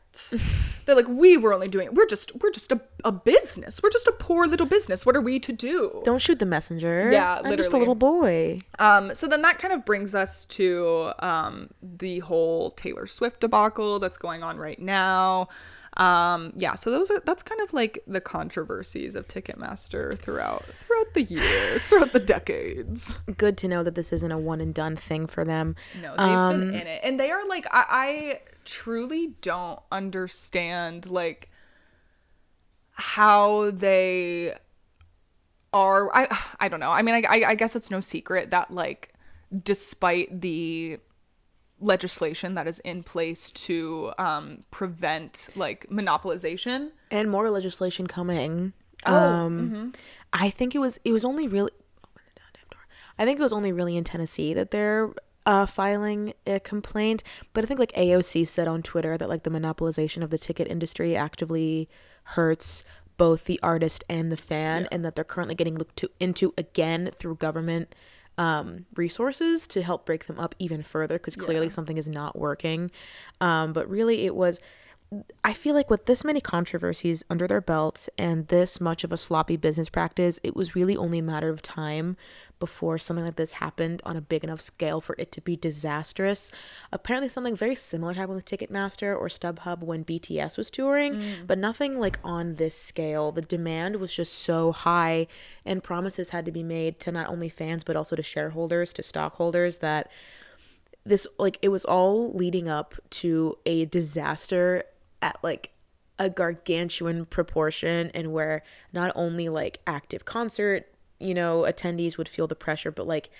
They're 0.84 0.94
like, 0.94 1.08
we 1.08 1.36
were 1.36 1.52
only 1.52 1.68
doing 1.68 1.86
it. 1.86 1.94
We're 1.94 2.06
just 2.06 2.32
we're 2.42 2.50
just 2.50 2.72
a, 2.72 2.80
a 3.04 3.12
business. 3.12 3.80
We're 3.82 3.90
just 3.90 4.06
a 4.06 4.12
poor 4.12 4.46
little 4.46 4.66
business. 4.66 5.06
What 5.06 5.16
are 5.16 5.20
we 5.20 5.38
to 5.40 5.52
do? 5.52 6.02
Don't 6.04 6.20
shoot 6.20 6.38
the 6.38 6.46
messenger. 6.46 7.10
Yeah, 7.10 7.40
I'm 7.44 7.56
just 7.56 7.72
a 7.72 7.78
little 7.78 7.94
boy. 7.94 8.60
Um, 8.78 9.14
so 9.14 9.26
then 9.26 9.42
that 9.42 9.58
kind 9.58 9.72
of 9.72 9.84
brings 9.84 10.14
us 10.14 10.44
to 10.46 11.12
um, 11.20 11.70
the 11.82 12.20
whole 12.20 12.70
Taylor 12.70 13.06
Swift 13.06 13.40
debacle 13.40 13.98
that's 13.98 14.16
going 14.16 14.42
on 14.42 14.56
right 14.56 14.78
now. 14.78 15.48
Um, 15.96 16.54
yeah, 16.56 16.74
so 16.74 16.90
those 16.90 17.10
are 17.10 17.20
that's 17.20 17.42
kind 17.42 17.60
of 17.60 17.74
like 17.74 18.02
the 18.06 18.20
controversies 18.20 19.14
of 19.14 19.28
Ticketmaster 19.28 20.18
throughout 20.18 20.64
throughout 20.86 21.12
the 21.12 21.22
years, 21.22 21.86
throughout 21.86 22.12
the 22.12 22.20
decades. 22.20 23.12
Good 23.36 23.58
to 23.58 23.68
know 23.68 23.82
that 23.82 23.94
this 23.94 24.12
isn't 24.12 24.32
a 24.32 24.38
one 24.38 24.62
and 24.62 24.72
done 24.72 24.96
thing 24.96 25.26
for 25.26 25.44
them. 25.44 25.76
No, 26.00 26.10
they've 26.16 26.58
been 26.58 26.74
in 26.74 26.86
it, 26.86 27.00
and 27.04 27.20
they 27.20 27.30
are 27.30 27.46
like 27.46 27.66
I, 27.70 27.84
I 27.90 28.40
truly 28.64 29.34
don't 29.40 29.80
understand 29.90 31.06
like 31.06 31.50
how 32.92 33.70
they 33.70 34.54
are. 35.72 36.14
I 36.14 36.38
I 36.60 36.68
don't 36.68 36.80
know. 36.80 36.90
I 36.90 37.02
mean, 37.02 37.14
I 37.14 37.22
I, 37.28 37.50
I 37.50 37.54
guess 37.54 37.74
it's 37.76 37.90
no 37.90 38.00
secret 38.00 38.50
that 38.50 38.70
like 38.70 39.12
despite 39.62 40.40
the 40.40 40.98
legislation 41.80 42.54
that 42.54 42.66
is 42.68 42.78
in 42.80 43.02
place 43.02 43.50
to 43.50 44.12
um 44.18 44.64
prevent 44.70 45.48
like 45.56 45.88
monopolization 45.90 46.92
And 47.10 47.28
more 47.30 47.50
legislation 47.50 48.06
coming. 48.06 48.72
Oh, 49.04 49.12
um 49.16 49.92
I 50.32 50.48
think 50.50 50.74
it 50.74 50.78
was 50.78 51.00
it 51.04 51.12
was 51.12 51.24
only 51.24 51.48
really 51.48 51.72
open 52.04 52.22
the 52.34 52.40
goddamn 52.40 52.68
door. 52.70 52.80
I 53.18 53.24
think 53.24 53.40
it 53.40 53.42
was 53.42 53.52
only 53.52 53.72
really 53.72 53.96
in 53.96 54.04
Tennessee 54.04 54.54
that 54.54 54.70
they're 54.70 55.10
uh, 55.46 55.66
filing 55.66 56.34
a 56.46 56.60
complaint. 56.60 57.22
But 57.52 57.64
I 57.64 57.66
think 57.66 57.80
like 57.80 57.92
AOC 57.92 58.46
said 58.48 58.68
on 58.68 58.82
Twitter 58.82 59.16
that 59.18 59.28
like 59.28 59.42
the 59.42 59.50
monopolization 59.50 60.22
of 60.22 60.30
the 60.30 60.38
ticket 60.38 60.68
industry 60.68 61.16
actively 61.16 61.88
hurts 62.24 62.84
both 63.16 63.44
the 63.44 63.60
artist 63.62 64.04
and 64.08 64.32
the 64.32 64.36
fan, 64.36 64.88
and 64.90 65.04
that 65.04 65.14
they're 65.14 65.24
currently 65.24 65.54
getting 65.54 65.76
looked 65.76 65.96
to 65.96 66.10
into 66.18 66.52
again 66.56 67.10
through 67.18 67.36
government 67.36 67.94
um, 68.38 68.86
resources 68.96 69.66
to 69.68 69.82
help 69.82 70.06
break 70.06 70.26
them 70.26 70.40
up 70.40 70.54
even 70.58 70.82
further 70.82 71.18
because 71.18 71.36
clearly 71.36 71.68
something 71.68 71.98
is 71.98 72.08
not 72.08 72.38
working. 72.38 72.90
Um, 73.40 73.72
but 73.72 73.88
really, 73.88 74.24
it 74.24 74.34
was. 74.34 74.60
I 75.44 75.52
feel 75.52 75.74
like 75.74 75.90
with 75.90 76.06
this 76.06 76.24
many 76.24 76.40
controversies 76.40 77.22
under 77.28 77.46
their 77.46 77.60
belt 77.60 78.08
and 78.16 78.48
this 78.48 78.80
much 78.80 79.04
of 79.04 79.12
a 79.12 79.16
sloppy 79.16 79.56
business 79.56 79.90
practice, 79.90 80.40
it 80.42 80.56
was 80.56 80.74
really 80.74 80.96
only 80.96 81.18
a 81.18 81.22
matter 81.22 81.50
of 81.50 81.60
time 81.60 82.16
before 82.58 82.96
something 82.96 83.24
like 83.24 83.36
this 83.36 83.52
happened 83.52 84.00
on 84.06 84.16
a 84.16 84.20
big 84.20 84.42
enough 84.44 84.60
scale 84.60 85.00
for 85.00 85.14
it 85.18 85.30
to 85.32 85.40
be 85.40 85.56
disastrous. 85.56 86.50
Apparently, 86.92 87.28
something 87.28 87.56
very 87.56 87.74
similar 87.74 88.14
happened 88.14 88.36
with 88.36 88.44
Ticketmaster 88.46 89.14
or 89.18 89.26
StubHub 89.26 89.80
when 89.80 90.04
BTS 90.04 90.56
was 90.56 90.70
touring, 90.70 91.14
mm. 91.16 91.46
but 91.46 91.58
nothing 91.58 91.98
like 91.98 92.18
on 92.24 92.54
this 92.54 92.78
scale. 92.78 93.32
The 93.32 93.42
demand 93.42 93.96
was 93.96 94.14
just 94.14 94.32
so 94.32 94.72
high, 94.72 95.26
and 95.64 95.82
promises 95.82 96.30
had 96.30 96.46
to 96.46 96.52
be 96.52 96.62
made 96.62 97.00
to 97.00 97.12
not 97.12 97.28
only 97.28 97.48
fans 97.48 97.84
but 97.84 97.96
also 97.96 98.16
to 98.16 98.22
shareholders, 98.22 98.92
to 98.94 99.02
stockholders 99.02 99.78
that 99.78 100.10
this 101.04 101.26
like 101.38 101.58
it 101.62 101.68
was 101.68 101.84
all 101.84 102.32
leading 102.32 102.68
up 102.68 102.94
to 103.10 103.58
a 103.66 103.86
disaster 103.86 104.84
at 105.22 105.38
like 105.42 105.70
a 106.18 106.28
gargantuan 106.28 107.24
proportion 107.24 108.10
and 108.14 108.32
where 108.32 108.62
not 108.92 109.10
only 109.14 109.48
like 109.48 109.80
active 109.86 110.24
concert 110.24 110.86
you 111.18 111.34
know 111.34 111.62
attendees 111.62 112.18
would 112.18 112.28
feel 112.28 112.46
the 112.46 112.54
pressure 112.54 112.90
but 112.90 113.06
like 113.06 113.30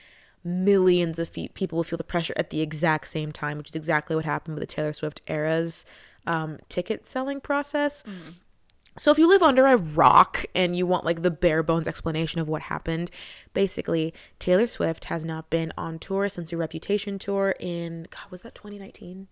millions 0.45 1.21
of 1.21 1.29
feet, 1.29 1.55
people 1.55 1.79
would 1.79 1.87
feel 1.87 1.97
the 1.97 2.03
pressure 2.03 2.35
at 2.37 2.51
the 2.51 2.61
exact 2.61 3.09
same 3.09 3.31
time 3.31 3.59
which 3.59 3.69
is 3.69 3.77
exactly 3.77 4.17
what 4.17 4.25
happened 4.25 4.55
with 4.55 4.63
the 4.63 4.75
taylor 4.75 4.93
swift 4.93 5.21
era's 5.27 5.85
um, 6.27 6.59
ticket 6.69 7.09
selling 7.09 7.41
process 7.41 8.05
so 8.99 9.11
if 9.11 9.19
you 9.19 9.27
live 9.27 9.43
under 9.43 9.67
a 9.67 9.77
rock 9.77 10.45
and 10.55 10.77
you 10.77 10.87
want 10.87 11.05
like 11.05 11.23
the 11.23 11.31
bare 11.31 11.63
bones 11.63 11.89
explanation 11.89 12.41
of 12.41 12.49
what 12.49 12.63
happened, 12.63 13.11
basically 13.55 14.13
Taylor 14.39 14.67
Swift 14.67 15.07
has 15.07 15.25
not 15.25 15.49
been 15.49 15.73
on 15.79 15.99
tour 15.99 16.29
since 16.29 16.51
her 16.51 16.59
Reputation 16.59 17.19
tour 17.19 17.55
in 17.59 18.07
God 18.11 18.31
was 18.31 18.43
that 18.43 18.55
2019? 18.55 19.29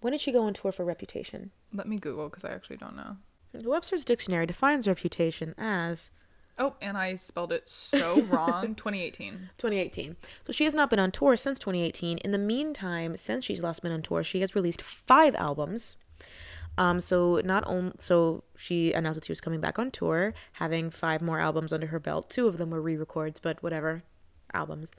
When 0.00 0.12
did 0.12 0.20
she 0.20 0.32
go 0.32 0.42
on 0.44 0.54
tour 0.54 0.72
for 0.72 0.84
Reputation? 0.84 1.50
let 1.72 1.86
me 1.88 1.98
google 1.98 2.28
because 2.28 2.44
i 2.44 2.50
actually 2.50 2.76
don't 2.76 2.96
know 2.96 3.16
Webster's 3.54 4.04
dictionary 4.04 4.46
defines 4.46 4.86
reputation 4.86 5.54
as 5.58 6.10
Oh, 6.60 6.74
and 6.80 6.98
I 6.98 7.14
spelled 7.14 7.52
it 7.52 7.68
so 7.68 8.20
wrong. 8.22 8.74
2018. 8.74 9.50
2018. 9.58 10.16
So 10.44 10.52
she 10.52 10.64
has 10.64 10.74
not 10.74 10.90
been 10.90 10.98
on 10.98 11.12
tour 11.12 11.36
since 11.36 11.58
2018. 11.60 12.18
In 12.18 12.32
the 12.32 12.38
meantime, 12.38 13.16
since 13.16 13.44
she's 13.44 13.62
last 13.62 13.80
been 13.82 13.92
on 13.92 14.02
tour, 14.02 14.24
she 14.24 14.40
has 14.40 14.56
released 14.56 14.82
five 14.82 15.36
albums. 15.36 15.96
Um, 16.76 16.98
so 17.00 17.40
not 17.44 17.62
only 17.66 17.92
so 17.98 18.42
she 18.56 18.92
announced 18.92 19.20
that 19.20 19.26
she 19.26 19.32
was 19.32 19.40
coming 19.40 19.60
back 19.60 19.78
on 19.78 19.92
tour, 19.92 20.34
having 20.54 20.90
five 20.90 21.22
more 21.22 21.38
albums 21.38 21.72
under 21.72 21.86
her 21.88 22.00
belt. 22.00 22.28
Two 22.28 22.48
of 22.48 22.58
them 22.58 22.70
were 22.70 22.82
re-records, 22.82 23.38
but 23.38 23.62
whatever, 23.62 24.02
albums. 24.52 24.90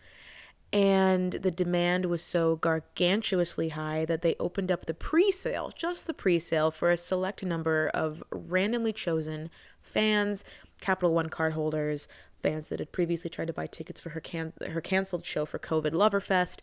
And 0.71 1.31
the 1.33 1.51
demand 1.51 2.05
was 2.05 2.21
so 2.21 2.55
gargantuously 2.55 3.69
high 3.69 4.05
that 4.05 4.21
they 4.21 4.35
opened 4.39 4.71
up 4.71 4.85
the 4.85 4.93
pre-sale, 4.93 5.71
just 5.75 6.05
the 6.05 6.13
pre-sale, 6.13 6.69
for 6.69 6.91
a 6.91 6.97
select 6.97 7.43
number 7.43 7.89
of 7.93 8.23
randomly 8.31 8.93
chosen 8.93 9.49
fans, 9.81 10.43
Capital 10.79 11.13
One 11.13 11.29
card 11.29 11.53
holders, 11.53 12.07
fans 12.41 12.69
that 12.69 12.79
had 12.79 12.91
previously 12.91 13.29
tried 13.29 13.47
to 13.47 13.53
buy 13.53 13.67
tickets 13.67 13.99
for 13.99 14.09
her 14.09 14.21
can- 14.21 14.53
her 14.65 14.81
canceled 14.81 15.25
show 15.25 15.45
for 15.45 15.59
COVID 15.59 15.91
Loverfest. 15.91 16.59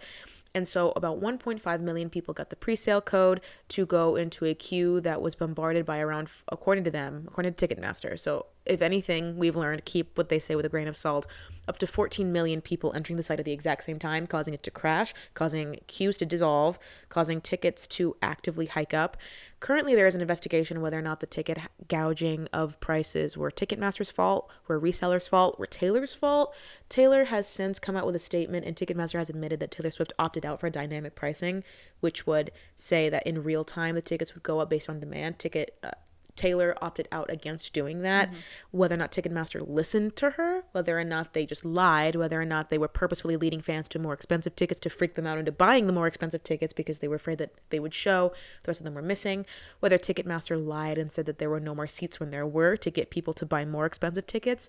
And 0.54 0.66
so 0.66 0.92
about 0.96 1.20
1.5 1.20 1.80
million 1.80 2.08
people 2.08 2.32
got 2.32 2.50
the 2.50 2.56
pre-sale 2.56 3.02
code 3.02 3.40
to 3.68 3.84
go 3.84 4.16
into 4.16 4.46
a 4.46 4.54
queue 4.54 5.00
that 5.02 5.20
was 5.20 5.34
bombarded 5.34 5.84
by 5.84 5.98
around 5.98 6.28
according 6.48 6.84
to 6.84 6.90
them, 6.90 7.24
according 7.28 7.52
to 7.52 7.68
Ticketmaster. 7.68 8.18
So 8.18 8.46
if 8.66 8.82
anything, 8.82 9.36
we've 9.36 9.56
learned 9.56 9.84
keep 9.84 10.16
what 10.16 10.28
they 10.28 10.38
say 10.38 10.54
with 10.54 10.66
a 10.66 10.68
grain 10.68 10.88
of 10.88 10.96
salt. 10.96 11.26
Up 11.68 11.78
to 11.78 11.86
14 11.86 12.32
million 12.32 12.60
people 12.60 12.92
entering 12.92 13.16
the 13.16 13.22
site 13.22 13.40
at 13.40 13.44
the 13.44 13.52
exact 13.52 13.82
same 13.82 13.98
time, 13.98 14.26
causing 14.26 14.54
it 14.54 14.62
to 14.62 14.70
crash, 14.70 15.12
causing 15.34 15.76
queues 15.88 16.16
to 16.18 16.26
dissolve, 16.26 16.78
causing 17.08 17.40
tickets 17.40 17.86
to 17.88 18.16
actively 18.22 18.66
hike 18.66 18.94
up. 18.94 19.16
Currently, 19.58 19.94
there 19.94 20.06
is 20.06 20.14
an 20.14 20.20
investigation 20.20 20.80
whether 20.80 20.98
or 20.98 21.02
not 21.02 21.20
the 21.20 21.26
ticket 21.26 21.58
gouging 21.88 22.46
of 22.52 22.78
prices 22.78 23.36
were 23.36 23.50
Ticketmaster's 23.50 24.10
fault, 24.10 24.50
were 24.68 24.78
resellers' 24.78 25.28
fault, 25.28 25.58
were 25.58 25.66
Taylor's 25.66 26.14
fault. 26.14 26.54
Taylor 26.88 27.24
has 27.24 27.48
since 27.48 27.78
come 27.78 27.96
out 27.96 28.06
with 28.06 28.14
a 28.14 28.20
statement, 28.20 28.66
and 28.66 28.76
Ticketmaster 28.76 29.18
has 29.18 29.30
admitted 29.30 29.58
that 29.60 29.70
Taylor 29.70 29.90
Swift 29.90 30.12
opted 30.18 30.44
out 30.44 30.60
for 30.60 30.68
dynamic 30.68 31.14
pricing, 31.14 31.64
which 32.00 32.26
would 32.26 32.52
say 32.76 33.08
that 33.08 33.26
in 33.26 33.42
real 33.42 33.64
time 33.64 33.94
the 33.94 34.02
tickets 34.02 34.34
would 34.34 34.42
go 34.42 34.60
up 34.60 34.68
based 34.68 34.90
on 34.90 35.00
demand. 35.00 35.38
Ticket 35.38 35.76
uh, 35.82 35.90
Taylor 36.36 36.76
opted 36.80 37.08
out 37.10 37.30
against 37.30 37.72
doing 37.72 38.02
that. 38.02 38.28
Mm-hmm. 38.28 38.38
Whether 38.72 38.94
or 38.94 38.98
not 38.98 39.12
Ticketmaster 39.12 39.66
listened 39.66 40.16
to 40.16 40.30
her, 40.30 40.64
whether 40.72 40.98
or 40.98 41.04
not 41.04 41.32
they 41.32 41.46
just 41.46 41.64
lied, 41.64 42.14
whether 42.14 42.40
or 42.40 42.44
not 42.44 42.70
they 42.70 42.78
were 42.78 42.88
purposefully 42.88 43.36
leading 43.36 43.60
fans 43.60 43.88
to 43.90 43.98
more 43.98 44.12
expensive 44.12 44.54
tickets 44.56 44.80
to 44.80 44.90
freak 44.90 45.14
them 45.14 45.26
out 45.26 45.38
into 45.38 45.52
buying 45.52 45.86
the 45.86 45.92
more 45.92 46.06
expensive 46.06 46.42
tickets 46.44 46.72
because 46.72 46.98
they 46.98 47.08
were 47.08 47.16
afraid 47.16 47.38
that 47.38 47.54
they 47.70 47.80
would 47.80 47.94
show, 47.94 48.32
the 48.62 48.68
rest 48.68 48.80
of 48.80 48.84
them 48.84 48.94
were 48.94 49.02
missing. 49.02 49.46
Whether 49.80 49.98
Ticketmaster 49.98 50.62
lied 50.64 50.98
and 50.98 51.10
said 51.10 51.26
that 51.26 51.38
there 51.38 51.50
were 51.50 51.60
no 51.60 51.74
more 51.74 51.86
seats 51.86 52.20
when 52.20 52.30
there 52.30 52.46
were 52.46 52.76
to 52.76 52.90
get 52.90 53.10
people 53.10 53.32
to 53.34 53.46
buy 53.46 53.64
more 53.64 53.86
expensive 53.86 54.26
tickets 54.26 54.68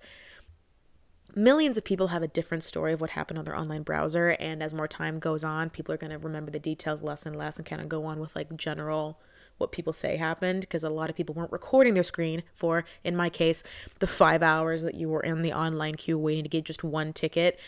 millions 1.36 1.78
of 1.78 1.84
people 1.84 2.08
have 2.08 2.24
a 2.24 2.28
different 2.28 2.64
story 2.64 2.94
of 2.94 3.00
what 3.00 3.12
happened 3.12 3.38
on 3.38 3.46
their 3.46 3.56
online 3.56 3.84
browser 3.84 4.30
and 4.40 4.64
as 4.64 4.74
more 4.74 4.88
time 4.88 5.20
goes 5.20 5.44
on 5.44 5.70
people 5.70 5.94
are 5.94 5.98
going 5.98 6.12
to 6.12 6.18
remember 6.18 6.50
the 6.50 6.60
details 6.60 7.04
less 7.04 7.26
and 7.26 7.36
less 7.36 7.58
and 7.58 7.66
kind 7.66 7.82
of 7.82 7.88
go 7.88 8.06
on 8.06 8.20
with 8.20 8.36
like 8.36 8.56
general 8.58 9.20
what 9.58 9.72
people 9.72 9.94
say 9.94 10.18
happened 10.18 10.62
because 10.62 10.84
a 10.84 10.90
lot 10.90 11.10
of 11.10 11.16
people 11.16 11.34
weren't 11.34 11.52
recording 11.52 11.94
their 11.94 12.04
screen 12.04 12.44
for, 12.54 12.86
in 13.04 13.16
my 13.16 13.30
case, 13.30 13.64
the 14.00 14.08
five 14.08 14.44
hours 14.44 14.84
that 14.84 14.96
you 14.96 15.10
were 15.10 15.22
in 15.22 15.42
the 15.42 15.54
online 15.54 15.96
queue 15.96 16.18
waiting 16.18 16.44
to 16.44 16.50
get 16.50 16.66
just 16.66 16.84
one 16.84 17.14
ticket. 17.14 17.60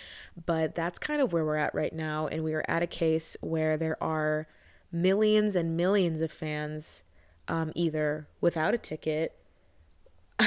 But 0.46 0.76
that's 0.76 1.00
kind 1.00 1.22
of 1.22 1.34
where 1.34 1.46
we're 1.46 1.56
at 1.56 1.74
right 1.74 1.94
now. 1.94 2.28
And 2.28 2.44
we 2.44 2.54
are 2.54 2.66
at 2.68 2.84
a 2.84 2.88
case 2.88 3.36
where 3.42 3.78
there 3.78 4.02
are 4.02 4.48
millions 4.92 5.56
and 5.56 5.76
millions 5.76 6.22
of 6.22 6.32
fans 6.32 7.04
um, 7.48 7.72
either 7.76 8.28
without 8.42 8.74
a 8.74 8.78
ticket, 8.78 9.36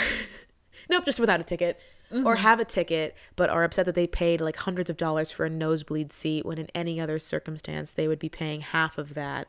nope, 0.88 1.04
just 1.04 1.20
without 1.20 1.40
a 1.40 1.44
ticket. 1.44 1.78
Mm-hmm. 2.12 2.26
Or 2.26 2.36
have 2.36 2.60
a 2.60 2.66
ticket, 2.66 3.16
but 3.36 3.48
are 3.48 3.64
upset 3.64 3.86
that 3.86 3.94
they 3.94 4.06
paid 4.06 4.42
like 4.42 4.56
hundreds 4.56 4.90
of 4.90 4.98
dollars 4.98 5.30
for 5.30 5.46
a 5.46 5.50
nosebleed 5.50 6.12
seat 6.12 6.44
when 6.44 6.58
in 6.58 6.68
any 6.74 7.00
other 7.00 7.18
circumstance 7.18 7.90
they 7.90 8.06
would 8.06 8.18
be 8.18 8.28
paying 8.28 8.60
half 8.60 8.98
of 8.98 9.14
that 9.14 9.48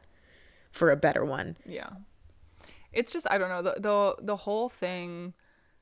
for 0.74 0.92
a 0.92 0.98
better 0.98 1.24
one. 1.24 1.56
Yeah. 1.66 1.90
It's 2.92 3.12
just 3.14 3.28
I 3.30 3.38
don't 3.38 3.50
know 3.50 3.62
the 3.62 3.76
the 3.80 4.16
the 4.22 4.36
whole 4.38 4.70
thing 4.70 5.34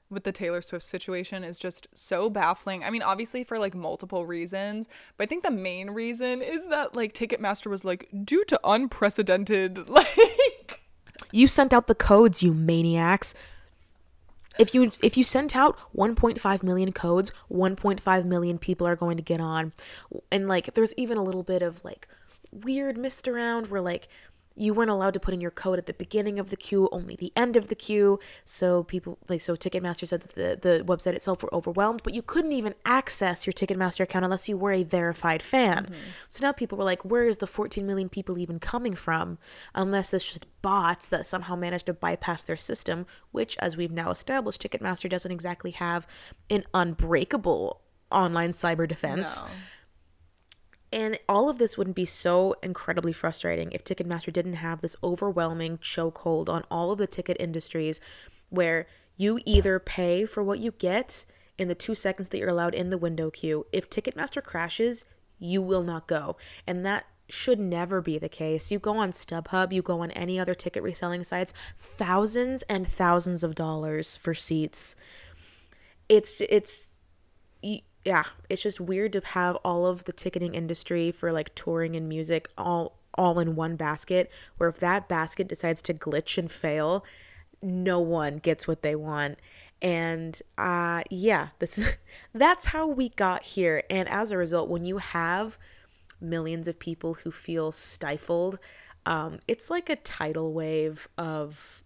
with 0.09 0.25
the 0.25 0.31
Taylor 0.33 0.61
Swift 0.61 0.85
situation 0.85 1.43
is 1.43 1.57
just 1.57 1.87
so 1.93 2.29
baffling. 2.29 2.83
I 2.83 2.89
mean, 2.89 3.01
obviously 3.01 3.45
for 3.45 3.57
like 3.57 3.73
multiple 3.73 4.25
reasons, 4.25 4.89
but 5.15 5.23
I 5.23 5.27
think 5.27 5.43
the 5.43 5.51
main 5.51 5.91
reason 5.91 6.41
is 6.41 6.67
that 6.67 6.95
like 6.95 7.13
Ticketmaster 7.13 7.67
was 7.67 7.85
like 7.85 8.09
due 8.23 8.43
to 8.45 8.59
unprecedented 8.63 9.89
like 9.89 10.81
you 11.31 11.47
sent 11.47 11.73
out 11.73 11.87
the 11.87 11.95
codes, 11.95 12.43
you 12.43 12.53
maniacs. 12.53 13.33
If 14.59 14.75
you 14.75 14.91
if 15.01 15.15
you 15.15 15.23
sent 15.23 15.55
out 15.55 15.77
1.5 15.95 16.63
million 16.63 16.91
codes, 16.91 17.31
1.5 17.49 18.25
million 18.25 18.57
people 18.57 18.85
are 18.85 18.97
going 18.97 19.15
to 19.15 19.23
get 19.23 19.39
on. 19.39 19.71
And 20.29 20.49
like 20.49 20.73
there's 20.73 20.93
even 20.97 21.17
a 21.17 21.23
little 21.23 21.43
bit 21.43 21.61
of 21.61 21.85
like 21.85 22.09
weird 22.51 22.97
mist 22.97 23.27
around 23.27 23.67
where 23.67 23.81
like 23.81 24.09
you 24.55 24.73
weren't 24.73 24.89
allowed 24.89 25.13
to 25.13 25.19
put 25.19 25.33
in 25.33 25.41
your 25.41 25.51
code 25.51 25.79
at 25.79 25.85
the 25.85 25.93
beginning 25.93 26.39
of 26.39 26.49
the 26.49 26.55
queue, 26.55 26.89
only 26.91 27.15
the 27.15 27.31
end 27.35 27.55
of 27.55 27.67
the 27.69 27.75
queue. 27.75 28.19
So 28.45 28.83
people 28.83 29.17
like 29.29 29.41
so 29.41 29.55
Ticketmaster 29.55 30.07
said 30.07 30.21
that 30.21 30.35
the, 30.35 30.69
the 30.69 30.83
website 30.83 31.13
itself 31.13 31.41
were 31.43 31.53
overwhelmed, 31.53 32.01
but 32.03 32.13
you 32.13 32.21
couldn't 32.21 32.51
even 32.51 32.75
access 32.85 33.45
your 33.45 33.53
Ticketmaster 33.53 34.01
account 34.01 34.25
unless 34.25 34.49
you 34.49 34.57
were 34.57 34.71
a 34.73 34.83
verified 34.83 35.41
fan. 35.41 35.85
Mm-hmm. 35.85 35.93
So 36.29 36.45
now 36.45 36.51
people 36.51 36.77
were 36.77 36.83
like, 36.83 37.05
where 37.05 37.27
is 37.27 37.37
the 37.37 37.47
14 37.47 37.85
million 37.85 38.09
people 38.09 38.37
even 38.37 38.59
coming 38.59 38.93
from? 38.95 39.37
Unless 39.73 40.13
it's 40.13 40.27
just 40.27 40.45
bots 40.61 41.07
that 41.09 41.25
somehow 41.25 41.55
managed 41.55 41.87
to 41.87 41.93
bypass 41.93 42.43
their 42.43 42.57
system, 42.57 43.05
which 43.31 43.57
as 43.59 43.77
we've 43.77 43.91
now 43.91 44.11
established, 44.11 44.61
Ticketmaster 44.61 45.09
doesn't 45.09 45.31
exactly 45.31 45.71
have 45.71 46.07
an 46.49 46.63
unbreakable 46.73 47.81
online 48.11 48.49
cyber 48.49 48.87
defense. 48.87 49.41
No. 49.41 49.47
And 50.91 51.17
all 51.29 51.49
of 51.49 51.57
this 51.57 51.77
wouldn't 51.77 51.95
be 51.95 52.05
so 52.05 52.55
incredibly 52.61 53.13
frustrating 53.13 53.71
if 53.71 53.83
Ticketmaster 53.83 54.33
didn't 54.33 54.53
have 54.53 54.81
this 54.81 54.95
overwhelming 55.03 55.77
chokehold 55.77 56.49
on 56.49 56.63
all 56.69 56.91
of 56.91 56.97
the 56.97 57.07
ticket 57.07 57.37
industries 57.39 58.01
where 58.49 58.87
you 59.15 59.39
either 59.45 59.79
pay 59.79 60.25
for 60.25 60.43
what 60.43 60.59
you 60.59 60.71
get 60.71 61.25
in 61.57 61.67
the 61.67 61.75
two 61.75 61.95
seconds 61.95 62.29
that 62.29 62.39
you're 62.39 62.49
allowed 62.49 62.73
in 62.73 62.89
the 62.89 62.97
window 62.97 63.29
queue. 63.29 63.65
If 63.71 63.89
Ticketmaster 63.89 64.43
crashes, 64.43 65.05
you 65.39 65.61
will 65.61 65.83
not 65.83 66.07
go. 66.07 66.35
And 66.67 66.85
that 66.85 67.05
should 67.29 67.59
never 67.59 68.01
be 68.01 68.17
the 68.17 68.29
case. 68.29 68.71
You 68.71 68.79
go 68.79 68.97
on 68.97 69.11
StubHub, 69.11 69.71
you 69.71 69.81
go 69.81 70.01
on 70.01 70.11
any 70.11 70.39
other 70.39 70.53
ticket 70.53 70.83
reselling 70.83 71.23
sites, 71.23 71.53
thousands 71.77 72.63
and 72.63 72.87
thousands 72.87 73.43
of 73.43 73.55
dollars 73.55 74.17
for 74.17 74.33
seats. 74.33 74.95
It's 76.09 76.41
it's 76.41 76.87
yeah, 78.05 78.23
it's 78.49 78.61
just 78.61 78.79
weird 78.79 79.13
to 79.13 79.21
have 79.23 79.55
all 79.57 79.85
of 79.85 80.05
the 80.05 80.11
ticketing 80.11 80.55
industry 80.55 81.11
for 81.11 81.31
like 81.31 81.53
touring 81.55 81.95
and 81.95 82.09
music 82.09 82.49
all 82.57 82.97
all 83.15 83.39
in 83.39 83.55
one 83.55 83.75
basket 83.75 84.31
where 84.57 84.69
if 84.69 84.79
that 84.79 85.09
basket 85.09 85.47
decides 85.47 85.81
to 85.81 85.93
glitch 85.93 86.37
and 86.37 86.49
fail, 86.49 87.03
no 87.61 87.99
one 87.99 88.37
gets 88.37 88.67
what 88.67 88.81
they 88.81 88.95
want. 88.95 89.37
And 89.81 90.39
uh 90.57 91.03
yeah, 91.09 91.49
this 91.59 91.79
that's 92.33 92.65
how 92.65 92.87
we 92.87 93.09
got 93.09 93.43
here. 93.43 93.83
And 93.89 94.07
as 94.09 94.31
a 94.31 94.37
result, 94.37 94.69
when 94.69 94.85
you 94.85 94.97
have 94.97 95.57
millions 96.19 96.67
of 96.67 96.79
people 96.79 97.15
who 97.15 97.31
feel 97.31 97.71
stifled, 97.71 98.59
um, 99.05 99.39
it's 99.47 99.69
like 99.69 99.89
a 99.89 99.95
tidal 99.95 100.53
wave 100.53 101.07
of 101.17 101.81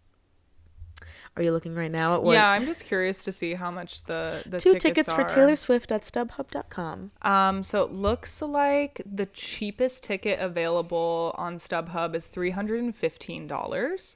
are 1.38 1.44
you 1.44 1.52
looking 1.52 1.76
right 1.76 1.92
now 1.92 2.16
at 2.16 2.24
what? 2.24 2.34
Yeah, 2.34 2.50
I'm 2.50 2.66
just 2.66 2.86
curious 2.86 3.24
to 3.26 3.32
see 3.32 3.56
how 3.56 3.70
much 3.70 4.04
the 4.04 4.44
the 4.46 4.58
two 4.58 4.74
tickets, 4.76 5.08
tickets 5.08 5.14
for 5.14 5.24
Taylor 5.24 5.56
Swift 5.56 5.92
at 5.92 6.02
StubHub.com. 6.04 7.12
Um, 7.22 7.64
so 7.64 7.84
it 7.84 7.92
looks 7.92 8.42
like 8.42 9.02
the 9.06 9.26
cheapest 9.26 10.04
ticket 10.04 10.40
available 10.40 11.36
on 11.38 11.58
StubHub 11.58 12.16
is 12.16 12.28
three 12.28 12.52
hundred 12.52 12.82
and 12.82 12.96
fifteen 12.96 13.48
dollars. 13.48 14.16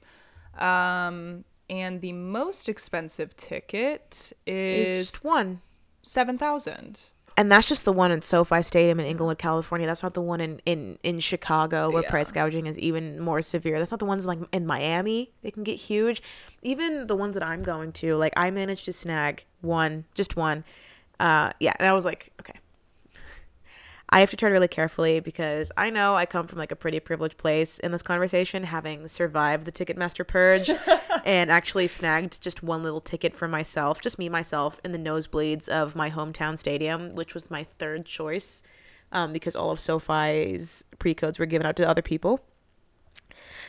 Um, 0.58 1.44
and 1.68 2.00
the 2.00 2.12
most 2.12 2.68
expensive 2.68 3.36
ticket 3.36 4.32
is 4.46 5.06
just 5.10 5.24
one 5.24 5.60
seven 6.02 6.38
thousand 6.38 6.98
and 7.40 7.50
that's 7.50 7.66
just 7.66 7.86
the 7.86 7.92
one 7.92 8.12
in 8.12 8.20
SoFi 8.20 8.62
Stadium 8.62 9.00
in 9.00 9.06
Inglewood, 9.06 9.38
California. 9.38 9.86
That's 9.86 10.02
not 10.02 10.12
the 10.12 10.20
one 10.20 10.42
in 10.42 10.60
in 10.66 10.98
in 11.02 11.20
Chicago 11.20 11.90
where 11.90 12.02
yeah. 12.02 12.10
price 12.10 12.30
gouging 12.30 12.66
is 12.66 12.78
even 12.78 13.18
more 13.18 13.40
severe. 13.40 13.78
That's 13.78 13.90
not 13.90 13.98
the 13.98 14.04
ones 14.04 14.26
like 14.26 14.40
in 14.52 14.66
Miami. 14.66 15.32
They 15.40 15.50
can 15.50 15.62
get 15.62 15.76
huge. 15.76 16.20
Even 16.60 17.06
the 17.06 17.16
ones 17.16 17.32
that 17.36 17.42
I'm 17.42 17.62
going 17.62 17.92
to, 17.92 18.16
like 18.16 18.34
I 18.36 18.50
managed 18.50 18.84
to 18.84 18.92
snag 18.92 19.46
one, 19.62 20.04
just 20.12 20.36
one. 20.36 20.64
Uh, 21.18 21.52
yeah, 21.60 21.72
and 21.78 21.88
I 21.88 21.94
was 21.94 22.04
like, 22.04 22.30
okay, 22.42 22.58
I 24.12 24.20
have 24.20 24.30
to 24.30 24.36
tread 24.36 24.50
really 24.50 24.68
carefully 24.68 25.20
because 25.20 25.70
I 25.76 25.88
know 25.90 26.16
I 26.16 26.26
come 26.26 26.48
from 26.48 26.58
like 26.58 26.72
a 26.72 26.76
pretty 26.76 26.98
privileged 26.98 27.38
place 27.38 27.78
in 27.78 27.92
this 27.92 28.02
conversation, 28.02 28.64
having 28.64 29.06
survived 29.06 29.64
the 29.64 29.72
Ticketmaster 29.72 30.26
purge 30.26 30.68
and 31.24 31.50
actually 31.50 31.86
snagged 31.86 32.42
just 32.42 32.62
one 32.62 32.82
little 32.82 33.00
ticket 33.00 33.36
for 33.36 33.46
myself, 33.46 34.00
just 34.00 34.18
me 34.18 34.28
myself, 34.28 34.80
in 34.84 34.90
the 34.90 34.98
nosebleeds 34.98 35.68
of 35.68 35.94
my 35.94 36.10
hometown 36.10 36.58
stadium, 36.58 37.14
which 37.14 37.34
was 37.34 37.52
my 37.52 37.62
third 37.78 38.04
choice 38.04 38.64
um, 39.12 39.32
because 39.32 39.54
all 39.54 39.70
of 39.70 39.78
SoFi's 39.78 40.82
pre 40.98 41.14
codes 41.14 41.38
were 41.38 41.46
given 41.46 41.66
out 41.66 41.76
to 41.76 41.88
other 41.88 42.02
people. 42.02 42.44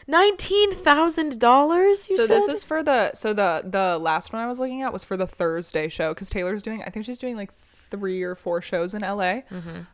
Nineteen 0.07 0.73
thousand 0.73 1.39
dollars. 1.39 2.01
So 2.03 2.27
this 2.27 2.47
is 2.47 2.63
for 2.63 2.83
the 2.83 3.13
so 3.13 3.33
the 3.33 3.61
the 3.65 3.97
last 3.99 4.33
one 4.33 4.41
I 4.41 4.47
was 4.47 4.59
looking 4.59 4.81
at 4.81 4.91
was 4.91 5.03
for 5.03 5.15
the 5.17 5.27
Thursday 5.27 5.87
show 5.89 6.13
because 6.13 6.29
Taylor's 6.29 6.61
doing 6.63 6.83
I 6.83 6.89
think 6.89 7.05
she's 7.05 7.17
doing 7.17 7.35
like 7.35 7.51
three 7.53 8.23
or 8.23 8.35
four 8.35 8.61
shows 8.61 8.93
in 8.93 9.01
LA. 9.01 9.41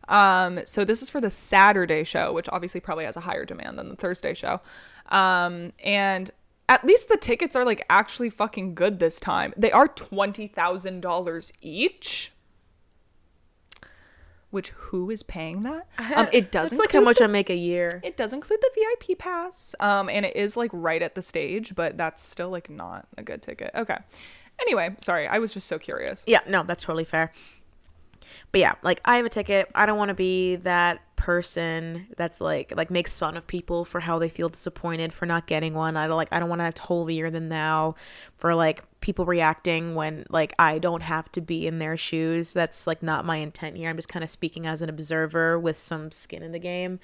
Um, 0.07 0.59
so 0.65 0.85
this 0.85 1.01
is 1.01 1.09
for 1.09 1.19
the 1.19 1.29
Saturday 1.31 2.03
show, 2.03 2.31
which 2.33 2.47
obviously 2.49 2.79
probably 2.79 3.05
has 3.05 3.17
a 3.17 3.21
higher 3.21 3.45
demand 3.45 3.77
than 3.77 3.89
the 3.89 3.95
Thursday 3.95 4.33
show. 4.33 4.61
Um, 5.09 5.73
and 5.83 6.31
at 6.69 6.83
least 6.85 7.09
the 7.09 7.17
tickets 7.17 7.55
are 7.55 7.65
like 7.65 7.85
actually 7.89 8.29
fucking 8.29 8.75
good 8.75 8.99
this 8.99 9.19
time. 9.19 9.53
They 9.57 9.71
are 9.71 9.87
twenty 9.87 10.47
thousand 10.47 11.01
dollars 11.01 11.51
each. 11.61 12.31
Which 14.49 14.69
who 14.69 15.09
is 15.11 15.23
paying 15.23 15.63
that? 15.63 15.87
Um, 16.15 16.27
it 16.31 16.51
does 16.51 16.69
That's 16.71 16.79
like 16.79 16.91
how 16.93 17.01
much 17.01 17.17
the 17.17 17.25
I 17.25 17.27
make 17.27 17.49
a 17.49 17.55
year. 17.55 17.99
it 18.03 18.15
does 18.17 18.31
include 18.33 18.61
the 18.61 18.71
VIP 18.75 19.19
pass. 19.19 19.75
Um, 19.79 20.09
and 20.09 20.25
it 20.25 20.35
is 20.35 20.55
like 20.55 20.71
right 20.73 21.01
at 21.01 21.15
the 21.15 21.21
stage, 21.21 21.75
but 21.75 21.97
that's 21.97 22.23
still 22.23 22.49
like 22.49 22.69
not 22.69 23.07
a 23.17 23.23
good 23.23 23.41
ticket. 23.41 23.71
Okay. 23.75 23.97
Anyway, 24.61 24.95
sorry, 24.97 25.27
I 25.27 25.37
was 25.37 25.53
just 25.53 25.67
so 25.67 25.77
curious. 25.77 26.23
Yeah, 26.25 26.39
no, 26.47 26.63
that's 26.63 26.83
totally 26.83 27.05
fair. 27.05 27.31
But 28.51 28.61
yeah, 28.61 28.73
like 28.81 29.01
I 29.05 29.17
have 29.17 29.25
a 29.25 29.29
ticket. 29.29 29.69
I 29.75 29.85
don't 29.85 29.97
want 29.97 30.09
to 30.09 30.15
be 30.15 30.55
that 30.57 31.01
person 31.15 32.07
that's 32.15 32.39
like 32.39 32.71
like 32.77 32.89
makes 32.89 33.19
fun 33.19 33.35
of 33.35 33.45
people 33.47 33.83
for 33.83 33.99
how 33.99 34.19
they 34.19 34.29
feel 34.29 34.47
disappointed 34.47 35.11
for 35.11 35.25
not 35.25 35.47
getting 35.47 35.73
one. 35.73 35.97
I 35.97 36.07
don't 36.07 36.15
like 36.15 36.29
I 36.31 36.39
don't 36.39 36.47
want 36.47 36.59
to 36.59 36.65
act 36.65 36.79
holier 36.79 37.29
than 37.29 37.49
thou 37.49 37.95
for 38.37 38.55
like 38.55 38.83
people 39.01 39.25
reacting 39.25 39.95
when 39.95 40.25
like 40.29 40.53
I 40.57 40.79
don't 40.79 41.01
have 41.01 41.29
to 41.33 41.41
be 41.41 41.67
in 41.67 41.79
their 41.79 41.97
shoes. 41.97 42.53
That's 42.53 42.87
like 42.87 43.03
not 43.03 43.25
my 43.25 43.37
intent 43.37 43.75
here. 43.75 43.89
I'm 43.89 43.97
just 43.97 44.09
kind 44.09 44.23
of 44.23 44.29
speaking 44.29 44.65
as 44.65 44.81
an 44.81 44.89
observer 44.89 45.59
with 45.59 45.77
some 45.77 46.11
skin 46.11 46.43
in 46.43 46.53
the 46.53 46.59
game. 46.59 46.99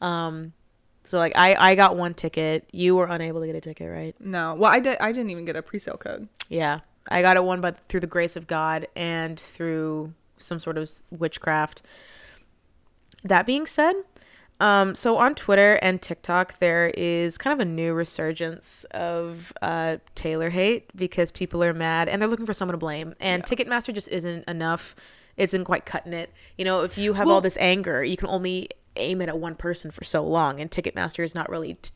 Um 0.00 0.54
so 1.02 1.18
like 1.18 1.32
I 1.36 1.54
I 1.54 1.74
got 1.74 1.96
one 1.96 2.14
ticket. 2.14 2.68
You 2.72 2.96
were 2.96 3.06
unable 3.06 3.40
to 3.40 3.46
get 3.46 3.56
a 3.56 3.60
ticket, 3.60 3.90
right? 3.90 4.14
No, 4.20 4.54
well, 4.54 4.72
I 4.72 4.80
did. 4.80 4.96
I 5.00 5.12
didn't 5.12 5.30
even 5.30 5.44
get 5.44 5.56
a 5.56 5.62
pre-sale 5.62 5.98
code. 5.98 6.28
Yeah, 6.48 6.80
I 7.08 7.22
got 7.22 7.36
it 7.36 7.44
one, 7.44 7.60
but 7.60 7.78
through 7.88 8.00
the 8.00 8.06
grace 8.06 8.36
of 8.36 8.46
God 8.46 8.88
and 8.96 9.38
through 9.38 10.14
some 10.38 10.58
sort 10.58 10.78
of 10.78 10.90
witchcraft. 11.10 11.82
That 13.24 13.46
being 13.46 13.66
said, 13.66 13.94
um, 14.60 14.94
so 14.94 15.18
on 15.18 15.34
Twitter 15.34 15.74
and 15.82 16.00
TikTok, 16.00 16.58
there 16.60 16.88
is 16.96 17.36
kind 17.36 17.52
of 17.52 17.66
a 17.66 17.70
new 17.70 17.92
resurgence 17.92 18.84
of 18.92 19.52
uh, 19.60 19.98
Taylor 20.14 20.50
hate 20.50 20.88
because 20.96 21.30
people 21.30 21.62
are 21.62 21.74
mad 21.74 22.08
and 22.08 22.20
they're 22.20 22.28
looking 22.28 22.46
for 22.46 22.54
someone 22.54 22.72
to 22.74 22.78
blame. 22.78 23.14
And 23.20 23.44
Ticketmaster 23.44 23.92
just 23.92 24.08
isn't 24.08 24.48
enough. 24.48 24.94
Isn't 25.36 25.64
quite 25.64 25.84
cutting 25.84 26.14
it. 26.14 26.32
You 26.56 26.64
know, 26.64 26.82
if 26.82 26.96
you 26.96 27.12
have 27.12 27.28
all 27.28 27.42
this 27.42 27.58
anger, 27.58 28.02
you 28.02 28.16
can 28.16 28.28
only 28.28 28.70
aim 28.96 29.20
it 29.20 29.28
at 29.28 29.38
one 29.38 29.54
person 29.54 29.90
for 29.90 30.02
so 30.02 30.24
long, 30.24 30.60
and 30.60 30.70
Ticketmaster 30.70 31.22
is 31.22 31.34
not 31.34 31.50
really 31.50 31.74
t- 31.74 31.90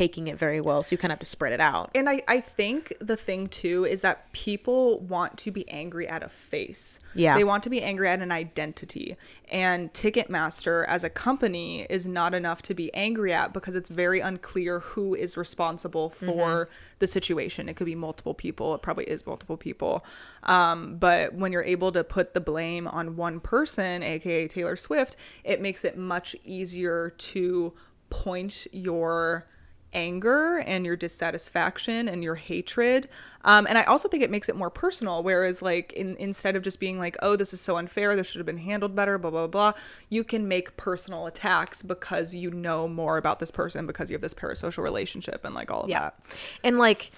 taking 0.00 0.28
it 0.28 0.38
very 0.38 0.62
well. 0.62 0.82
So 0.82 0.94
you 0.94 0.98
kind 0.98 1.12
of 1.12 1.16
have 1.16 1.20
to 1.20 1.26
spread 1.26 1.52
it 1.52 1.60
out. 1.60 1.90
And 1.94 2.08
I, 2.08 2.22
I 2.26 2.40
think 2.40 2.94
the 3.02 3.18
thing 3.18 3.48
too 3.48 3.84
is 3.84 4.00
that 4.00 4.32
people 4.32 4.98
want 5.00 5.36
to 5.36 5.50
be 5.50 5.68
angry 5.68 6.08
at 6.08 6.22
a 6.22 6.28
face. 6.30 7.00
Yeah. 7.14 7.36
They 7.36 7.44
want 7.44 7.62
to 7.64 7.68
be 7.68 7.82
angry 7.82 8.08
at 8.08 8.22
an 8.22 8.32
identity. 8.32 9.18
And 9.50 9.92
Ticketmaster 9.92 10.86
as 10.88 11.04
a 11.04 11.10
company 11.10 11.82
is 11.90 12.06
not 12.06 12.32
enough 12.32 12.62
to 12.62 12.74
be 12.74 12.90
angry 12.94 13.34
at 13.34 13.52
because 13.52 13.76
it's 13.76 13.90
very 13.90 14.20
unclear 14.20 14.80
who 14.80 15.14
is 15.14 15.36
responsible 15.36 16.08
for 16.08 16.70
the 16.98 17.06
situation. 17.06 17.68
It 17.68 17.76
could 17.76 17.84
be 17.84 17.94
multiple 17.94 18.32
people. 18.32 18.74
It 18.74 18.80
probably 18.80 19.04
is 19.04 19.26
multiple 19.26 19.58
people. 19.58 20.02
Um, 20.44 20.96
but 20.96 21.34
when 21.34 21.52
you're 21.52 21.62
able 21.62 21.92
to 21.92 22.04
put 22.04 22.32
the 22.32 22.40
blame 22.40 22.88
on 22.88 23.16
one 23.16 23.38
person, 23.38 24.02
aka 24.02 24.48
Taylor 24.48 24.76
Swift, 24.76 25.16
it 25.44 25.60
makes 25.60 25.84
it 25.84 25.98
much 25.98 26.34
easier 26.42 27.10
to 27.10 27.74
point 28.08 28.66
your 28.72 29.46
anger 29.92 30.58
and 30.58 30.84
your 30.84 30.96
dissatisfaction 30.96 32.08
and 32.08 32.22
your 32.22 32.36
hatred. 32.36 33.08
Um, 33.42 33.66
and 33.66 33.78
i 33.78 33.84
also 33.84 34.08
think 34.08 34.22
it 34.22 34.30
makes 34.30 34.50
it 34.50 34.56
more 34.56 34.68
personal 34.68 35.22
whereas 35.22 35.62
like 35.62 35.94
in, 35.94 36.14
instead 36.16 36.56
of 36.56 36.62
just 36.62 36.78
being 36.78 36.98
like 36.98 37.16
oh 37.22 37.36
this 37.36 37.54
is 37.54 37.60
so 37.60 37.76
unfair. 37.78 38.14
This 38.14 38.28
should 38.28 38.38
have 38.38 38.46
been 38.46 38.58
handled 38.58 38.94
better 38.94 39.18
blah 39.18 39.30
blah 39.30 39.46
blah 39.46 39.72
you 40.08 40.24
can 40.24 40.46
make 40.46 40.76
personal 40.76 41.26
attacks 41.26 41.82
because 41.82 42.34
you 42.34 42.50
know 42.50 42.86
more 42.86 43.16
about 43.16 43.40
this 43.40 43.50
person 43.50 43.86
because 43.86 44.10
you 44.10 44.14
have 44.14 44.22
this 44.22 44.34
parasocial 44.34 44.82
relationship 44.82 45.44
and 45.44 45.54
like 45.54 45.70
all 45.70 45.82
of 45.82 45.90
that. 46.00 46.20
And 46.62 46.76
like 46.76 47.12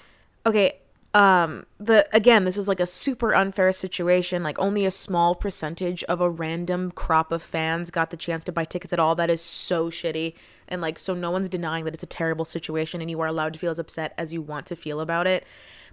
okay 0.46 0.76
um 1.14 1.66
the 1.78 2.08
again 2.16 2.44
this 2.44 2.56
is 2.56 2.68
like 2.68 2.80
a 2.80 2.86
super 2.86 3.34
unfair 3.34 3.72
situation. 3.72 4.42
Like 4.42 4.58
only 4.58 4.86
a 4.86 4.90
small 4.90 5.34
percentage 5.34 6.02
of 6.04 6.20
a 6.20 6.30
random 6.30 6.90
crop 6.90 7.32
of 7.32 7.42
fans 7.42 7.90
got 7.90 8.10
the 8.10 8.16
chance 8.16 8.44
to 8.44 8.52
buy 8.52 8.64
tickets 8.64 8.92
at 8.92 8.98
all. 8.98 9.14
That 9.14 9.30
is 9.30 9.42
so 9.42 9.90
shitty. 9.90 10.34
And 10.68 10.80
like 10.80 10.98
so 10.98 11.14
no 11.14 11.30
one's 11.30 11.48
denying 11.48 11.84
that 11.84 11.94
it's 11.94 12.02
a 12.02 12.06
terrible 12.06 12.44
situation 12.44 13.00
and 13.00 13.10
you 13.10 13.20
are 13.20 13.26
allowed 13.26 13.52
to 13.52 13.58
feel 13.58 13.70
as 13.70 13.78
upset 13.78 14.14
as 14.16 14.32
you 14.32 14.40
want 14.40 14.66
to 14.66 14.76
feel 14.76 15.00
about 15.00 15.26
it. 15.26 15.44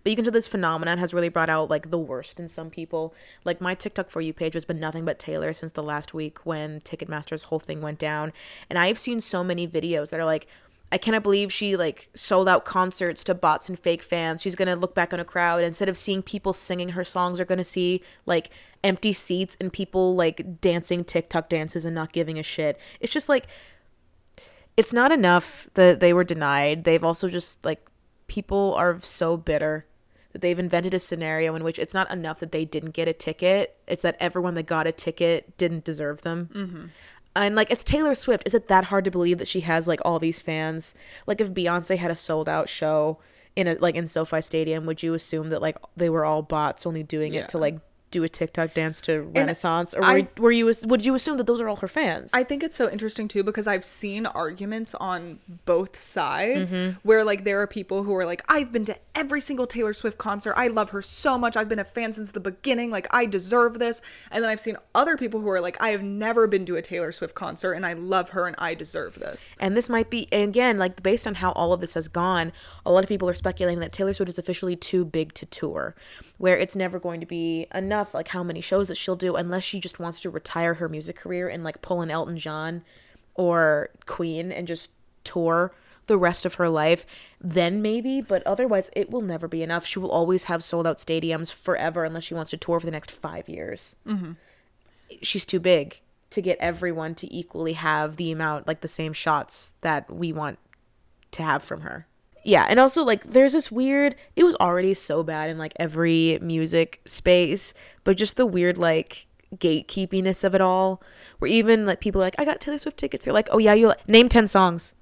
But 0.04 0.12
you 0.12 0.16
can 0.16 0.24
tell 0.24 0.32
this 0.32 0.48
phenomenon 0.48 0.98
has 0.98 1.14
really 1.14 1.28
brought 1.28 1.50
out 1.50 1.70
like 1.70 1.90
the 1.90 1.98
worst 1.98 2.40
in 2.40 2.48
some 2.48 2.70
people. 2.70 3.14
Like 3.44 3.60
my 3.60 3.76
tiktok 3.76 4.10
for 4.10 4.22
you 4.22 4.32
page 4.32 4.54
has 4.54 4.64
been 4.64 4.80
nothing 4.80 5.04
but 5.04 5.20
taylor 5.20 5.52
since 5.52 5.74
the 5.74 5.84
last 5.84 6.14
week 6.14 6.46
when 6.46 6.80
ticketmaster's 6.82 7.44
whole 7.44 7.60
thing 7.60 7.82
went 7.82 8.00
down. 8.00 8.32
And 8.70 8.80
i've 8.80 9.00
seen 9.00 9.20
so 9.20 9.44
many 9.44 9.68
videos 9.68 10.12
that 10.12 10.20
are 10.20 10.26
like 10.26 10.48
I 10.92 10.98
cannot 10.98 11.24
believe 11.24 11.54
she 11.54 11.76
like 11.76 12.10
sold 12.16 12.50
out 12.50 12.66
concerts 12.66 13.24
to 13.26 13.36
bots 13.36 13.70
and 13.70 13.78
fake 13.78 14.02
fans. 14.02 14.42
She's 14.42 14.56
gonna 14.56 14.76
look 14.76 14.96
back 14.96 15.14
on 15.14 15.20
a 15.20 15.26
crowd 15.26 15.64
instead 15.64 15.90
of 15.90 15.98
seeing 15.98 16.22
people 16.22 16.54
singing 16.54 16.90
her 16.90 17.04
songs, 17.04 17.38
they're 17.38 17.46
gonna 17.46 17.64
see 17.64 18.02
like 18.26 18.50
empty 18.84 19.14
seats 19.14 19.58
and 19.60 19.72
people 19.72 20.16
like 20.16 20.62
dancing 20.62 21.04
TikTok 21.04 21.50
dances 21.50 21.86
and 21.86 21.94
not 21.94 22.12
giving 22.12 22.40
a 22.40 22.44
shit. 22.44 22.80
It's 23.00 23.14
just 23.14 23.30
like 23.30 23.48
it's 24.78 24.94
not 24.94 25.12
enough 25.12 25.68
that 25.74 26.00
they 26.00 26.14
were 26.14 26.24
denied. 26.24 26.86
They've 26.86 27.04
also 27.04 27.28
just 27.28 27.64
like 27.66 27.86
people 28.28 28.74
are 28.76 29.00
so 29.02 29.38
bitter 29.38 29.86
that 30.32 30.42
they've 30.42 30.60
invented 30.60 30.94
a 30.94 31.00
scenario 31.00 31.56
in 31.56 31.64
which 31.64 31.80
it's 31.80 31.94
not 31.94 32.10
enough 32.12 32.40
that 32.40 32.52
they 32.52 32.64
didn't 32.64 32.92
get 32.92 33.08
a 33.08 33.14
ticket. 33.14 33.78
It's 33.88 34.04
that 34.04 34.16
everyone 34.20 34.54
that 34.56 34.68
got 34.68 34.88
a 34.88 34.92
ticket 34.92 35.58
didn't 35.58 35.84
deserve 35.84 36.22
them. 36.22 36.50
Mm-hmm. 36.54 36.86
And 37.46 37.56
like 37.56 37.72
it's 37.72 37.84
Taylor 37.84 38.14
Swift. 38.16 38.44
Is 38.46 38.54
it 38.56 38.68
that 38.68 38.86
hard 38.86 39.06
to 39.06 39.12
believe 39.12 39.38
that 39.38 39.48
she 39.48 39.62
has 39.62 39.88
like 39.88 40.00
all 40.04 40.20
these 40.20 40.42
fans? 40.42 40.94
Like 41.28 41.42
if 41.42 41.54
Beyonce 41.54 41.98
had 41.98 42.12
a 42.12 42.16
sold 42.16 42.50
out 42.50 42.70
show 42.70 43.20
in 43.56 43.68
a 43.68 43.76
like 43.76 43.96
in 43.96 44.08
SoFi 44.08 44.42
Stadium, 44.42 44.86
would 44.86 45.02
you 45.04 45.14
assume 45.14 45.50
that 45.50 45.62
like 45.62 45.78
they 45.96 46.10
were 46.10 46.26
all 46.26 46.42
bots 46.42 46.86
only 46.86 47.04
doing 47.04 47.34
Yeah. 47.34 47.42
it 47.42 47.50
to 47.50 47.58
like 47.58 47.80
do 48.12 48.24
a 48.24 48.30
TikTok 48.30 48.74
dance 48.74 49.02
to 49.02 49.22
Renaissance, 49.22 49.94
or 49.94 50.04
I- 50.04 50.28
were, 50.38 50.44
were 50.44 50.52
you 50.52 50.74
would 50.86 51.06
you 51.06 51.16
assume 51.16 51.38
that 51.38 51.48
those 51.48 51.62
are 51.62 51.68
all 51.68 51.76
her 51.78 51.88
fans? 51.88 52.32
I 52.34 52.44
think 52.44 52.64
it's 52.64 52.76
so 52.76 52.90
interesting 52.90 53.28
too 53.28 53.44
because 53.44 53.68
I've 53.68 53.86
seen 53.86 54.26
arguments 54.26 54.96
on 54.96 55.40
both 55.66 56.00
sides 56.00 56.72
Mm-hmm. 56.72 56.98
where 57.04 57.24
like 57.24 57.44
there 57.44 57.62
are 57.62 57.68
people 57.68 58.04
who 58.04 58.14
are 58.16 58.26
like 58.26 58.42
I've 58.50 58.72
been 58.72 58.86
to 58.86 58.98
every 59.16 59.42
single 59.42 59.68
Taylor 59.68 59.94
Swift 59.94 60.18
concert. 60.18 60.54
I 60.58 60.68
love 60.68 60.90
her 60.92 61.02
so 61.02 61.38
much. 61.38 61.56
I've 61.58 61.70
been 61.70 61.80
a 61.80 61.84
fan 61.86 62.14
since 62.14 62.32
the 62.32 62.40
beginning. 62.40 62.92
Like 62.92 63.08
I 63.12 63.26
deserve 63.26 63.80
this. 63.80 64.02
And 64.32 64.44
then 64.44 64.50
I've 64.50 64.60
seen 64.60 64.78
other 64.96 65.18
people 65.18 65.40
who 65.42 65.50
are 65.50 65.62
like 65.62 65.78
I 65.82 65.90
have 65.90 66.04
never 66.04 66.48
been 66.48 66.66
to 66.68 66.76
a 66.76 66.82
Taylor 66.82 67.12
Swift 67.12 67.36
concert 67.36 67.74
and 67.74 67.86
I 67.86 67.94
love 67.94 68.30
her 68.32 68.48
and 68.48 68.56
I 68.60 68.74
deserve 68.74 69.16
this. 69.16 69.56
And 69.60 69.76
this 69.78 69.90
might 69.90 70.10
be, 70.10 70.28
and 70.32 70.44
again, 70.50 70.78
like 70.78 71.02
based 71.04 71.28
on 71.28 71.36
how 71.36 71.52
all 71.52 71.74
of 71.74 71.82
this 71.82 71.94
has 71.94 72.08
gone, 72.08 72.52
a 72.86 72.92
lot 72.92 73.04
of 73.04 73.08
people 73.10 73.30
are 73.30 73.34
speculating 73.34 73.80
that 73.80 73.92
Taylor 73.92 74.14
Swift 74.14 74.30
is 74.30 74.40
officially 74.40 74.76
too 74.76 75.06
big 75.06 75.34
to 75.36 75.46
tour, 75.46 75.96
where 76.40 76.58
it's 76.58 76.76
never 76.76 77.00
going 77.00 77.20
to 77.20 77.26
be 77.28 77.68
enough, 77.74 78.16
like 78.16 78.30
how 78.30 78.44
many 78.44 78.62
shows 78.62 78.88
that 78.88 78.96
she'll 78.96 79.16
do, 79.16 79.36
unless 79.36 79.64
she 79.64 79.80
just 79.80 80.00
wants 80.00 80.20
to 80.22 80.30
retire 80.30 80.76
her 80.76 80.90
music 80.90 81.18
career 81.18 81.48
and 81.48 81.64
like 81.64 81.84
pull 81.84 82.02
an 82.02 82.10
Elton 82.10 82.40
John 82.40 82.84
or 83.36 83.90
Queen 84.08 84.52
and 84.52 84.68
just 84.68 84.90
tour 85.24 85.72
the 86.08 86.18
rest 86.18 86.46
of 86.46 86.56
her 86.56 86.70
life. 86.70 87.06
Then 87.40 87.82
maybe, 87.82 88.20
but 88.20 88.42
otherwise, 88.48 88.90
it 88.94 89.12
will 89.12 89.22
never 89.22 89.48
be 89.48 89.62
enough. 89.62 89.86
She 89.86 90.00
will 90.00 90.10
always 90.10 90.46
have 90.46 90.64
sold 90.64 90.88
out 90.88 90.98
stadiums 90.98 91.54
forever 91.54 92.04
unless 92.04 92.24
she 92.24 92.34
wants 92.34 92.50
to 92.52 92.58
tour 92.58 92.80
for 92.80 92.86
the 92.88 92.92
next 92.92 93.12
five 93.12 93.48
years 93.48 93.96
mm-hmm. 94.08 94.32
she's 95.22 95.46
too 95.46 95.60
big 95.60 96.00
to 96.30 96.42
get 96.42 96.58
everyone 96.60 97.16
to 97.16 97.34
equally 97.34 97.74
have 97.74 98.18
the 98.18 98.32
amount 98.32 98.68
like 98.68 98.82
the 98.82 98.88
same 98.88 99.14
shots 99.14 99.74
that 99.82 100.10
we 100.14 100.32
want 100.32 100.60
to 101.32 101.44
have 101.44 101.64
from 101.64 101.82
her. 101.82 102.08
Yeah, 102.44 102.66
and 102.70 102.80
also 102.80 103.04
like 103.04 103.24
there's 103.32 103.54
this 103.54 103.72
weird 103.72 104.16
it 104.36 104.44
was 104.44 104.56
already 104.56 104.94
so 104.94 105.24
bad 105.24 105.50
in 105.50 105.58
like 105.58 105.74
every 105.78 106.40
music 106.42 107.02
space, 107.06 107.74
but 108.04 108.18
just 108.18 108.38
the 108.38 108.46
weird 108.46 108.78
like 108.78 109.28
gatekeepiness 109.56 110.44
of 110.44 110.54
it 110.54 110.62
all 110.62 111.02
where 111.40 111.50
even 111.50 111.86
like 111.86 112.00
people 112.00 112.22
are 112.22 112.26
like 112.26 112.36
I 112.38 112.46
got 112.46 112.62
Taylor 112.62 112.78
Swift 112.78 112.98
tickets. 112.98 113.26
You're 113.26 113.34
like, 113.34 113.50
"Oh 113.52 113.58
yeah, 113.58 113.74
you 113.74 113.94
name 114.08 114.30
10 114.30 114.48
songs." 114.48 114.94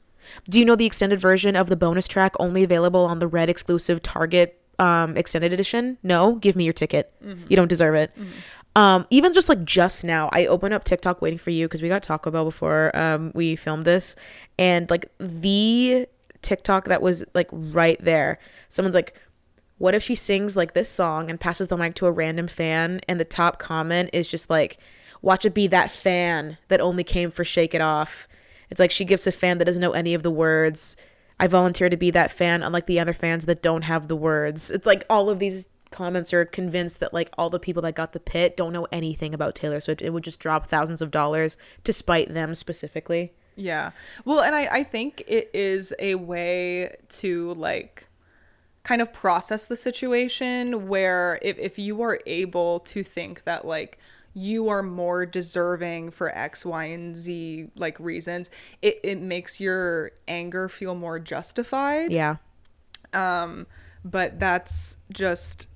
Do 0.50 0.60
you 0.60 0.66
know 0.66 0.76
the 0.76 0.86
extended 0.86 1.20
version 1.22 1.56
of 1.56 1.70
the 1.70 1.76
bonus 1.78 2.08
track 2.08 2.34
only 2.40 2.64
available 2.64 3.06
on 3.06 3.20
the 3.20 3.28
Red 3.28 3.50
exclusive 3.50 4.02
Target 4.02 4.60
um 4.80 5.16
extended 5.18 5.54
edition? 5.54 5.98
No, 6.04 6.36
give 6.36 6.56
me 6.56 6.64
your 6.64 6.74
ticket. 6.74 7.14
You 7.50 7.56
don't 7.56 7.68
deserve 7.70 7.96
it. 7.96 8.12
Um, 8.76 9.08
even 9.10 9.34
just 9.34 9.50
like 9.50 9.64
just 9.64 10.06
now, 10.06 10.30
I 10.32 10.46
opened 10.46 10.74
up 10.76 10.84
TikTok 10.84 11.20
waiting 11.20 11.40
for 11.40 11.50
you 11.50 11.66
because 11.68 11.82
we 11.82 11.88
got 11.90 12.04
Taco 12.04 12.30
Bell 12.30 12.46
before 12.46 12.92
um, 12.96 13.32
we 13.34 13.56
filmed 13.56 13.86
this, 13.86 14.16
and 14.60 14.88
like 14.92 15.08
the 15.20 16.08
TikTok 16.42 16.86
that 16.86 17.02
was 17.02 17.24
like 17.34 17.48
right 17.52 17.98
there, 18.02 18.40
someone's 18.70 18.96
like, 18.96 19.14
"What 19.78 19.96
if 19.96 20.04
she 20.04 20.16
sings 20.16 20.56
like 20.58 20.74
this 20.74 20.90
song 20.90 21.30
and 21.30 21.40
passes 21.40 21.68
the 21.68 21.78
mic 21.78 21.96
to 21.96 22.06
a 22.06 22.12
random 22.12 22.48
fan?" 22.48 23.02
And 23.08 23.20
the 23.20 23.26
top 23.26 23.60
comment 23.60 24.10
is 24.14 24.28
just 24.28 24.50
like, 24.50 24.78
"Watch 25.22 25.46
it 25.46 25.54
be 25.54 25.68
that 25.68 25.92
fan 25.92 26.58
that 26.68 26.82
only 26.82 27.04
came 27.04 27.32
for 27.32 27.46
Shake 27.46 27.74
It 27.74 27.82
Off." 27.82 28.28
It's 28.70 28.80
like 28.80 28.92
she 28.92 29.06
gives 29.06 29.28
a 29.28 29.32
fan 29.32 29.58
that 29.58 29.66
doesn't 29.66 29.82
know 29.82 29.92
any 29.92 30.14
of 30.14 30.24
the 30.24 30.32
words 30.32 30.96
I 31.40 31.48
volunteer 31.48 31.90
to 31.90 31.98
be 31.98 32.12
that 32.12 32.32
fan, 32.32 32.64
unlike 32.64 32.88
the 32.88 33.00
other 33.00 33.14
fans 33.14 33.46
that 33.46 33.62
don't 33.62 33.84
have 33.84 34.08
the 34.08 34.16
words. 34.16 34.72
It's 34.72 34.88
like 34.88 35.04
all 35.10 35.30
of 35.30 35.40
these 35.40 35.68
comments 35.92 36.34
are 36.34 36.46
convinced 36.46 37.00
that 37.00 37.14
like 37.14 37.30
all 37.38 37.50
the 37.50 37.60
people 37.60 37.82
that 37.84 37.96
got 37.96 38.14
the 38.14 38.20
pit 38.20 38.58
don't 38.58 38.74
know 38.74 38.88
anything 38.92 39.34
about 39.34 39.56
Taylor 39.56 39.80
Swift. 39.80 40.02
It 40.02 40.10
would 40.10 40.24
just 40.24 40.40
drop 40.40 40.68
thousands 40.68 41.02
of 41.02 41.12
dollars 41.12 41.58
to 41.84 41.94
spite 41.94 42.34
them 42.34 42.56
specifically. 42.56 43.34
Yeah. 43.58 43.92
Well, 44.24 44.40
and 44.40 44.56
I, 44.56 44.68
I 44.72 44.84
think 44.84 45.24
it 45.28 45.50
is 45.54 45.94
a 46.00 46.16
way 46.16 46.96
to 47.10 47.54
like 47.56 48.08
kind 48.84 49.02
of 49.02 49.12
process 49.12 49.66
the 49.66 49.76
situation 49.76 50.88
where 50.88 51.40
if, 51.42 51.58
if 51.58 51.78
you 51.78 52.02
are 52.02 52.22
able 52.26 52.80
to 52.80 53.04
think 53.04 53.44
that 53.44 53.66
like 53.66 53.98
you 54.34 54.70
are 54.70 54.84
more 54.84 55.26
deserving 55.26 56.12
for 56.12 56.30
X, 56.30 56.64
Y, 56.64 56.86
and 56.86 57.18
Z 57.18 57.70
like 57.76 58.00
reasons, 58.00 58.50
it, 58.82 59.00
it 59.04 59.20
makes 59.20 59.60
your 59.60 60.12
anger 60.28 60.70
feel 60.70 60.94
more 60.94 61.18
justified. 61.20 62.12
Yeah. 62.12 62.38
Um, 63.12 63.66
but 64.06 64.40
that's 64.40 64.98
just 65.12 65.68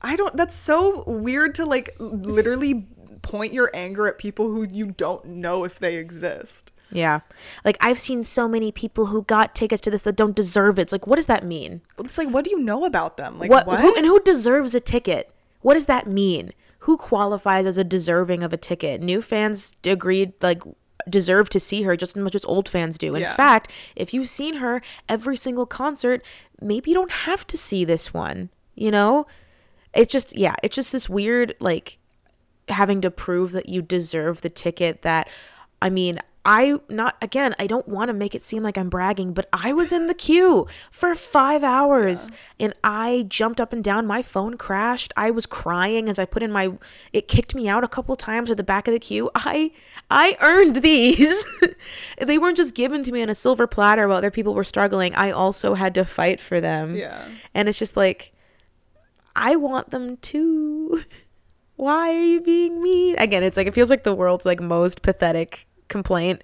I 0.00 0.16
don't 0.16 0.36
that's 0.36 0.54
so 0.54 1.02
weird 1.04 1.54
to 1.56 1.66
like 1.66 1.96
literally 1.98 2.86
point 3.22 3.52
your 3.52 3.70
anger 3.74 4.06
at 4.06 4.18
people 4.18 4.46
who 4.46 4.62
you 4.70 4.92
don't 4.92 5.24
know 5.24 5.64
if 5.64 5.78
they 5.78 5.96
exist. 5.96 6.70
Yeah. 6.90 7.20
Like 7.64 7.76
I've 7.80 7.98
seen 7.98 8.22
so 8.24 8.48
many 8.48 8.70
people 8.70 9.06
who 9.06 9.22
got 9.22 9.54
tickets 9.54 9.80
to 9.82 9.90
this 9.90 10.02
that 10.02 10.16
don't 10.16 10.36
deserve 10.36 10.78
it. 10.78 10.82
It's 10.82 10.92
like 10.92 11.06
what 11.06 11.16
does 11.16 11.26
that 11.26 11.44
mean? 11.44 11.80
It's 11.98 12.18
like 12.18 12.28
what 12.28 12.44
do 12.44 12.50
you 12.50 12.60
know 12.60 12.84
about 12.84 13.16
them? 13.16 13.38
Like 13.38 13.50
what, 13.50 13.66
what? 13.66 13.80
Who, 13.80 13.94
and 13.96 14.06
who 14.06 14.20
deserves 14.20 14.74
a 14.74 14.80
ticket? 14.80 15.30
What 15.62 15.74
does 15.74 15.86
that 15.86 16.06
mean? 16.06 16.52
Who 16.80 16.96
qualifies 16.96 17.66
as 17.66 17.78
a 17.78 17.84
deserving 17.84 18.42
of 18.42 18.52
a 18.52 18.56
ticket? 18.58 19.00
New 19.00 19.22
fans 19.22 19.74
agreed 19.84 20.32
like 20.42 20.62
deserve 21.08 21.48
to 21.50 21.60
see 21.60 21.82
her 21.82 21.96
just 21.96 22.16
as 22.16 22.22
much 22.22 22.34
as 22.34 22.44
old 22.44 22.68
fans 22.68 22.96
do. 22.98 23.14
In 23.14 23.22
Yeah. 23.22 23.34
fact, 23.34 23.70
if 23.96 24.14
you've 24.14 24.28
seen 24.28 24.54
her 24.56 24.80
every 25.08 25.36
single 25.36 25.66
concert, 25.66 26.22
maybe 26.60 26.90
you 26.90 26.94
don't 26.96 27.10
have 27.10 27.46
to 27.48 27.56
see 27.56 27.84
this 27.84 28.14
one, 28.14 28.50
you 28.74 28.90
know? 28.90 29.26
It's 29.94 30.12
just 30.12 30.36
yeah, 30.36 30.54
it's 30.62 30.74
just 30.76 30.92
this 30.92 31.08
weird 31.08 31.54
like 31.60 31.98
having 32.68 33.00
to 33.00 33.10
prove 33.10 33.52
that 33.52 33.68
you 33.68 33.82
deserve 33.82 34.40
the 34.42 34.50
ticket 34.50 35.02
that 35.02 35.28
I 35.82 35.90
mean, 35.90 36.18
I 36.44 36.78
not 36.90 37.16
again, 37.22 37.54
I 37.58 37.66
don't 37.66 37.88
want 37.88 38.08
to 38.08 38.12
make 38.12 38.34
it 38.34 38.42
seem 38.42 38.62
like 38.62 38.76
I'm 38.76 38.90
bragging, 38.90 39.32
but 39.32 39.48
I 39.52 39.72
was 39.72 39.92
in 39.92 40.08
the 40.08 40.14
queue 40.14 40.66
for 40.90 41.14
5 41.14 41.64
hours 41.64 42.30
and 42.60 42.74
I 42.84 43.24
jumped 43.28 43.60
up 43.60 43.72
and 43.72 43.82
down, 43.82 44.06
my 44.06 44.22
phone 44.22 44.56
crashed. 44.58 45.12
I 45.16 45.30
was 45.30 45.46
crying 45.46 46.08
as 46.08 46.18
I 46.18 46.26
put 46.26 46.42
in 46.42 46.52
my 46.52 46.72
it 47.12 47.28
kicked 47.28 47.54
me 47.54 47.68
out 47.68 47.82
a 47.82 47.88
couple 47.88 48.14
times 48.14 48.50
at 48.50 48.58
the 48.58 48.62
back 48.62 48.86
of 48.86 48.92
the 48.92 49.00
queue. 49.00 49.30
I 49.34 49.72
I 50.10 50.36
earned 50.40 50.76
these. 50.76 51.46
they 52.20 52.36
weren't 52.36 52.58
just 52.58 52.74
given 52.74 53.02
to 53.04 53.12
me 53.12 53.22
on 53.22 53.30
a 53.30 53.34
silver 53.34 53.66
platter 53.66 54.06
while 54.06 54.18
other 54.18 54.30
people 54.30 54.54
were 54.54 54.64
struggling. 54.64 55.14
I 55.14 55.30
also 55.30 55.74
had 55.74 55.94
to 55.94 56.04
fight 56.04 56.40
for 56.40 56.60
them. 56.60 56.94
Yeah. 56.94 57.26
And 57.54 57.68
it's 57.68 57.78
just 57.78 57.96
like 57.96 58.32
I 59.34 59.56
want 59.56 59.90
them 59.90 60.18
too. 60.18 61.04
Why 61.76 62.14
are 62.14 62.22
you 62.22 62.40
being 62.40 62.82
mean? 62.82 63.16
Again, 63.18 63.42
it's 63.42 63.56
like 63.56 63.66
it 63.66 63.74
feels 63.74 63.90
like 63.90 64.04
the 64.04 64.14
world's 64.14 64.46
like 64.46 64.60
most 64.60 65.02
pathetic 65.02 65.66
complaint. 65.94 66.42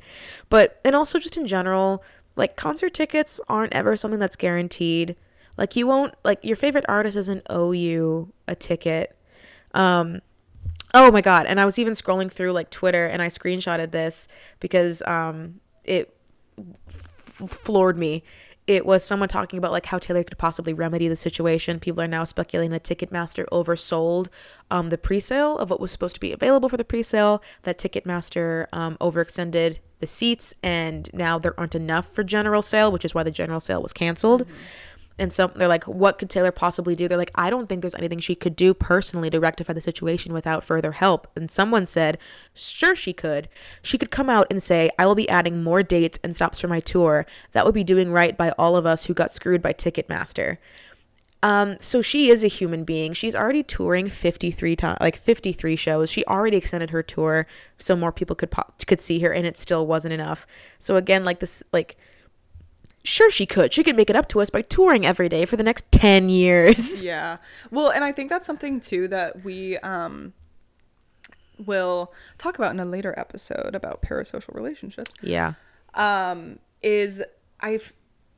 But 0.48 0.80
and 0.84 0.94
also 0.94 1.18
just 1.18 1.36
in 1.36 1.46
general, 1.46 2.04
like 2.36 2.56
concert 2.56 2.94
tickets 2.94 3.40
aren't 3.48 3.72
ever 3.72 3.96
something 3.96 4.20
that's 4.20 4.36
guaranteed. 4.36 5.16
Like 5.58 5.74
you 5.74 5.86
won't 5.88 6.14
like 6.24 6.38
your 6.42 6.56
favorite 6.56 6.84
artist 6.88 7.16
doesn't 7.16 7.42
owe 7.50 7.72
you 7.72 8.32
a 8.46 8.54
ticket. 8.54 9.16
Um 9.74 10.20
oh 10.94 11.10
my 11.10 11.20
god, 11.20 11.46
and 11.46 11.60
I 11.60 11.64
was 11.64 11.78
even 11.78 11.94
scrolling 11.94 12.30
through 12.30 12.52
like 12.52 12.70
Twitter 12.70 13.06
and 13.06 13.20
I 13.20 13.28
screenshotted 13.28 13.90
this 13.90 14.28
because 14.60 15.02
um 15.02 15.60
it 15.84 16.14
f- 16.88 17.50
floored 17.50 17.98
me. 17.98 18.22
It 18.70 18.86
was 18.86 19.02
someone 19.04 19.28
talking 19.28 19.58
about 19.58 19.72
like 19.72 19.86
how 19.86 19.98
Taylor 19.98 20.22
could 20.22 20.38
possibly 20.38 20.72
remedy 20.72 21.08
the 21.08 21.16
situation. 21.16 21.80
People 21.80 22.04
are 22.04 22.06
now 22.06 22.22
speculating 22.22 22.70
that 22.70 22.84
Ticketmaster 22.84 23.44
oversold 23.50 24.28
um, 24.70 24.90
the 24.90 24.96
pre-sale 24.96 25.58
of 25.58 25.70
what 25.70 25.80
was 25.80 25.90
supposed 25.90 26.14
to 26.14 26.20
be 26.20 26.30
available 26.30 26.68
for 26.68 26.76
the 26.76 26.84
pre-sale. 26.84 27.42
That 27.64 27.80
Ticketmaster 27.80 28.66
um, 28.72 28.96
overextended 28.98 29.78
the 29.98 30.06
seats, 30.06 30.54
and 30.62 31.12
now 31.12 31.36
there 31.36 31.58
aren't 31.58 31.74
enough 31.74 32.14
for 32.14 32.22
general 32.22 32.62
sale, 32.62 32.92
which 32.92 33.04
is 33.04 33.12
why 33.12 33.24
the 33.24 33.32
general 33.32 33.58
sale 33.58 33.82
was 33.82 33.92
canceled. 33.92 34.46
And 35.20 35.30
so 35.30 35.48
they're 35.48 35.68
like, 35.68 35.84
what 35.84 36.18
could 36.18 36.30
Taylor 36.30 36.50
possibly 36.50 36.96
do? 36.96 37.06
They're 37.06 37.18
like, 37.18 37.30
I 37.34 37.50
don't 37.50 37.68
think 37.68 37.82
there's 37.82 37.94
anything 37.94 38.20
she 38.20 38.34
could 38.34 38.56
do 38.56 38.72
personally 38.72 39.28
to 39.28 39.38
rectify 39.38 39.74
the 39.74 39.80
situation 39.82 40.32
without 40.32 40.64
further 40.64 40.92
help. 40.92 41.28
And 41.36 41.50
someone 41.50 41.84
said, 41.84 42.16
sure, 42.54 42.96
she 42.96 43.12
could. 43.12 43.48
She 43.82 43.98
could 43.98 44.10
come 44.10 44.30
out 44.30 44.46
and 44.50 44.62
say, 44.62 44.88
I 44.98 45.04
will 45.04 45.14
be 45.14 45.28
adding 45.28 45.62
more 45.62 45.82
dates 45.82 46.18
and 46.24 46.34
stops 46.34 46.58
for 46.58 46.68
my 46.68 46.80
tour. 46.80 47.26
That 47.52 47.66
would 47.66 47.74
be 47.74 47.84
doing 47.84 48.10
right 48.10 48.36
by 48.36 48.50
all 48.52 48.76
of 48.76 48.86
us 48.86 49.04
who 49.04 49.14
got 49.14 49.34
screwed 49.34 49.60
by 49.60 49.74
Ticketmaster. 49.74 50.56
Um, 51.42 51.78
so 51.80 52.00
she 52.00 52.30
is 52.30 52.42
a 52.42 52.48
human 52.48 52.84
being. 52.84 53.12
She's 53.12 53.36
already 53.36 53.62
touring 53.62 54.08
53 54.08 54.76
times, 54.76 54.98
like 55.00 55.16
53 55.16 55.76
shows. 55.76 56.10
She 56.10 56.24
already 56.24 56.56
extended 56.56 56.90
her 56.90 57.02
tour 57.02 57.46
so 57.78 57.94
more 57.94 58.12
people 58.12 58.36
could 58.36 58.50
pop- 58.50 58.86
could 58.86 59.00
see 59.00 59.20
her, 59.20 59.32
and 59.32 59.46
it 59.46 59.56
still 59.56 59.86
wasn't 59.86 60.12
enough. 60.12 60.46
So 60.78 60.96
again, 60.96 61.24
like 61.24 61.40
this, 61.40 61.62
like 61.72 61.96
sure 63.04 63.30
she 63.30 63.46
could. 63.46 63.72
She 63.72 63.82
could 63.82 63.96
make 63.96 64.10
it 64.10 64.16
up 64.16 64.28
to 64.28 64.40
us 64.40 64.50
by 64.50 64.62
touring 64.62 65.06
every 65.06 65.28
day 65.28 65.44
for 65.44 65.56
the 65.56 65.62
next 65.62 65.90
10 65.92 66.28
years. 66.28 67.04
Yeah. 67.10 67.38
Well, 67.70 67.90
and 67.90 68.04
I 68.04 68.12
think 68.12 68.28
that's 68.30 68.46
something 68.46 68.78
too 68.80 69.08
that 69.08 69.42
we 69.44 69.78
um 69.78 70.32
will 71.58 72.12
talk 72.38 72.56
about 72.56 72.72
in 72.72 72.80
a 72.80 72.84
later 72.84 73.14
episode 73.18 73.74
about 73.74 74.02
parasocial 74.02 74.54
relationships. 74.54 75.10
Yeah. 75.22 75.54
Um 75.94 76.58
is 76.82 77.22
I've 77.60 77.92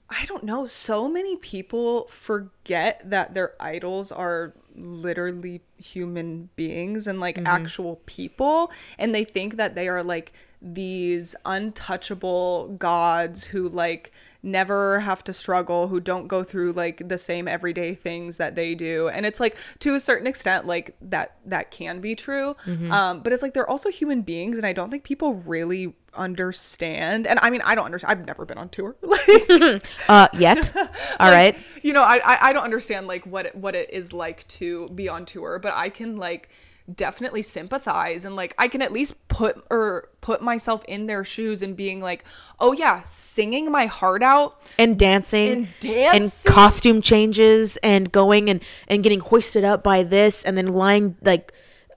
I 0.08 0.26
don't 0.26 0.44
know, 0.44 0.66
so 0.66 1.08
many 1.08 1.36
people 1.36 2.06
forget 2.08 3.00
that 3.08 3.34
their 3.34 3.54
idols 3.58 4.12
are 4.12 4.52
literally 4.74 5.62
human 5.78 6.50
beings 6.54 7.06
and 7.06 7.18
like 7.18 7.38
actual 7.46 8.00
people 8.06 8.70
and 8.98 9.14
they 9.14 9.24
think 9.24 9.56
that 9.56 9.74
they 9.74 9.88
are 9.88 10.02
like 10.02 10.32
these 10.60 11.34
untouchable 11.44 12.68
gods 12.78 13.44
who 13.44 13.68
like 13.68 14.12
never 14.42 15.00
have 15.00 15.22
to 15.24 15.32
struggle 15.32 15.88
who 15.88 16.00
don't 16.00 16.26
go 16.26 16.42
through 16.42 16.72
like 16.72 17.08
the 17.08 17.18
same 17.18 17.46
everyday 17.46 17.94
things 17.94 18.38
that 18.38 18.54
they 18.56 18.74
do. 18.74 19.08
And 19.08 19.24
it's 19.24 19.38
like 19.40 19.56
to 19.80 19.94
a 19.94 20.00
certain 20.00 20.26
extent 20.26 20.66
like 20.66 20.96
that 21.00 21.36
that 21.46 21.70
can 21.70 22.00
be 22.00 22.14
true. 22.14 22.56
Um 22.90 23.20
but 23.20 23.32
it's 23.32 23.42
like 23.42 23.54
they're 23.54 23.68
also 23.70 23.88
human 23.90 24.22
beings 24.22 24.56
and 24.56 24.66
i 24.66 24.72
don't 24.72 24.90
think 24.90 25.04
people 25.04 25.34
really 25.34 25.94
understand. 26.14 27.26
And 27.26 27.38
i 27.40 27.50
mean 27.50 27.62
i 27.62 27.74
don't 27.74 27.84
understand 27.84 28.20
i've 28.20 28.26
never 28.26 28.44
been 28.44 28.58
on 28.58 28.68
tour. 28.68 28.96
Like 29.02 29.86
Uh, 30.08 30.28
yet. 30.34 30.72
All 31.20 31.30
right. 31.30 31.56
you 31.82 31.92
know 31.92 32.02
I, 32.02 32.16
I 32.24 32.38
i 32.48 32.52
don't 32.52 32.64
understand 32.64 33.06
like 33.06 33.24
what 33.26 33.46
it, 33.46 33.54
what 33.54 33.74
it 33.74 33.90
is 33.92 34.12
like 34.12 34.46
to 34.48 34.88
be 34.88 35.08
on 35.08 35.24
tour 35.24 35.58
but 35.58 35.72
i 35.74 35.88
can 35.88 36.16
like 36.16 36.48
definitely 36.92 37.42
sympathize 37.42 38.24
and 38.24 38.34
like 38.34 38.54
i 38.58 38.66
can 38.66 38.82
at 38.82 38.92
least 38.92 39.28
put 39.28 39.64
or 39.70 40.08
put 40.20 40.42
myself 40.42 40.84
in 40.88 41.06
their 41.06 41.22
shoes 41.22 41.62
and 41.62 41.76
being 41.76 42.00
like 42.00 42.24
oh 42.58 42.72
yeah 42.72 43.02
singing 43.04 43.70
my 43.70 43.86
heart 43.86 44.22
out 44.22 44.60
And 44.78 44.98
dancing. 44.98 45.52
And 45.52 45.68
dancing. 45.80 46.22
And 46.22 46.54
costume 46.54 47.02
changes 47.02 47.76
and 47.78 48.10
going 48.10 48.48
and, 48.48 48.60
and 48.88 49.02
getting 49.02 49.20
hoisted 49.20 49.64
up 49.64 49.82
by 49.82 50.02
this 50.02 50.42
and 50.44 50.58
then 50.58 50.72
lying 50.72 51.16
like 51.22 51.52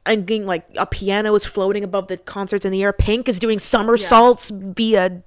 and 0.05 0.25
getting 0.27 0.45
like 0.45 0.65
a 0.77 0.85
piano 0.85 1.33
is 1.33 1.45
floating 1.45 1.83
above 1.83 2.07
the 2.07 2.17
concerts 2.17 2.63
in 2.63 2.71
the 2.71 2.83
air. 2.83 2.93
Pink 2.93 3.27
is 3.27 3.39
doing 3.39 3.57
somersaults 3.59 4.49
via 4.49 5.23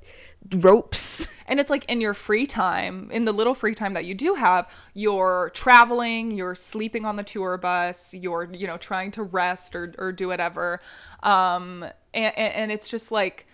ropes. 0.57 1.29
and 1.49 1.59
it's 1.59 1.71
like 1.71 1.85
in 1.91 2.01
your 2.01 2.15
free 2.15 2.47
time 2.47 3.11
in 3.11 3.25
the 3.25 3.33
little 3.33 3.55
free 3.55 3.75
time 3.75 3.95
that 3.95 4.05
you 4.05 4.15
do 4.15 4.35
have 4.35 4.71
you're 4.95 5.51
traveling 5.55 6.31
you're 6.31 6.55
sleeping 6.55 7.05
on 7.05 7.17
the 7.17 7.23
tour 7.23 7.57
bus 7.57 8.15
you're 8.15 8.49
you 8.53 8.67
know 8.67 8.77
trying 8.77 9.11
to 9.11 9.23
rest 9.23 9.75
or, 9.75 9.95
or 9.99 10.13
do 10.13 10.29
whatever 10.29 10.81
um 11.23 11.85
and, 12.15 12.37
and 12.37 12.71
it's 12.71 12.89
just 12.89 13.11
like 13.11 13.48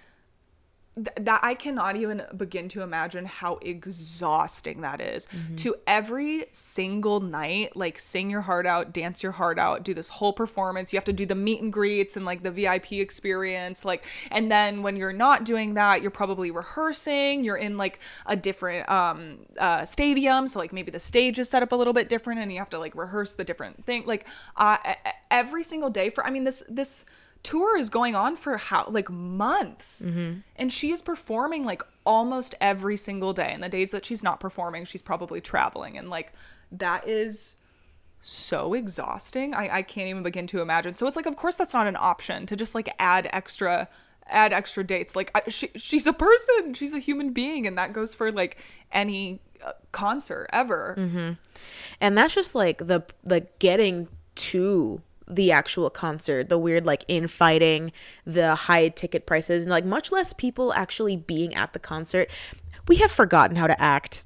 th- 0.97 1.09
that 1.21 1.41
I 1.43 1.55
cannot 1.55 1.97
even 1.97 2.23
begin 2.37 2.69
to 2.71 2.83
imagine 2.83 3.25
how 3.25 3.59
exhausting 3.63 4.81
that 4.83 5.01
is. 5.01 5.27
To 5.57 5.77
every 5.87 6.47
single 6.53 7.21
night, 7.21 7.77
like 7.77 7.99
sing 7.99 8.31
your 8.31 8.43
heart 8.43 8.67
out, 8.67 8.93
dance 8.93 9.23
your 9.23 9.33
heart 9.33 9.59
out, 9.59 9.83
do 9.83 9.95
this 9.95 10.09
whole 10.09 10.33
performance. 10.33 10.93
You 10.93 10.97
have 10.97 11.05
to 11.05 11.13
do 11.13 11.27
the 11.27 11.35
meet 11.35 11.61
and 11.61 11.73
greets 11.73 12.17
and 12.17 12.25
like 12.25 12.43
the 12.43 12.51
VIP 12.51 12.93
experience. 12.93 13.85
Like, 13.85 14.05
and 14.31 14.51
then 14.51 14.83
when 14.83 14.97
you're 14.97 15.13
not 15.13 15.45
doing 15.45 15.75
that, 15.75 16.03
you're 16.03 16.11
probably 16.11 16.51
rehearsing. 16.51 17.45
You're 17.45 17.57
in 17.57 17.77
like 17.77 17.99
a 18.27 18.37
different 18.37 18.89
um 18.89 19.39
uh 19.59 19.85
stadium. 19.85 20.47
So 20.49 20.59
like 20.59 20.73
maybe 20.73 20.91
the 20.91 21.01
stage 21.01 21.39
is 21.39 21.49
set 21.49 21.63
up 21.63 21.73
a 21.73 21.77
little 21.77 21.93
bit 21.93 22.09
different 22.09 22.41
and 22.41 22.53
you 22.53 22.59
have 22.59 22.71
to 22.71 22.79
like 22.79 22.95
rehearse 22.95 23.35
the 23.35 23.45
different 23.45 23.85
thing. 23.85 24.05
Like 24.07 24.27
uh 24.57 24.79
every 25.31 25.65
single 25.65 25.91
day 25.91 26.11
for 26.11 26.25
I 26.25 26.31
mean 26.31 26.45
this 26.45 26.63
this 26.69 27.05
tour 27.45 27.79
is 27.79 27.89
going 27.91 28.17
on 28.17 28.35
for 28.37 28.57
how 28.57 28.87
like 28.89 29.09
months. 29.11 30.03
And 30.57 30.73
she 30.73 30.91
is 30.91 31.01
performing 31.03 31.65
like 31.65 31.83
almost 32.05 32.57
every 32.61 32.97
single 32.97 33.33
day. 33.33 33.51
And 33.53 33.63
the 33.63 33.69
days 33.69 33.93
that 33.93 34.05
she's 34.05 34.23
not 34.25 34.41
performing 34.41 34.85
she's 34.87 35.03
probably 35.03 35.41
traveling. 35.41 35.97
And 35.97 36.11
like 36.11 36.33
that 36.73 37.07
is 37.07 37.55
so 38.21 38.75
exhausting. 38.75 39.55
I, 39.55 39.77
I 39.77 39.83
can't 39.83 40.09
even 40.09 40.23
begin 40.23 40.47
to 40.49 40.61
imagine. 40.63 40.97
So 40.97 41.07
it's 41.07 41.17
like 41.17 41.27
of 41.27 41.37
course 41.37 41.57
that's 41.57 41.75
not 41.75 41.87
an 41.87 41.97
option 42.01 42.47
to 42.47 42.57
just 42.57 42.75
like 42.75 42.89
add 42.99 43.29
extra 43.33 43.89
add 44.27 44.53
extra 44.55 44.83
dates. 44.83 45.15
Like 45.15 45.31
I, 45.35 45.49
she, 45.51 45.69
she's 45.77 46.07
a 46.07 46.13
person, 46.15 46.73
she's 46.75 46.95
a 46.95 46.99
human 46.99 47.31
being, 47.33 47.67
and 47.67 47.77
that 47.77 47.93
goes 47.93 48.15
for 48.15 48.33
like 48.33 48.57
any 48.91 49.41
uh, 49.63 49.73
concert 49.93 50.49
ever. 50.53 50.95
and 52.01 52.17
that's 52.17 52.35
just 52.35 52.55
like 52.55 52.79
the 52.79 53.03
the 53.23 53.47
getting 53.59 54.09
to 54.37 55.03
the 55.27 55.53
actual 55.53 55.91
concert 55.91 56.49
the 56.49 56.59
weird 56.59 56.85
like 56.85 57.05
infighting 57.09 57.93
the 58.25 58.55
high 58.55 58.89
ticket 58.89 59.27
prices 59.27 59.65
and 59.65 59.71
like 59.71 59.85
much 59.85 60.13
less 60.13 60.33
people 60.33 60.73
actually 60.75 61.17
being 61.17 61.55
at 61.55 61.73
the 61.73 61.79
concert 61.79 62.31
we 62.89 62.97
have 62.97 63.11
forgotten 63.11 63.57
how 63.57 63.67
to 63.67 63.81
act 63.81 64.25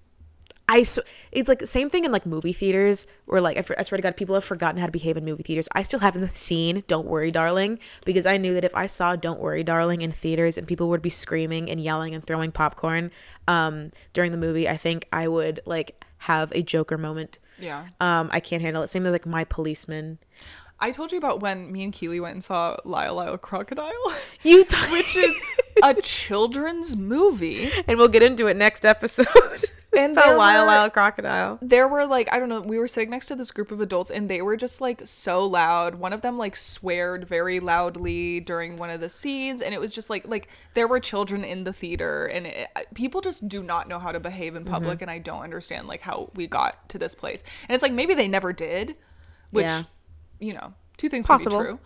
I 0.69 0.83
so 0.83 1.01
it's 1.33 1.49
like 1.49 1.61
the 1.61 1.67
same 1.67 1.89
thing 1.89 2.05
in 2.05 2.13
like 2.13 2.27
movie 2.27 2.53
theaters 2.53 3.07
where 3.25 3.41
like 3.41 3.57
I, 3.57 3.75
I 3.79 3.83
swear 3.83 3.97
to 3.97 4.03
God 4.03 4.17
people 4.17 4.35
have 4.35 4.45
forgotten 4.45 4.79
how 4.79 4.87
to 4.87 4.93
behave 4.93 5.17
in 5.17 5.25
movie 5.25 5.43
theaters. 5.43 5.69
I 5.73 5.83
still 5.83 6.01
haven't 6.01 6.31
seen 6.31 6.85
Don't 6.87 7.07
Worry 7.07 7.31
Darling 7.31 7.79
because 8.05 8.27
I 8.27 8.37
knew 8.37 8.53
that 8.55 8.65
if 8.65 8.75
I 8.75 8.87
saw 8.87 9.17
Don't 9.17 9.41
Worry 9.41 9.65
Darling 9.65 10.03
in 10.03 10.13
theaters 10.13 10.59
and 10.59 10.67
people 10.67 10.91
would 10.91 11.01
be 11.01 11.11
screaming 11.11 11.71
and 11.71 11.81
yelling 11.81 12.15
and 12.15 12.23
throwing 12.23 12.53
popcorn 12.53 13.11
um, 13.47 13.93
during 14.13 14.31
the 14.31 14.39
movie, 14.39 14.69
I 14.69 14.77
think 14.77 15.09
I 15.11 15.27
would 15.27 15.61
like 15.65 16.05
have 16.19 16.53
a 16.53 16.63
Joker 16.63 16.99
moment. 16.99 17.39
Yeah. 17.59 17.87
Um, 18.01 18.29
I 18.31 18.41
can't 18.41 18.61
handle 18.61 18.83
it. 18.83 18.89
Same 18.89 19.05
with 19.05 19.13
like 19.13 19.27
My 19.27 19.45
Policeman. 19.45 20.19
I 20.81 20.91
told 20.93 21.11
you 21.13 21.19
about 21.19 21.41
when 21.41 21.73
me 21.73 21.83
and 21.83 21.93
Keely 21.93 22.21
went 22.21 22.35
and 22.35 22.45
saw 22.45 22.77
Lyle 22.85 23.15
Lyle 23.15 23.37
Crocodile, 23.39 23.93
You 24.43 24.65
t- 24.65 24.77
which 24.93 25.17
is 25.17 25.41
a 25.83 25.95
children's 25.95 26.97
movie. 26.97 27.71
and 27.87 27.99
we'll 27.99 28.09
get 28.09 28.23
into 28.23 28.47
it 28.47 28.57
next 28.57 28.85
episode. 28.85 29.27
And 29.97 30.13
About 30.19 30.37
Lyle 30.37 30.61
were- 30.61 30.67
Lyle 30.67 30.91
Crocodile. 30.91 31.59
there 31.63 31.89
were 31.89 32.05
like 32.05 32.29
I 32.31 32.39
don't 32.39 32.51
know, 32.51 32.61
we 32.61 32.79
were 32.79 32.87
sitting 32.87 33.09
next 33.09 33.25
to 33.27 33.35
this 33.35 33.51
group 33.51 33.73
of 33.73 33.81
adults 33.81 34.11
and 34.11 34.29
they 34.29 34.43
were 34.43 34.57
just 34.57 34.83
like 34.83 35.01
so 35.07 35.47
loud. 35.47 35.95
One 35.95 36.13
of 36.13 36.21
them 36.21 36.37
like 36.37 36.57
sweared 36.57 37.27
very 37.27 37.59
loudly 37.59 38.39
during 38.39 38.77
one 38.77 38.91
of 38.91 39.01
the 39.01 39.09
scenes 39.09 39.63
and 39.63 39.73
it 39.73 39.81
was 39.81 39.95
just 39.95 40.11
like 40.11 40.29
like 40.29 40.49
there 40.75 40.87
were 40.87 41.01
children 41.01 41.43
in 41.43 41.65
the 41.65 41.73
theater 41.73 42.27
and 42.27 42.47
it, 42.47 42.69
people 42.95 43.23
just 43.23 43.49
do 43.49 43.63
not 43.63 43.89
know 43.89 43.99
how 43.99 44.13
to 44.13 44.21
behave 44.21 44.57
in 44.57 44.65
public 44.67 44.97
mm-hmm. 44.97 45.05
and 45.05 45.11
I 45.11 45.19
don't 45.21 45.43
understand 45.43 45.89
like 45.89 46.03
how 46.03 46.31
we 46.35 46.47
got 46.47 46.87
to 46.91 46.99
this 46.99 47.15
place. 47.15 47.43
And 47.67 47.75
it's 47.75 47.83
like 47.83 47.93
maybe 47.93 48.13
they 48.15 48.29
never 48.29 48.53
did, 48.53 48.95
which 49.53 49.65
Yeah. 49.65 49.85
You 50.41 50.53
know, 50.53 50.75
two 50.97 51.09
things 51.09 51.27
Possible. 51.27 51.57
can 51.57 51.65
be 51.65 51.69
true. 51.71 51.79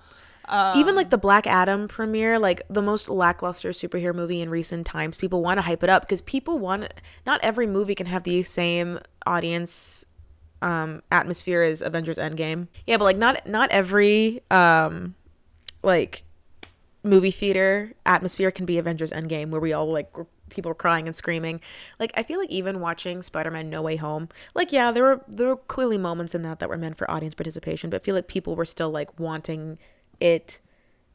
Even 0.80 0.96
like 0.96 1.10
the 1.10 1.18
Black 1.18 1.46
Adam 1.46 1.88
premiere, 1.88 2.38
like 2.38 2.62
the 2.68 2.82
most 2.82 3.08
lackluster 3.08 3.70
superhero 3.70 4.14
movie 4.14 4.40
in 4.40 4.50
recent 4.50 4.86
times, 4.86 5.16
people 5.16 5.42
want 5.42 5.58
to 5.58 5.62
hype 5.62 5.82
it 5.82 5.88
up 5.88 6.02
because 6.02 6.20
people 6.20 6.58
want. 6.58 6.92
Not 7.24 7.40
every 7.42 7.66
movie 7.66 7.94
can 7.94 8.06
have 8.06 8.24
the 8.24 8.42
same 8.42 8.98
audience 9.26 10.04
um 10.60 11.02
atmosphere 11.10 11.62
as 11.62 11.80
Avengers 11.80 12.18
Endgame. 12.18 12.68
Yeah, 12.86 12.96
but 12.96 13.04
like 13.04 13.16
not 13.16 13.46
not 13.46 13.70
every 13.70 14.42
um 14.50 15.14
like 15.82 16.24
movie 17.04 17.30
theater 17.30 17.92
atmosphere 18.06 18.50
can 18.50 18.64
be 18.66 18.78
Avengers 18.78 19.10
Endgame 19.10 19.50
where 19.50 19.60
we 19.60 19.72
all 19.72 19.90
like 19.92 20.16
were- 20.16 20.26
people 20.52 20.68
were 20.70 20.74
crying 20.74 21.06
and 21.06 21.16
screaming. 21.16 21.60
Like 21.98 22.12
I 22.14 22.22
feel 22.22 22.38
like 22.38 22.50
even 22.50 22.80
watching 22.80 23.22
Spider-Man 23.22 23.68
No 23.68 23.82
Way 23.82 23.96
Home, 23.96 24.28
like 24.54 24.72
yeah, 24.72 24.92
there 24.92 25.02
were 25.02 25.24
there 25.28 25.48
were 25.48 25.56
clearly 25.56 25.98
moments 25.98 26.34
in 26.34 26.42
that 26.42 26.60
that 26.60 26.68
were 26.68 26.78
meant 26.78 26.96
for 26.96 27.10
audience 27.10 27.34
participation, 27.34 27.90
but 27.90 28.02
I 28.02 28.04
feel 28.04 28.14
like 28.14 28.28
people 28.28 28.54
were 28.56 28.64
still 28.64 28.90
like 28.90 29.18
wanting 29.18 29.78
it 30.20 30.60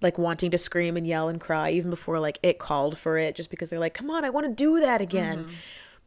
like 0.02 0.18
wanting 0.18 0.52
to 0.52 0.58
scream 0.58 0.96
and 0.96 1.08
yell 1.08 1.28
and 1.28 1.42
cry 1.42 1.72
even 1.72 1.90
before 1.90 2.20
like 2.20 2.38
it 2.44 2.60
called 2.60 2.98
for 2.98 3.18
it 3.18 3.36
just 3.36 3.50
because 3.50 3.70
they're 3.70 3.80
like, 3.80 3.94
"Come 3.94 4.10
on, 4.10 4.26
I 4.26 4.30
want 4.30 4.46
to 4.46 4.54
do 4.54 4.80
that 4.80 5.02
again." 5.02 5.48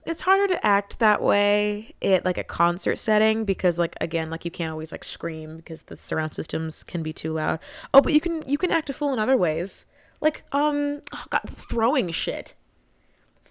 It's 0.07 0.22
harder 0.22 0.47
to 0.55 0.66
act 0.66 0.99
that 1.01 1.20
way 1.20 1.95
at 2.01 2.24
like 2.24 2.39
a 2.39 2.45
concert 2.45 2.97
setting 2.97 3.45
because 3.45 3.78
like 3.78 3.97
again 4.01 4.31
like 4.31 4.45
you 4.45 4.51
can't 4.51 4.70
always 4.72 4.93
like 4.93 5.05
scream 5.05 5.57
because 5.57 5.85
the 5.85 5.97
surround 5.97 6.35
systems 6.35 6.85
can 6.85 7.03
be 7.03 7.12
too 7.12 7.33
loud. 7.35 7.59
Oh, 7.93 8.01
but 8.01 8.12
you 8.14 8.20
can 8.20 8.43
you 8.49 8.57
can 8.59 8.70
act 8.70 8.89
a 8.91 8.93
fool 8.93 9.12
in 9.12 9.18
other 9.18 9.37
ways. 9.37 9.87
Like 10.20 10.45
um 10.53 11.01
oh 11.12 11.24
god, 11.31 11.43
throwing 11.49 12.11
shit. 12.12 12.55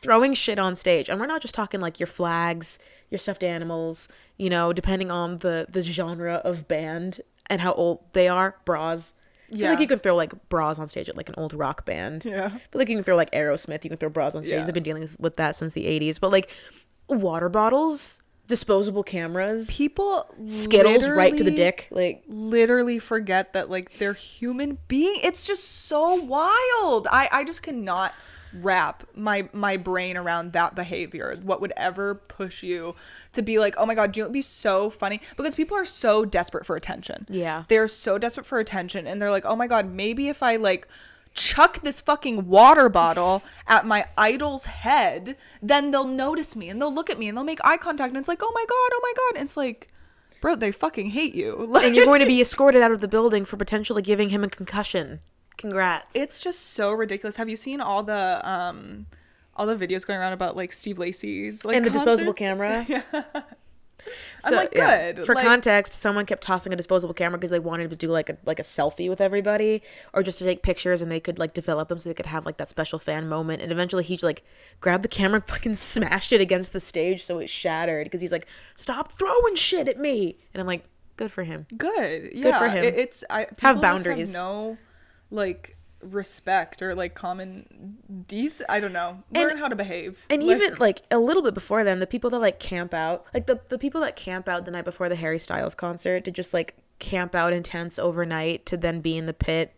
Throwing 0.01 0.33
shit 0.33 0.59
on 0.59 0.75
stage. 0.75 1.09
And 1.09 1.19
we're 1.19 1.25
not 1.25 1.41
just 1.41 1.55
talking 1.55 1.79
like 1.79 1.99
your 1.99 2.07
flags, 2.07 2.79
your 3.09 3.19
stuffed 3.19 3.43
animals, 3.43 4.07
you 4.37 4.49
know, 4.49 4.73
depending 4.73 5.11
on 5.11 5.39
the 5.39 5.67
the 5.69 5.81
genre 5.81 6.35
of 6.45 6.67
band 6.67 7.21
and 7.49 7.61
how 7.61 7.73
old 7.73 7.99
they 8.13 8.27
are, 8.27 8.55
bras. 8.65 9.13
I 9.51 9.57
feel 9.57 9.69
like 9.69 9.79
you 9.79 9.87
can 9.87 9.99
throw 9.99 10.15
like 10.15 10.49
bras 10.49 10.77
on 10.77 10.87
stage 10.87 11.09
at 11.09 11.17
like 11.17 11.27
an 11.29 11.35
old 11.37 11.53
rock 11.53 11.85
band. 11.85 12.23
Yeah. 12.23 12.51
But 12.71 12.79
like 12.79 12.89
you 12.89 12.95
can 12.95 13.03
throw 13.03 13.15
like 13.15 13.31
Aerosmith, 13.31 13.83
you 13.83 13.89
can 13.89 13.97
throw 13.97 14.09
bras 14.09 14.35
on 14.35 14.43
stage. 14.43 14.53
Yeah. 14.53 14.65
They've 14.65 14.73
been 14.73 14.83
dealing 14.83 15.07
with 15.19 15.37
that 15.37 15.55
since 15.55 15.73
the 15.73 15.85
80s. 15.85 16.19
But 16.19 16.31
like 16.31 16.51
water 17.07 17.49
bottles, 17.49 18.21
disposable 18.47 19.03
cameras, 19.03 19.67
People 19.69 20.27
Skittles 20.45 21.07
right 21.09 21.35
to 21.35 21.43
the 21.43 21.51
dick. 21.51 21.87
Like 21.89 22.23
literally 22.27 22.99
forget 22.99 23.53
that 23.53 23.69
like 23.69 23.97
they're 23.97 24.13
human 24.13 24.77
being 24.87 25.19
it's 25.23 25.47
just 25.47 25.63
so 25.87 26.15
wild 26.15 27.07
i 27.11 27.27
i 27.31 27.43
just 27.43 27.61
cannot 27.61 28.13
wrap 28.53 29.03
my 29.15 29.47
my 29.53 29.77
brain 29.77 30.17
around 30.17 30.53
that 30.53 30.75
behavior 30.75 31.37
what 31.43 31.61
would 31.61 31.73
ever 31.77 32.15
push 32.15 32.63
you 32.63 32.95
to 33.33 33.41
be 33.41 33.59
like 33.59 33.75
oh 33.77 33.85
my 33.85 33.93
god 33.95 34.11
do 34.11 34.19
you 34.19 34.25
know 34.25 34.31
be 34.31 34.41
so 34.41 34.89
funny 34.89 35.21
because 35.37 35.55
people 35.55 35.77
are 35.77 35.85
so 35.85 36.25
desperate 36.25 36.65
for 36.65 36.75
attention 36.75 37.25
Yeah. 37.29 37.63
they're 37.67 37.87
so 37.87 38.17
desperate 38.17 38.45
for 38.45 38.59
attention 38.59 39.05
and 39.05 39.21
they're 39.21 39.29
like 39.29 39.45
oh 39.45 39.55
my 39.55 39.67
god 39.67 39.91
maybe 39.91 40.29
if 40.29 40.41
i 40.41 40.55
like 40.55 40.87
chuck 41.35 41.81
this 41.83 42.01
fucking 42.01 42.47
water 42.47 42.89
bottle 42.89 43.43
at 43.67 43.85
my 43.85 44.05
idol's 44.17 44.65
head 44.65 45.37
then 45.61 45.91
they'll 45.91 46.07
notice 46.07 46.55
me 46.55 46.69
and 46.69 46.81
they'll 46.81 46.93
look 46.93 47.09
at 47.09 47.19
me 47.19 47.27
and 47.27 47.37
they'll 47.37 47.45
make 47.45 47.59
eye 47.63 47.77
contact 47.77 48.09
and 48.09 48.17
it's 48.17 48.27
like 48.27 48.41
oh 48.41 48.51
my 48.55 48.61
god 48.67 48.89
oh 48.93 48.99
my 49.03 49.13
god 49.15 49.39
and 49.39 49.45
it's 49.45 49.55
like 49.57 49.91
bro 50.41 50.55
they 50.55 50.71
fucking 50.71 51.11
hate 51.11 51.35
you 51.35 51.55
like 51.69 51.83
and 51.85 51.95
you're 51.95 52.05
going 52.05 52.19
to 52.21 52.25
be 52.25 52.41
escorted 52.41 52.81
out 52.81 52.91
of 52.91 52.99
the 53.01 53.07
building 53.07 53.45
for 53.45 53.57
potentially 53.57 54.01
giving 54.01 54.29
him 54.29 54.43
a 54.43 54.49
concussion. 54.49 55.19
Congrats. 55.59 56.15
it's 56.15 56.41
just 56.41 56.73
so 56.73 56.91
ridiculous. 56.91 57.35
Have 57.35 57.49
you 57.49 57.55
seen 57.55 57.81
all 57.81 58.01
the 58.03 58.41
um 58.49 59.05
all 59.55 59.65
the 59.65 59.75
videos 59.75 60.07
going 60.07 60.19
around 60.19 60.33
about 60.33 60.55
like 60.55 60.71
Steve 60.71 60.97
Lacy's 60.97 61.65
like 61.65 61.75
and 61.75 61.85
the 61.85 61.89
disposable 61.89 62.33
camera. 62.33 62.85
Yeah. 62.89 63.01
So, 64.39 64.55
like, 64.55 64.73
yeah. 64.73 65.11
good, 65.11 65.25
For 65.25 65.35
like- 65.35 65.45
context, 65.45 65.91
someone 65.91 66.25
kept 66.25 66.41
tossing 66.41 66.71
a 66.71 66.75
disposable 66.77 67.13
camera 67.13 67.37
because 67.37 67.49
they 67.49 67.59
wanted 67.59 67.89
to 67.89 67.97
do 67.97 68.07
like 68.07 68.29
a 68.29 68.37
like 68.45 68.57
a 68.57 68.63
selfie 68.63 69.09
with 69.09 69.19
everybody, 69.19 69.81
or 70.13 70.23
just 70.23 70.39
to 70.39 70.45
take 70.45 70.63
pictures, 70.63 71.01
and 71.01 71.11
they 71.11 71.19
could 71.19 71.37
like 71.37 71.53
develop 71.53 71.89
them 71.89 71.99
so 71.99 72.07
they 72.09 72.13
could 72.13 72.25
have 72.27 72.45
like 72.45 72.55
that 72.57 72.69
special 72.69 72.97
fan 72.97 73.27
moment. 73.27 73.61
And 73.61 73.73
eventually, 73.73 74.05
he 74.05 74.17
like 74.23 74.43
grabbed 74.79 75.03
the 75.03 75.09
camera, 75.09 75.39
and 75.41 75.47
fucking 75.49 75.75
smashed 75.75 76.31
it 76.31 76.39
against 76.39 76.71
the 76.71 76.79
stage 76.79 77.25
so 77.25 77.39
it 77.39 77.49
shattered 77.49 78.05
because 78.05 78.21
he's 78.21 78.31
like, 78.31 78.47
"Stop 78.75 79.11
throwing 79.11 79.55
shit 79.55 79.89
at 79.89 79.97
me!" 79.97 80.37
And 80.53 80.61
I'm 80.61 80.67
like, 80.67 80.85
"Good 81.17 81.29
for 81.33 81.43
him." 81.43 81.67
Good. 81.77 82.31
Yeah. 82.33 82.43
Good 82.43 82.55
for 82.55 82.69
him. 82.69 82.83
It- 82.85 82.95
it's 82.95 83.25
I 83.29 83.47
Have 83.59 83.81
boundaries. 83.81 84.33
no 84.33 84.77
like 85.31 85.75
respect 86.01 86.81
or 86.81 86.95
like 86.95 87.13
common 87.13 87.97
decent 88.27 88.69
I 88.69 88.79
don't 88.79 88.93
know. 88.93 89.23
Learn 89.33 89.57
how 89.57 89.67
to 89.67 89.75
behave. 89.75 90.25
And 90.29 90.41
Like- 90.43 90.57
even 90.57 90.73
like 90.79 91.01
a 91.11 91.17
little 91.17 91.43
bit 91.43 91.53
before 91.53 91.83
then, 91.83 91.99
the 91.99 92.07
people 92.07 92.29
that 92.31 92.39
like 92.39 92.59
camp 92.59 92.93
out, 92.93 93.25
like 93.33 93.47
the, 93.47 93.59
the 93.69 93.77
people 93.77 93.99
that 94.01 94.15
camp 94.15 94.47
out 94.47 94.65
the 94.65 94.71
night 94.71 94.85
before 94.85 95.09
the 95.09 95.15
Harry 95.15 95.39
Styles 95.39 95.75
concert 95.75 96.23
to 96.25 96.31
just 96.31 96.53
like 96.53 96.75
camp 96.99 97.35
out 97.35 97.53
in 97.53 97.63
tents 97.63 97.99
overnight 97.99 98.65
to 98.67 98.77
then 98.77 99.01
be 99.01 99.17
in 99.17 99.25
the 99.25 99.33
pit. 99.33 99.75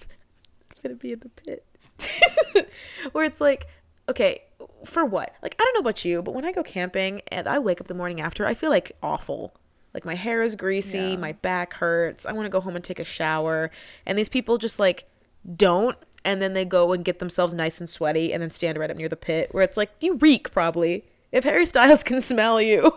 I'm 0.00 0.76
gonna 0.82 0.94
be 0.94 1.12
in 1.12 1.20
the 1.20 1.28
pit. 1.28 1.64
Where 3.12 3.24
it's 3.24 3.40
like, 3.40 3.66
okay, 4.08 4.42
for 4.84 5.04
what? 5.04 5.34
Like, 5.42 5.56
I 5.58 5.64
don't 5.64 5.74
know 5.74 5.80
about 5.80 6.04
you, 6.04 6.22
but 6.22 6.34
when 6.34 6.44
I 6.44 6.52
go 6.52 6.62
camping 6.62 7.20
and 7.32 7.48
I 7.48 7.58
wake 7.58 7.80
up 7.80 7.88
the 7.88 7.94
morning 7.94 8.20
after, 8.20 8.46
I 8.46 8.54
feel 8.54 8.70
like 8.70 8.92
awful. 9.02 9.54
Like 9.94 10.04
my 10.04 10.14
hair 10.14 10.42
is 10.42 10.54
greasy, 10.56 10.98
Yeah. 10.98 11.16
my 11.16 11.32
back 11.32 11.74
hurts. 11.74 12.26
I 12.26 12.32
want 12.32 12.46
to 12.46 12.50
go 12.50 12.60
home 12.60 12.76
and 12.76 12.84
take 12.84 12.98
a 12.98 13.04
shower. 13.04 13.70
And 14.06 14.18
these 14.18 14.28
people 14.28 14.58
just 14.58 14.78
like 14.78 15.08
don't 15.56 15.96
and 16.24 16.42
then 16.42 16.52
they 16.52 16.64
go 16.64 16.92
and 16.92 17.04
get 17.04 17.20
themselves 17.20 17.54
nice 17.54 17.80
and 17.80 17.88
sweaty 17.88 18.32
and 18.32 18.42
then 18.42 18.50
stand 18.50 18.76
right 18.76 18.90
up 18.90 18.96
near 18.96 19.08
the 19.08 19.16
pit 19.16 19.48
where 19.52 19.62
it's 19.62 19.76
like 19.76 19.90
you 20.00 20.16
reek 20.16 20.50
probably. 20.50 21.04
If 21.32 21.44
Harry 21.44 21.64
Styles 21.66 22.02
can 22.04 22.20
smell 22.20 22.60
you, 22.60 22.92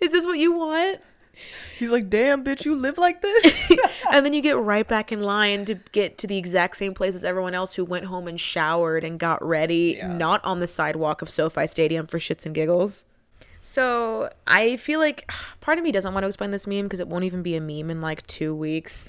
is 0.00 0.12
this 0.12 0.26
what 0.26 0.38
you 0.38 0.52
want? 0.52 1.00
he's 1.78 1.90
like, 1.90 2.10
"Damn, 2.10 2.44
bitch, 2.44 2.64
you 2.66 2.74
live 2.76 2.98
like 2.98 3.22
this?" 3.22 3.72
and 4.12 4.24
then 4.24 4.32
you 4.32 4.40
get 4.42 4.56
right 4.58 4.86
back 4.86 5.10
in 5.10 5.22
line 5.22 5.64
to 5.64 5.76
get 5.92 6.18
to 6.18 6.26
the 6.26 6.36
exact 6.36 6.76
same 6.76 6.92
place 6.94 7.14
as 7.16 7.24
everyone 7.24 7.54
else 7.54 7.74
who 7.74 7.84
went 7.84 8.04
home 8.04 8.28
and 8.28 8.38
showered 8.38 9.02
and 9.02 9.18
got 9.18 9.42
ready, 9.44 9.94
Yeah. 9.96 10.08
not 10.12 10.44
on 10.44 10.60
the 10.60 10.66
sidewalk 10.68 11.22
of 11.22 11.30
SoFi 11.30 11.66
Stadium 11.66 12.06
for 12.06 12.18
shits 12.18 12.44
and 12.46 12.54
giggles. 12.54 13.04
So 13.62 14.28
I 14.46 14.76
feel 14.76 14.98
like 14.98 15.30
part 15.60 15.78
of 15.78 15.84
me 15.84 15.92
doesn't 15.92 16.12
want 16.12 16.24
to 16.24 16.28
explain 16.28 16.50
this 16.50 16.66
meme 16.66 16.84
because 16.84 17.00
it 17.00 17.08
won't 17.08 17.24
even 17.24 17.42
be 17.42 17.56
a 17.56 17.60
meme 17.60 17.90
in 17.90 18.02
like 18.02 18.26
two 18.26 18.54
weeks. 18.54 19.06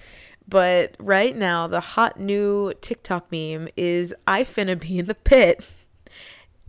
But 0.48 0.96
right 1.00 1.36
now, 1.36 1.68
the 1.68 1.80
hot 1.80 2.20
new 2.20 2.74
TikTok 2.82 3.32
meme 3.32 3.68
is 3.76 4.14
I 4.28 4.44
finna 4.44 4.80
be 4.80 5.00
in 5.00 5.08
the 5.08 5.16
pit. 5.16 5.66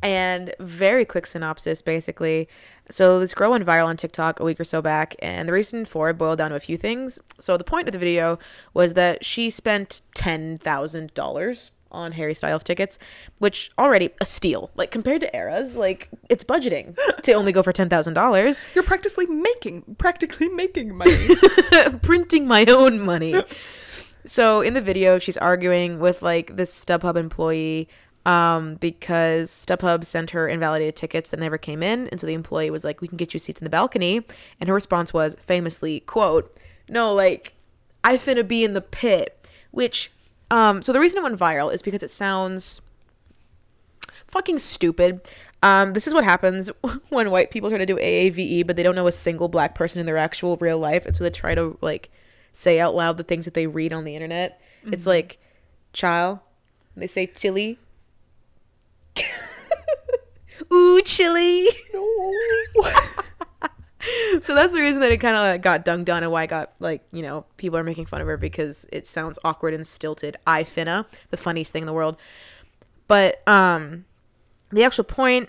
And 0.02 0.54
very 0.60 1.06
quick 1.06 1.26
synopsis, 1.26 1.80
basically. 1.80 2.46
So 2.90 3.18
this 3.18 3.32
girl 3.32 3.52
went 3.52 3.64
viral 3.64 3.86
on 3.86 3.96
TikTok 3.96 4.38
a 4.38 4.44
week 4.44 4.60
or 4.60 4.64
so 4.64 4.82
back, 4.82 5.16
and 5.20 5.48
the 5.48 5.52
reason 5.54 5.86
for 5.86 6.10
it 6.10 6.18
boiled 6.18 6.38
down 6.38 6.50
to 6.50 6.56
a 6.56 6.60
few 6.60 6.76
things. 6.76 7.18
So 7.38 7.56
the 7.56 7.64
point 7.64 7.88
of 7.88 7.92
the 7.92 7.98
video 7.98 8.38
was 8.74 8.92
that 8.94 9.24
she 9.24 9.48
spent 9.48 10.02
ten 10.14 10.58
thousand 10.58 11.14
dollars 11.14 11.70
on 11.94 12.12
Harry 12.12 12.34
Styles 12.34 12.62
tickets, 12.62 12.98
which 13.38 13.70
already 13.78 14.10
a 14.20 14.24
steal. 14.24 14.70
Like 14.74 14.90
compared 14.90 15.20
to 15.22 15.34
eras, 15.34 15.76
like 15.76 16.08
it's 16.28 16.44
budgeting 16.44 16.96
to 17.22 17.32
only 17.32 17.52
go 17.52 17.62
for 17.62 17.72
ten 17.72 17.88
thousand 17.88 18.14
dollars. 18.14 18.60
You're 18.74 18.84
practically 18.84 19.26
making 19.26 19.96
practically 19.98 20.48
making 20.48 20.94
money. 20.96 21.28
printing 22.02 22.46
my 22.46 22.64
own 22.66 23.00
money. 23.00 23.42
So 24.26 24.60
in 24.60 24.74
the 24.74 24.80
video, 24.80 25.18
she's 25.18 25.36
arguing 25.36 25.98
with 25.98 26.22
like 26.22 26.56
this 26.56 26.84
StubHub 26.84 27.16
employee 27.16 27.88
um, 28.26 28.76
because 28.76 29.50
StubHub 29.50 30.04
sent 30.04 30.30
her 30.30 30.48
invalidated 30.48 30.96
tickets 30.96 31.30
that 31.30 31.40
never 31.40 31.58
came 31.58 31.82
in, 31.82 32.08
and 32.08 32.20
so 32.20 32.26
the 32.26 32.34
employee 32.34 32.70
was 32.70 32.84
like, 32.84 33.00
"We 33.00 33.08
can 33.08 33.16
get 33.16 33.34
you 33.34 33.40
seats 33.40 33.60
in 33.60 33.64
the 33.64 33.70
balcony," 33.70 34.24
and 34.60 34.68
her 34.68 34.74
response 34.74 35.12
was 35.12 35.36
famously, 35.46 36.00
"quote 36.00 36.54
No, 36.88 37.12
like 37.12 37.54
I 38.02 38.16
finna 38.16 38.46
be 38.46 38.64
in 38.64 38.72
the 38.72 38.80
pit," 38.80 39.46
which 39.72 40.10
um, 40.50 40.82
so 40.82 40.92
the 40.92 41.00
reason 41.00 41.18
it 41.18 41.22
went 41.22 41.38
viral 41.38 41.72
is 41.72 41.82
because 41.82 42.02
it 42.02 42.10
sounds 42.10 42.80
fucking 44.26 44.58
stupid. 44.58 45.20
Um, 45.62 45.92
this 45.94 46.06
is 46.06 46.12
what 46.12 46.24
happens 46.24 46.70
when 47.08 47.30
white 47.30 47.50
people 47.50 47.70
try 47.70 47.78
to 47.78 47.86
do 47.86 47.96
AAVE, 47.96 48.66
but 48.66 48.76
they 48.76 48.82
don't 48.82 48.94
know 48.94 49.06
a 49.06 49.12
single 49.12 49.48
black 49.48 49.74
person 49.74 50.00
in 50.00 50.06
their 50.06 50.18
actual 50.18 50.56
real 50.56 50.78
life, 50.78 51.06
and 51.06 51.16
so 51.16 51.24
they 51.24 51.30
try 51.30 51.54
to 51.54 51.78
like 51.80 52.10
say 52.52 52.78
out 52.78 52.94
loud 52.94 53.16
the 53.16 53.24
things 53.24 53.44
that 53.46 53.54
they 53.54 53.66
read 53.66 53.92
on 53.92 54.04
the 54.04 54.14
internet. 54.14 54.60
It's 54.84 55.06
like, 55.06 55.38
child. 55.92 56.40
They 56.96 57.06
say 57.06 57.26
chili. 57.26 57.78
Ooh, 60.72 61.00
chili. 61.02 61.68
so 64.40 64.54
that's 64.54 64.72
the 64.72 64.80
reason 64.80 65.00
that 65.00 65.12
it 65.12 65.18
kind 65.18 65.36
of 65.36 65.62
got 65.62 65.84
dunked 65.84 66.14
on 66.14 66.22
and 66.22 66.32
why 66.32 66.42
I 66.42 66.46
got 66.46 66.72
like 66.80 67.02
you 67.12 67.22
know 67.22 67.44
people 67.56 67.78
are 67.78 67.84
making 67.84 68.06
fun 68.06 68.20
of 68.20 68.26
her 68.26 68.36
because 68.36 68.86
it 68.92 69.06
sounds 69.06 69.38
awkward 69.44 69.74
and 69.74 69.86
stilted. 69.86 70.36
I 70.46 70.64
finna 70.64 71.06
the 71.30 71.36
funniest 71.36 71.72
thing 71.72 71.82
in 71.82 71.86
the 71.86 71.92
world, 71.92 72.16
but 73.08 73.46
um, 73.48 74.04
the 74.70 74.84
actual 74.84 75.04
point 75.04 75.48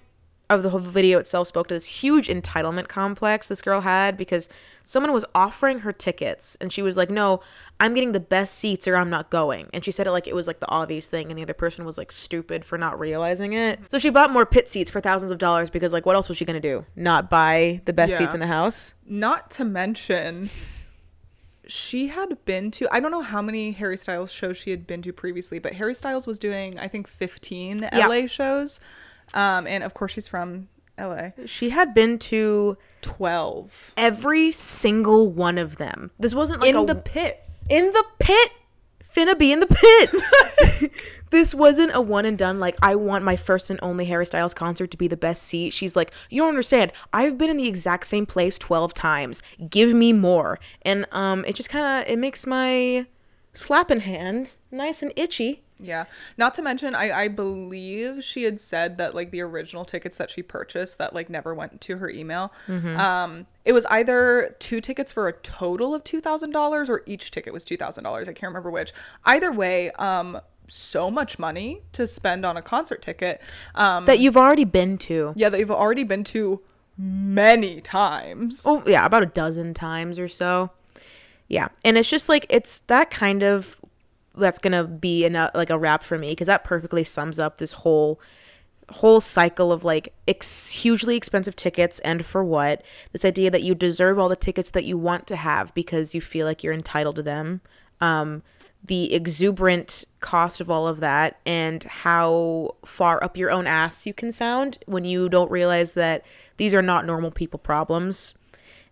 of 0.50 0.62
the 0.64 0.70
whole 0.70 0.80
video 0.80 1.18
itself 1.20 1.48
spoke 1.48 1.68
to 1.68 1.74
this 1.74 2.02
huge 2.04 2.28
entitlement 2.28 2.88
complex 2.88 3.48
this 3.48 3.62
girl 3.62 3.82
had 3.82 4.16
because 4.16 4.48
someone 4.84 5.12
was 5.12 5.26
offering 5.34 5.80
her 5.80 5.92
tickets 5.92 6.56
and 6.62 6.72
she 6.72 6.82
was 6.84 6.96
like, 6.96 7.10
"No, 7.10 7.42
I'm 7.80 7.94
getting 7.96 8.12
the 8.12 8.20
best 8.20 8.54
seats 8.60 8.88
or 8.88 8.96
I'm 8.96 9.10
not 9.10 9.30
going." 9.32 9.68
And 9.74 9.84
she 9.84 9.92
said 9.92 10.06
it 10.06 10.12
like 10.12 10.28
it 10.28 10.36
was 10.36 10.46
like 10.48 10.60
the 10.60 10.70
obvious 10.70 11.08
thing 11.08 11.30
and 11.32 11.38
the 11.40 11.44
other 11.44 11.54
person 11.56 11.84
was 11.84 11.98
like 11.98 12.12
stupid 12.12 12.64
for 12.64 12.78
not 12.78 13.00
realizing 13.00 13.54
it. 13.54 13.80
So 13.90 13.98
she 13.98 14.10
bought 14.12 14.32
more 14.32 14.46
pit 14.46 14.70
seats 14.70 14.92
for 14.92 15.02
thousands 15.02 15.32
of 15.32 15.38
dollars 15.40 15.70
because 15.72 15.94
like 15.94 16.06
what 16.06 16.16
else 16.16 16.30
was 16.30 16.38
she 16.38 16.46
going 16.46 16.62
to 16.62 16.68
do? 16.68 16.86
Not 16.96 17.30
buy 17.30 17.82
the 17.86 17.94
best 17.94 18.12
Yeah. 18.12 18.18
seats 18.20 18.34
in 18.36 18.40
the 18.40 18.48
house? 18.48 18.94
Not 19.06 19.50
to 19.52 19.66
mention, 19.66 20.50
she 21.68 22.08
had 22.10 22.38
been 22.46 22.70
to, 22.72 22.88
I 22.92 23.00
don't 23.00 23.10
know 23.12 23.22
how 23.24 23.42
many 23.42 23.72
Harry 23.72 23.98
Styles 23.98 24.32
shows 24.32 24.58
she 24.58 24.70
had 24.70 24.86
been 24.86 25.02
to 25.02 25.12
previously, 25.12 25.58
but 25.58 25.74
Harry 25.74 25.96
Styles 25.96 26.28
was 26.28 26.38
doing, 26.38 26.78
I 26.78 26.88
think, 26.88 27.08
15 27.08 27.80
Yeah. 27.82 28.08
LA 28.08 28.28
shows. 28.28 28.80
Um, 29.36 29.68
and 29.68 29.84
of 29.84 29.94
course, 29.94 30.14
she's 30.14 30.28
from 30.28 30.70
LA. 30.98 31.30
She 31.46 31.70
had 31.70 31.94
been 31.94 32.18
to 32.20 32.78
12. 33.02 33.94
every 33.98 34.50
single 34.52 35.32
one 35.32 35.58
of 35.58 35.78
them. 35.78 36.10
This 36.18 36.34
wasn't 36.34 36.62
like 36.62 36.70
In 36.70 36.78
a 36.78 36.86
the 36.86 36.96
pit. 36.96 37.44
in 37.70 37.86
the 37.92 38.04
pit. 38.20 38.52
Finna 39.04 39.38
be 39.40 39.52
in 39.54 39.62
the 39.62 39.68
pit. 39.68 40.92
this 41.32 41.56
wasn't 41.56 41.92
a 41.96 42.02
one 42.02 42.26
and 42.26 42.38
done. 42.38 42.60
Like, 42.60 42.76
I 42.82 42.96
want 42.96 43.24
my 43.24 43.38
first 43.38 43.70
and 43.70 43.80
only 43.82 44.04
Harry 44.06 44.26
Styles 44.26 44.54
concert 44.54 44.92
to 44.92 44.98
be 44.98 45.08
the 45.08 45.16
best 45.16 45.44
seat. 45.44 45.72
She's 45.72 45.96
like, 45.96 46.12
you 46.30 46.42
don't 46.42 46.50
understand. 46.50 46.92
I've 47.14 47.38
been 47.38 47.50
in 47.50 47.56
the 47.56 47.68
exact 47.68 48.08
same 48.08 48.26
place 48.26 48.58
12 48.60 48.94
times. 48.94 49.42
Give 49.70 49.94
me 49.94 50.12
more. 50.12 50.60
And 50.82 51.06
um, 51.14 51.46
it 51.46 51.56
just 51.56 51.70
kind 51.70 52.04
of, 52.04 52.12
it 52.12 52.18
makes 52.20 52.46
my 52.46 53.06
slapping 53.54 54.02
hand 54.02 54.56
nice 54.70 55.02
and 55.02 55.14
itchy. 55.16 55.64
Yeah. 55.80 56.06
Not 56.38 56.54
to 56.54 56.62
mention, 56.62 56.96
I, 56.96 57.12
I 57.24 57.28
believe 57.28 58.24
she 58.24 58.44
had 58.44 58.62
said 58.62 58.98
that 58.98 59.14
like 59.14 59.32
the 59.32 59.42
original 59.42 59.84
tickets 59.84 60.18
that 60.18 60.30
she 60.30 60.42
purchased 60.42 60.98
that 61.00 61.14
like 61.14 61.30
never 61.30 61.54
went 61.54 61.82
to 61.82 61.98
her 61.98 62.10
email. 62.10 62.54
Um, 62.70 63.46
it 63.66 63.74
was 63.74 63.86
either 63.88 64.56
two 64.60 64.80
tickets 64.80 65.12
for 65.12 65.28
a 65.28 65.34
total 65.34 65.94
of 65.94 66.04
two 66.04 66.22
thousand 66.22 66.52
dollars 66.52 66.90
or 66.90 67.04
each 67.06 67.32
ticket 67.32 67.52
was 67.52 67.66
two 67.66 67.78
thousand 67.78 68.04
dollars. 68.06 68.30
I 68.30 68.34
can't 68.34 68.50
remember 68.52 68.72
which. 68.72 68.94
Either 69.26 69.52
way, 69.52 69.92
um, 69.92 70.40
so 70.68 71.12
much 71.12 71.38
money 71.38 71.82
to 71.92 72.08
spend 72.08 72.46
on 72.46 72.58
a 72.58 72.62
concert 72.62 73.02
ticket. 73.02 73.42
Um, 73.76 74.06
That 74.06 74.20
you've 74.20 74.38
already 74.38 74.66
been 74.66 74.98
to. 75.00 75.34
yeah, 75.36 75.50
that 75.50 75.60
you've 75.60 75.72
already 75.72 76.04
been 76.04 76.24
to 76.26 76.62
many 76.98 77.82
times. 77.82 78.64
Oh, 78.66 78.82
yeah, 78.88 79.06
about 79.06 79.24
a 79.24 79.28
dozen 79.28 79.74
times 79.74 80.18
or 80.18 80.28
so. 80.30 80.72
Yeah. 81.50 81.68
And 81.84 81.98
it's 81.98 82.10
just 82.10 82.30
like, 82.30 82.46
it's 82.50 82.80
that 82.88 83.12
kind 83.12 83.44
of, 83.44 83.76
that's 84.38 84.60
to 84.74 84.84
be 84.84 85.26
enough, 85.26 85.52
like 85.54 85.70
a 85.70 85.78
wrap 85.78 86.04
for 86.04 86.18
me 86.18 86.32
because 86.32 86.48
that 86.48 86.64
perfectly 86.64 87.04
sums 87.04 87.40
up 87.40 87.58
this 87.58 87.74
whole 87.74 88.20
whole 88.90 89.20
cycle 89.20 89.72
of 89.72 89.84
like 89.84 90.14
ex- 90.28 90.72
hugely 90.72 91.16
expensive 91.16 91.56
tickets 91.56 91.98
and 92.00 92.24
for 92.24 92.44
what 92.44 92.84
this 93.14 93.26
idea 93.26 93.50
that 93.50 93.64
you 93.64 93.74
deserve 93.74 94.20
all 94.20 94.30
the 94.30 94.36
tickets 94.36 94.70
that 94.70 94.86
you 94.86 94.96
want 94.96 95.26
to 95.26 95.36
have 95.36 95.74
because 95.74 96.14
you 96.14 96.22
feel 96.22 96.46
like 96.46 96.64
you're 96.64 96.72
entitled 96.72 97.16
to 97.16 97.24
them 97.24 97.62
um 98.00 98.44
the 98.84 99.12
exuberant 99.12 100.06
cost 100.20 100.62
of 100.62 100.70
all 100.70 100.88
of 100.88 101.00
that 101.00 101.40
and 101.48 101.84
how 101.86 102.76
far 102.86 103.24
up 103.24 103.36
your 103.36 103.50
own 103.50 103.66
ass 103.66 104.06
you 104.06 104.14
can 104.14 104.32
sound 104.32 104.78
when 104.86 105.04
you 105.04 105.28
don't 105.30 105.50
realize 105.50 105.96
that 105.96 106.24
these 106.58 106.72
are 106.72 106.84
not 106.84 107.08
normal 107.08 107.32
people 107.32 107.58
problems 107.58 108.36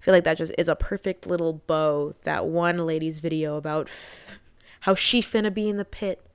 I 0.03 0.05
feel 0.05 0.13
like 0.15 0.25
that 0.25 0.37
just 0.37 0.51
is 0.57 0.67
a 0.67 0.75
perfect 0.75 1.27
little 1.27 1.53
bow. 1.65 2.13
That 2.23 2.45
one 2.45 2.85
lady's 2.85 3.19
video 3.19 3.55
about 3.55 3.87
f- 3.87 4.37
how 4.83 4.95
she 4.95 5.21
finna 5.21 5.53
be 5.53 5.67
in 5.69 5.77
the 5.77 5.85
pit 5.85 6.25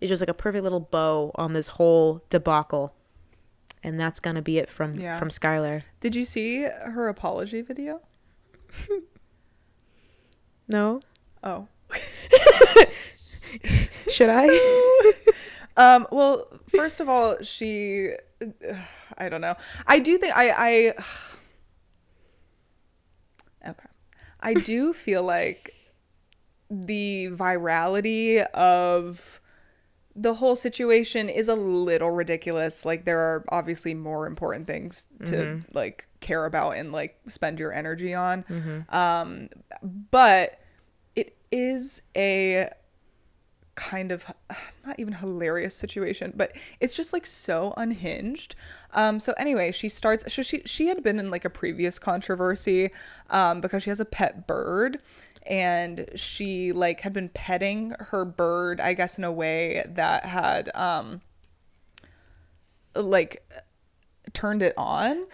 is 0.00 0.08
just 0.10 0.20
like 0.22 0.28
a 0.28 0.34
perfect 0.34 0.62
little 0.64 0.80
bow 0.80 1.30
on 1.34 1.52
this 1.52 1.68
whole 1.68 2.22
debacle. 2.30 2.94
And 3.82 3.98
that's 3.98 4.20
gonna 4.20 4.42
be 4.42 4.58
it 4.58 4.68
from 4.70 4.94
Yeah. 4.94 5.18
from 5.18 5.28
Skyler. 5.28 5.82
Did 6.00 6.14
you 6.14 6.24
see 6.24 6.62
her 6.62 7.08
apology 7.08 7.62
video? 7.62 8.00
No, 10.68 11.00
Oh. 11.44 11.68
should 14.10 14.28
I? 14.30 15.12
Um, 15.78 16.06
well, 16.10 16.48
first 16.74 17.00
of 17.00 17.08
all, 17.10 17.36
she, 17.42 18.12
I 19.18 19.28
don't 19.28 19.42
know. 19.42 19.54
I 19.86 19.98
do 19.98 20.16
think 20.16 20.34
I, 20.34 20.50
I, 20.50 20.94
okay. 23.70 23.88
I 24.40 24.54
do 24.54 24.94
feel 24.94 25.22
like 25.22 25.74
the 26.70 27.28
virality 27.32 28.44
of 28.52 29.40
the 30.14 30.34
whole 30.34 30.56
situation 30.56 31.28
is 31.28 31.48
a 31.48 31.54
little 31.54 32.10
ridiculous. 32.10 32.84
Like 32.84 33.04
there 33.04 33.18
are 33.18 33.44
obviously 33.50 33.92
more 33.94 34.26
important 34.26 34.66
things 34.66 35.06
to 35.26 35.60
like 35.74 36.06
care 36.20 36.46
about 36.46 36.70
and 36.72 36.90
like 36.90 37.18
spend 37.28 37.58
your 37.58 37.72
energy 37.72 38.14
on. 38.14 38.44
Um, 38.88 39.48
but 40.10 40.58
it 41.14 41.36
is 41.52 42.02
a 42.16 42.70
kind 43.74 44.10
of 44.10 44.24
not 44.86 44.98
even 44.98 45.12
hilarious 45.12 45.74
situation 45.76 46.32
but 46.34 46.56
it's 46.80 46.94
just 46.94 47.12
like 47.12 47.26
so 47.26 47.74
unhinged 47.76 48.54
um 48.94 49.20
so 49.20 49.34
anyway 49.36 49.70
she 49.70 49.86
starts 49.86 50.32
so 50.32 50.42
she 50.42 50.62
she 50.64 50.86
had 50.86 51.02
been 51.02 51.18
in 51.18 51.30
like 51.30 51.44
a 51.44 51.50
previous 51.50 51.98
controversy 51.98 52.90
um 53.28 53.60
because 53.60 53.82
she 53.82 53.90
has 53.90 54.00
a 54.00 54.04
pet 54.06 54.46
bird 54.46 54.98
and 55.48 56.08
she 56.14 56.72
like 56.72 57.00
had 57.00 57.12
been 57.12 57.28
petting 57.30 57.94
her 57.98 58.24
bird 58.24 58.80
i 58.80 58.92
guess 58.94 59.18
in 59.18 59.24
a 59.24 59.32
way 59.32 59.84
that 59.88 60.24
had 60.26 60.70
um 60.74 61.20
like 62.94 63.42
turned 64.32 64.62
it 64.62 64.74
on. 64.76 65.24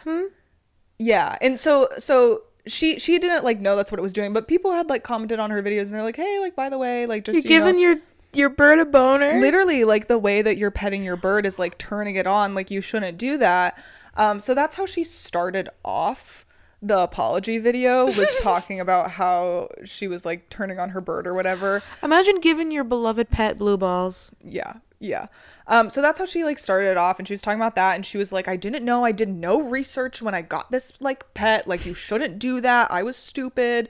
Yeah 0.99 1.37
and 1.41 1.59
so 1.59 1.89
so 1.99 2.43
she 2.67 2.99
she 2.99 3.19
didn't 3.19 3.43
like 3.45 3.61
know 3.61 3.75
that's 3.75 3.91
what 3.91 3.99
it 3.99 4.03
was 4.03 4.13
doing 4.13 4.33
but 4.33 4.47
people 4.47 4.71
had 4.71 4.89
like 4.89 5.03
commented 5.03 5.41
on 5.41 5.51
her 5.51 5.61
videos 5.63 5.87
and 5.87 5.95
they're 5.95 6.03
like 6.03 6.17
hey 6.17 6.39
like 6.39 6.55
by 6.55 6.69
the 6.69 6.79
way 6.79 7.07
like 7.07 7.25
just 7.25 7.45
You're 7.45 7.53
you 7.53 7.59
know, 7.59 7.67
giving 7.67 7.81
your 7.81 7.97
your 8.35 8.49
bird 8.51 8.79
a 8.79 8.85
boner. 8.85 9.41
literally 9.41 9.85
like 9.85 10.07
the 10.07 10.19
way 10.19 10.43
that 10.43 10.57
you're 10.59 10.71
petting 10.71 11.05
your 11.05 11.17
bird 11.17 11.45
is 11.45 11.59
like 11.59 11.77
turning 11.79 12.15
it 12.17 12.27
on 12.27 12.55
like 12.55 12.71
you 12.71 12.81
shouldn't 12.81 13.19
do 13.19 13.37
that. 13.39 13.83
Um 14.17 14.39
so 14.39 14.55
that's 14.55 14.77
how 14.77 14.87
she 14.87 15.03
started 15.03 15.69
off 15.85 16.47
the 16.83 16.99
apology 16.99 17.59
video 17.59 18.07
was 18.07 18.35
talking 18.41 18.81
about 18.81 19.13
how 19.13 19.69
she 19.85 20.09
was 20.09 20.27
like 20.27 20.51
turning 20.51 20.81
on 20.81 20.91
her 20.91 21.01
bird 21.01 21.27
or 21.27 21.35
whatever. 21.35 21.83
Imagine 22.03 22.41
giving 22.41 22.73
your 22.73 22.85
beloved 22.85 23.31
pet 23.31 23.57
blue 23.57 23.77
balls. 23.77 24.33
yeah 24.45 24.75
yeah. 24.99 25.27
Um 25.67 25.91
so 25.91 26.01
that's 26.01 26.19
how 26.21 26.27
she 26.27 26.45
like 26.45 26.59
started 26.61 26.91
it 26.91 26.97
off 26.97 27.19
and 27.19 27.27
she 27.27 27.35
was 27.35 27.43
talking 27.43 27.59
about 27.59 27.75
that 27.75 27.95
and 27.97 28.07
she 28.07 28.19
was 28.19 28.33
like 28.33 28.47
i 28.47 28.57
didn't 28.57 28.85
know 28.85 29.05
i 29.05 29.11
did 29.11 29.29
no 29.29 29.61
research 29.61 30.23
when 30.23 30.33
i 30.35 30.43
got 30.43 30.71
this 30.71 30.93
like 31.01 31.33
pet 31.35 31.67
like 31.67 31.85
you 31.85 31.93
shouldn't 31.93 32.39
do 32.39 32.61
that 32.61 32.91
i 32.91 33.03
was 33.03 33.17
stupid. 33.17 33.89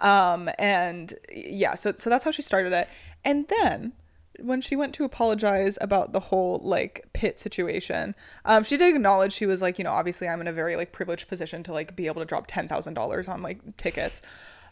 Um 0.00 0.50
and 0.58 1.14
yeah 1.34 1.74
so 1.74 1.92
so 1.96 2.08
that's 2.10 2.24
how 2.24 2.30
she 2.30 2.42
started 2.42 2.72
it. 2.72 2.88
And 3.24 3.48
then 3.48 3.92
when 4.40 4.60
she 4.60 4.76
went 4.76 4.94
to 4.94 5.04
apologize 5.04 5.78
about 5.80 6.12
the 6.12 6.20
whole 6.20 6.60
like 6.62 7.06
pit 7.12 7.38
situation 7.38 8.14
um 8.44 8.64
she 8.64 8.76
did 8.76 8.94
acknowledge 8.94 9.32
she 9.32 9.46
was 9.46 9.60
like 9.62 9.78
you 9.78 9.84
know 9.84 9.92
obviously 9.92 10.28
i'm 10.28 10.40
in 10.40 10.48
a 10.48 10.52
very 10.52 10.76
like 10.76 10.92
privileged 10.92 11.28
position 11.28 11.62
to 11.62 11.72
like 11.72 11.94
be 11.94 12.06
able 12.06 12.20
to 12.20 12.26
drop 12.26 12.46
$10000 12.48 13.28
on 13.28 13.42
like 13.42 13.76
tickets. 13.76 14.22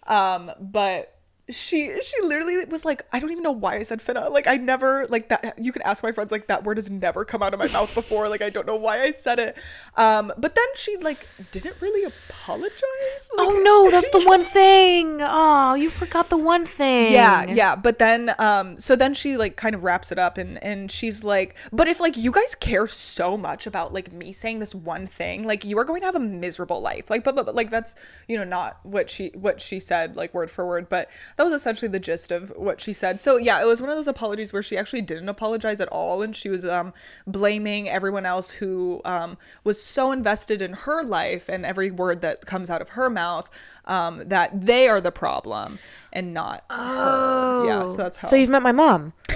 Um 0.06 0.50
but 0.60 1.16
she 1.52 1.92
she 2.02 2.22
literally 2.22 2.64
was 2.64 2.84
like, 2.84 3.06
I 3.12 3.18
don't 3.18 3.30
even 3.30 3.42
know 3.42 3.52
why 3.52 3.76
I 3.76 3.82
said 3.82 4.00
finna. 4.00 4.30
Like 4.30 4.46
I 4.46 4.56
never 4.56 5.06
like 5.08 5.28
that. 5.28 5.54
You 5.58 5.72
can 5.72 5.82
ask 5.82 6.02
my 6.02 6.12
friends 6.12 6.32
like 6.32 6.48
that 6.48 6.64
word 6.64 6.78
has 6.78 6.90
never 6.90 7.24
come 7.24 7.42
out 7.42 7.54
of 7.54 7.60
my 7.60 7.68
mouth 7.68 7.94
before. 7.94 8.28
Like 8.28 8.42
I 8.42 8.50
don't 8.50 8.66
know 8.66 8.76
why 8.76 9.02
I 9.02 9.10
said 9.10 9.38
it. 9.38 9.56
Um, 9.96 10.32
but 10.36 10.54
then 10.54 10.66
she 10.74 10.96
like 10.96 11.26
didn't 11.50 11.76
really 11.80 12.04
apologize. 12.04 13.30
Like, 13.36 13.46
Oh 13.46 13.60
no, 13.62 13.90
that's 13.90 14.08
the 14.10 14.20
one 14.26 14.44
thing. 14.44 15.18
Oh, 15.20 15.74
you 15.74 15.90
forgot 15.90 16.30
the 16.30 16.36
one 16.36 16.66
thing. 16.66 17.12
Yeah, 17.12 17.44
yeah. 17.46 17.76
But 17.76 17.98
then 17.98 18.34
um 18.38 18.78
so 18.78 18.96
then 18.96 19.14
she 19.14 19.36
like 19.36 19.56
kind 19.56 19.74
of 19.74 19.84
wraps 19.84 20.12
it 20.12 20.18
up 20.18 20.38
and 20.38 20.62
and 20.62 20.90
she's 20.90 21.22
like, 21.22 21.56
but 21.72 21.88
if 21.88 22.00
like 22.00 22.16
you 22.16 22.30
guys 22.32 22.54
care 22.54 22.86
so 22.86 23.36
much 23.36 23.66
about 23.66 23.92
like 23.92 24.12
me 24.12 24.32
saying 24.32 24.58
this 24.58 24.74
one 24.74 25.06
thing, 25.06 25.44
like 25.44 25.64
you 25.64 25.78
are 25.78 25.84
going 25.84 26.00
to 26.00 26.06
have 26.06 26.16
a 26.16 26.20
miserable 26.20 26.80
life. 26.80 27.10
Like 27.10 27.24
but, 27.24 27.36
but, 27.36 27.46
but 27.46 27.54
like 27.54 27.70
that's 27.70 27.94
you 28.28 28.36
know 28.36 28.44
not 28.44 28.78
what 28.84 29.10
she 29.10 29.28
what 29.34 29.60
she 29.60 29.78
said 29.78 30.16
like 30.16 30.34
word 30.34 30.50
for 30.50 30.66
word, 30.66 30.88
but 30.88 31.10
that 31.42 31.50
was 31.50 31.60
essentially 31.60 31.88
the 31.88 31.98
gist 31.98 32.30
of 32.30 32.52
what 32.54 32.80
she 32.80 32.92
said. 32.92 33.20
So 33.20 33.36
yeah, 33.36 33.60
it 33.60 33.64
was 33.64 33.80
one 33.80 33.90
of 33.90 33.96
those 33.96 34.06
apologies 34.06 34.52
where 34.52 34.62
she 34.62 34.78
actually 34.78 35.02
didn't 35.02 35.28
apologize 35.28 35.80
at 35.80 35.88
all 35.88 36.22
and 36.22 36.36
she 36.36 36.48
was 36.48 36.64
um 36.64 36.92
blaming 37.26 37.88
everyone 37.88 38.24
else 38.24 38.52
who 38.52 39.00
um 39.04 39.36
was 39.64 39.82
so 39.82 40.12
invested 40.12 40.62
in 40.62 40.72
her 40.72 41.02
life 41.02 41.48
and 41.48 41.66
every 41.66 41.90
word 41.90 42.20
that 42.20 42.46
comes 42.46 42.70
out 42.70 42.80
of 42.80 42.90
her 42.90 43.10
mouth 43.10 43.50
um 43.86 44.22
that 44.28 44.66
they 44.66 44.86
are 44.86 45.00
the 45.00 45.10
problem 45.10 45.80
and 46.12 46.32
not 46.32 46.64
her. 46.70 47.64
Yeah, 47.66 47.86
so 47.86 47.96
that's 47.96 48.18
how 48.18 48.28
So 48.28 48.36
you've 48.36 48.48
met 48.48 48.62
my 48.62 48.70
mom. 48.70 49.12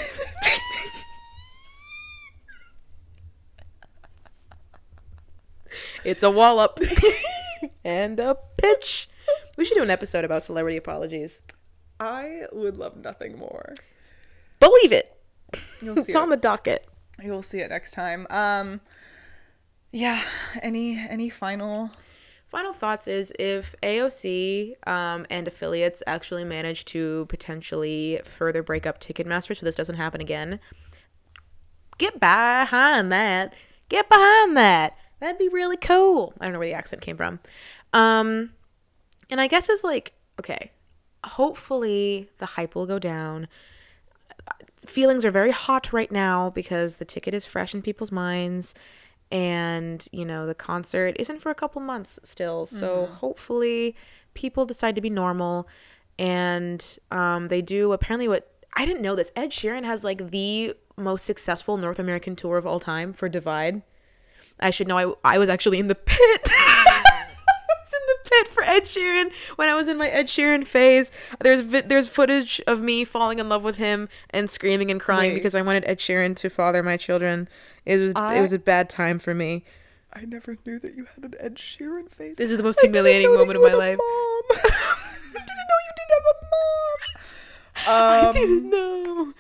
it's 6.05 6.23
a 6.23 6.31
wallop 6.31 6.79
and 7.85 8.21
a 8.21 8.37
pitch. 8.59 9.09
We 9.57 9.65
should 9.65 9.75
do 9.75 9.83
an 9.83 9.91
episode 9.91 10.25
about 10.25 10.45
celebrity 10.45 10.77
apologies. 10.77 11.43
I 11.99 12.43
would 12.53 12.77
love 12.77 12.97
nothing 12.97 13.39
more. 13.39 13.75
Believe 14.61 14.93
it. 14.93 15.17
You'll 15.81 15.97
see 15.97 16.13
It's 16.13 16.15
on 16.15 16.31
the 16.31 16.37
docket. 16.37 16.87
You'll 17.23 17.43
see 17.43 17.61
it 17.61 17.71
next 17.71 17.93
time. 17.93 18.27
Um 18.31 18.81
yeah, 19.93 20.23
any 20.63 20.99
any 20.99 21.31
final 21.31 21.91
Final 22.47 22.73
thoughts 22.73 23.09
is 23.09 23.33
if 23.41 23.75
AOC 23.83 24.75
um, 24.87 25.27
and 25.31 25.49
affiliates 25.49 26.03
actually 26.07 26.45
manage 26.45 26.85
to 26.87 27.27
potentially 27.29 28.21
further 28.25 28.63
break 28.63 28.87
up 28.87 29.01
Ticketmaster 29.01 29.57
so 29.57 29.67
this 29.67 29.75
doesn't 29.75 29.97
happen 29.97 30.21
again, 30.21 30.61
get 31.99 32.21
behind 32.21 33.11
that. 33.11 33.53
Get 33.89 34.09
behind 34.09 34.57
that. 34.57 34.97
That'd 35.19 35.39
be 35.39 35.49
really 35.49 35.77
cool. 35.77 36.35
I 36.41 36.45
don't 36.45 36.53
know 36.53 36.61
where 36.61 36.69
the 36.69 36.75
accent 36.75 37.03
came 37.03 37.17
from. 37.17 37.41
Um, 37.93 38.53
and 39.29 39.41
I 39.41 39.49
guess 39.49 39.69
is 39.69 39.83
like, 39.83 40.13
okay, 40.39 40.71
hopefully 41.27 42.29
the 42.39 42.47
hype 42.47 42.75
will 42.75 42.87
go 42.87 42.99
down. 42.99 43.49
Feelings 44.87 45.25
are 45.25 45.31
very 45.31 45.51
hot 45.51 45.93
right 45.93 46.11
now 46.11 46.51
because 46.51 46.97
the 46.97 47.05
ticket 47.05 47.35
is 47.35 47.45
fresh 47.45 47.75
in 47.75 47.83
people's 47.83 48.13
minds 48.13 48.75
and 49.33 50.07
you 50.13 50.25
know 50.25 50.47
the 50.47 50.55
concert 50.55 51.17
isn't 51.19 51.41
for 51.41 51.51
a 51.51 51.55
couple 51.55 51.81
months 51.81 52.19
still. 52.23 52.67
So 52.67 53.07
hopefully 53.07 53.97
people 54.35 54.67
decide 54.67 54.95
to 54.95 55.01
be 55.01 55.11
normal 55.11 55.69
and 56.19 56.99
um, 57.11 57.49
they 57.49 57.61
do 57.61 57.93
apparently 57.93 58.29
what 58.29 58.53
i 58.75 58.85
didn't 58.85 59.03
know 59.03 59.17
this. 59.17 59.33
Ed 59.35 59.51
sheeran 59.51 59.85
has 59.85 60.05
like 60.05 60.31
the 60.31 60.75
most 60.97 61.25
successful 61.25 61.77
north 61.77 61.99
american 61.99 62.37
tour 62.37 62.57
of 62.57 62.67
all 62.67 62.79
time 62.81 63.13
for 63.13 63.29
divide. 63.29 63.83
I 64.61 64.71
should 64.71 64.87
know 64.89 65.17
i, 65.25 65.35
I 65.35 65.39
was 65.39 65.49
actually 65.49 65.79
in 65.79 65.89
the 65.89 65.95
pit. 65.95 66.49
I 66.51 66.51
was 66.51 66.67
in 66.71 66.76
the 68.07 68.31
pit 68.31 68.49
for 68.49 68.63
Ed 68.63 68.85
Sheeran 68.85 69.33
when 69.57 69.69
I 69.69 69.75
was 69.75 69.89
in 69.89 69.97
my 69.99 70.09
Ed 70.09 70.27
Sheeran 70.27 70.67
phase. 70.67 71.11
There's 71.41 71.63
there's 71.85 72.09
footage 72.09 72.61
of 72.67 72.81
me 72.81 73.05
falling 73.05 73.39
in 73.39 73.49
love 73.49 73.63
with 73.63 73.77
him 73.77 74.09
and 74.31 74.51
screaming 74.51 74.91
and 74.91 75.01
crying 75.01 75.33
Wait. 75.33 75.35
because 75.37 75.55
I 75.55 75.63
wanted 75.63 75.85
Ed 75.87 75.99
Sheeran 75.99 76.37
to 76.37 76.51
father 76.51 76.83
my 76.83 76.97
children. 76.97 77.49
It 77.85 77.99
was 77.99 78.13
I- 78.17 78.37
it 78.37 78.41
was 78.41 78.53
a 78.53 78.59
bad 78.59 78.89
time 78.89 79.19
for 79.19 79.35
me. 79.35 79.65
I 80.13 80.25
never 80.25 80.57
knew 80.65 80.79
that 80.79 80.95
you 80.95 81.07
had 81.15 81.25
an 81.25 81.35
Ed 81.39 81.57
Sheeran 81.57 82.11
phase. 82.11 82.37
This 82.37 82.51
is 82.51 82.57
the 82.57 82.63
most 82.63 82.81
humiliating 82.81 83.35
moment 83.35 83.57
of 83.57 83.63
my 83.63 83.75
life. 83.75 83.99
Mom. 83.99 84.59
I 84.65 85.39
didn't 85.39 85.67
know 85.69 85.79
you 85.85 85.93
didn't 85.97 86.13
have 86.15 86.27
a 86.31 86.37
mom. 86.55 88.23
Um, 88.23 88.29
I 88.29 88.33
didn't 88.33 88.71
know. 88.71 89.33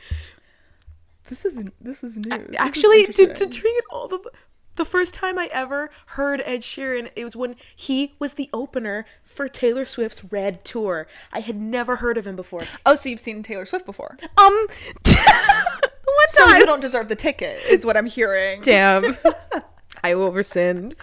This 1.29 1.45
is 1.45 1.65
this 1.81 2.05
is 2.05 2.17
news. 2.17 2.27
This 2.27 2.51
is 2.51 2.57
Actually, 2.59 3.07
to, 3.07 3.35
to 3.35 3.47
bring 3.47 3.75
it 3.77 3.85
all 3.91 4.07
the 4.09 4.31
the 4.77 4.85
first 4.85 5.13
time 5.15 5.39
I 5.39 5.49
ever 5.53 5.91
heard 6.07 6.43
Ed 6.45 6.61
Sheeran, 6.61 7.11
it 7.17 7.25
was 7.25 7.35
when 7.37 7.57
he 7.75 8.15
was 8.19 8.35
the 8.35 8.49
opener 8.53 9.05
for 9.25 9.49
Taylor 9.49 9.85
Swift's 9.85 10.25
Red 10.25 10.65
tour. 10.65 11.07
I 11.33 11.41
had 11.41 11.57
never 11.57 11.97
heard 11.97 12.17
of 12.19 12.27
him 12.27 12.37
before. 12.37 12.61
Oh, 12.85 12.95
so 12.95 13.09
you've 13.09 13.21
seen 13.21 13.43
Taylor 13.43 13.65
Swift 13.67 13.85
before? 13.87 14.17
Um, 14.39 14.67
what 15.05 16.31
So 16.31 16.47
time? 16.47 16.57
you 16.61 16.67
don't 16.67 16.81
deserve 16.81 17.09
the 17.09 17.17
ticket, 17.17 17.59
is 17.69 17.85
what 17.85 17.97
I'm 17.97 18.07
hearing. 18.07 18.61
Damn. 18.63 19.17
I 20.05 20.15
will 20.15 20.33
rescind. 20.33 20.95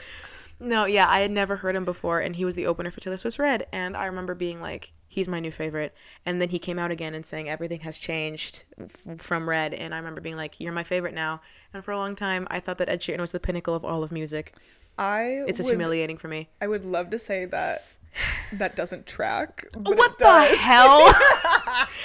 No, 0.59 0.85
yeah, 0.85 1.09
I 1.09 1.19
had 1.19 1.31
never 1.31 1.57
heard 1.57 1.75
him 1.75 1.83
before, 1.85 2.19
and 2.21 2.35
he 2.35 2.45
was 2.45 2.55
the 2.55 2.67
opener 2.67 2.89
for 2.91 3.01
Taylor 3.01 3.17
Swift's 3.17 3.39
Red, 3.39 3.67
and 3.73 3.97
I 3.97 4.05
remember 4.05 4.33
being 4.35 4.61
like, 4.61 4.93
he's 5.13 5.27
my 5.27 5.39
new 5.39 5.51
favorite. 5.51 5.93
And 6.25 6.41
then 6.41 6.49
he 6.49 6.59
came 6.59 6.79
out 6.79 6.91
again 6.91 7.13
and 7.15 7.25
saying 7.25 7.47
everything 7.49 7.81
has 7.81 7.97
changed 7.97 8.63
f- 8.79 9.19
from 9.19 9.47
Red, 9.47 9.73
and 9.73 9.93
I 9.93 9.97
remember 9.97 10.21
being 10.21 10.35
like, 10.37 10.59
you're 10.59 10.73
my 10.73 10.83
favorite 10.83 11.13
now. 11.13 11.41
And 11.73 11.83
for 11.83 11.91
a 11.91 11.97
long 11.97 12.15
time, 12.15 12.47
I 12.49 12.59
thought 12.59 12.77
that 12.79 12.89
Ed 12.89 13.01
Sheeran 13.01 13.19
was 13.19 13.31
the 13.31 13.39
pinnacle 13.39 13.75
of 13.75 13.85
all 13.85 14.03
of 14.03 14.11
music. 14.11 14.53
I 14.97 15.43
It's 15.47 15.57
just 15.57 15.69
would, 15.69 15.73
humiliating 15.75 16.17
for 16.17 16.27
me. 16.27 16.49
I 16.61 16.67
would 16.67 16.85
love 16.85 17.09
to 17.11 17.19
say 17.19 17.45
that 17.45 17.83
that 18.53 18.75
doesn't 18.75 19.07
track. 19.07 19.65
What 19.73 20.17
the 20.19 20.23
does. 20.25 20.57
hell? 20.59 21.11